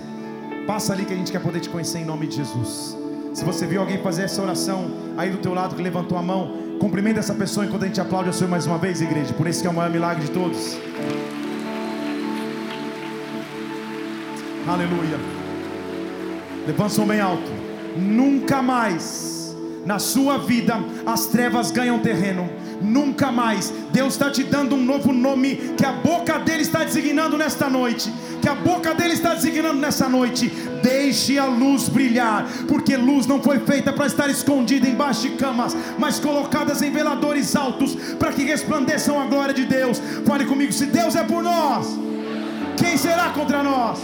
Passa 0.67 0.93
ali 0.93 1.05
que 1.05 1.13
a 1.13 1.15
gente 1.15 1.31
quer 1.31 1.41
poder 1.41 1.59
te 1.59 1.69
conhecer 1.69 1.97
em 1.97 2.05
nome 2.05 2.27
de 2.27 2.35
Jesus. 2.35 2.95
Se 3.33 3.43
você 3.43 3.65
viu 3.65 3.81
alguém 3.81 3.97
fazer 3.97 4.25
essa 4.25 4.43
oração 4.43 4.91
aí 5.17 5.31
do 5.31 5.39
teu 5.39 5.55
lado 5.55 5.75
que 5.75 5.81
levantou 5.81 6.19
a 6.19 6.21
mão, 6.21 6.77
cumprimenta 6.79 7.19
essa 7.19 7.33
pessoa 7.33 7.65
enquanto 7.65 7.81
a 7.81 7.87
gente 7.87 7.99
aplaude 7.99 8.29
o 8.29 8.33
Senhor 8.33 8.47
mais 8.47 8.67
uma 8.67 8.77
vez, 8.77 9.01
igreja. 9.01 9.33
Por 9.33 9.47
esse 9.47 9.61
que 9.61 9.67
é 9.67 9.71
o 9.71 9.73
maior 9.73 9.89
milagre 9.89 10.23
de 10.23 10.29
todos. 10.29 10.77
Aleluia. 14.67 15.42
Levanta 16.65 16.91
o 16.91 16.95
som 16.95 17.05
bem 17.05 17.19
alto. 17.19 17.51
Nunca 17.97 18.61
mais 18.61 19.33
na 19.85 19.99
sua 19.99 20.37
vida 20.37 20.79
as 21.05 21.25
trevas 21.27 21.71
ganham 21.71 21.99
terreno. 21.99 22.49
Nunca 22.81 23.31
mais. 23.31 23.73
Deus 23.91 24.13
está 24.13 24.29
te 24.29 24.43
dando 24.43 24.75
um 24.75 24.83
novo 24.83 25.11
nome 25.11 25.73
que 25.77 25.85
a 25.85 25.91
boca 25.91 26.39
dele 26.39 26.61
está 26.61 26.83
designando 26.83 27.37
nesta 27.37 27.69
noite. 27.69 28.11
Que 28.41 28.47
a 28.47 28.55
boca 28.55 28.93
dele 28.93 29.13
está 29.13 29.33
designando 29.33 29.79
nessa 29.79 30.07
noite. 30.07 30.47
Deixe 30.81 31.37
a 31.37 31.45
luz 31.45 31.87
brilhar, 31.87 32.45
porque 32.67 32.95
luz 32.95 33.25
não 33.25 33.41
foi 33.41 33.59
feita 33.59 33.91
para 33.93 34.05
estar 34.05 34.29
escondida 34.29 34.87
embaixo 34.87 35.21
de 35.21 35.29
camas, 35.31 35.75
mas 35.97 36.19
colocadas 36.19 36.81
em 36.81 36.91
veladores 36.91 37.55
altos 37.55 37.95
para 38.19 38.33
que 38.33 38.43
resplandeçam 38.43 39.19
a 39.19 39.25
glória 39.25 39.53
de 39.53 39.65
Deus. 39.65 40.01
Fale 40.25 40.45
comigo, 40.45 40.73
se 40.73 40.85
Deus 40.85 41.15
é 41.15 41.23
por 41.23 41.41
nós, 41.41 41.87
quem 42.77 42.97
será 42.97 43.29
contra 43.29 43.63
nós? 43.63 43.99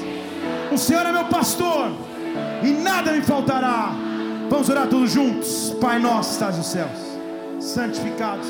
O 0.72 0.78
Senhor 0.78 1.06
é 1.06 1.12
meu 1.12 1.26
pastor 1.26 1.92
e 2.64 2.72
nada 2.72 3.12
me 3.12 3.22
faltará. 3.22 3.92
Vamos 4.50 4.70
orar 4.70 4.88
todos 4.88 5.12
juntos. 5.12 5.76
Pai 5.80 6.00
nosso, 6.00 6.32
estás 6.32 6.58
nos 6.58 6.68
céus, 6.68 6.90
santificado. 7.60 8.42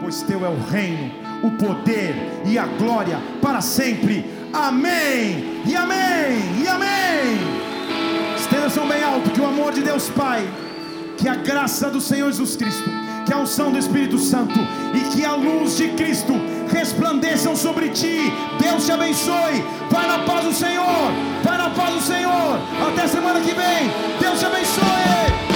Pois 0.00 0.22
teu 0.22 0.44
é 0.44 0.48
o 0.48 0.58
reino, 0.70 1.10
o 1.42 1.50
poder 1.52 2.14
e 2.44 2.58
a 2.58 2.66
glória 2.66 3.18
para 3.40 3.60
sempre. 3.60 4.41
Amém. 4.52 5.62
E 5.66 5.74
amém. 5.74 6.62
E 6.62 6.68
amém. 6.68 7.38
Estenda 8.36 8.68
som 8.68 8.86
bem 8.86 9.02
alto 9.02 9.30
que 9.30 9.40
o 9.40 9.46
amor 9.46 9.72
de 9.72 9.80
Deus 9.82 10.10
Pai, 10.10 10.46
que 11.16 11.28
a 11.28 11.34
graça 11.34 11.88
do 11.88 12.00
Senhor 12.00 12.30
Jesus 12.30 12.56
Cristo, 12.56 12.90
que 13.24 13.32
a 13.32 13.38
unção 13.38 13.72
do 13.72 13.78
Espírito 13.78 14.18
Santo 14.18 14.58
e 14.94 15.00
que 15.12 15.24
a 15.24 15.34
luz 15.34 15.76
de 15.76 15.88
Cristo 15.88 16.34
resplandeçam 16.70 17.56
sobre 17.56 17.88
ti. 17.90 18.32
Deus 18.60 18.84
te 18.84 18.92
abençoe. 18.92 19.64
Vai 19.90 20.06
na 20.06 20.18
paz 20.20 20.44
do 20.44 20.52
Senhor. 20.52 21.12
Vai 21.42 21.58
na 21.58 21.70
paz 21.70 21.94
do 21.94 22.00
Senhor. 22.00 22.58
Até 22.88 23.06
semana 23.06 23.40
que 23.40 23.52
vem. 23.52 23.90
Deus 24.20 24.38
te 24.38 24.46
abençoe. 24.46 25.51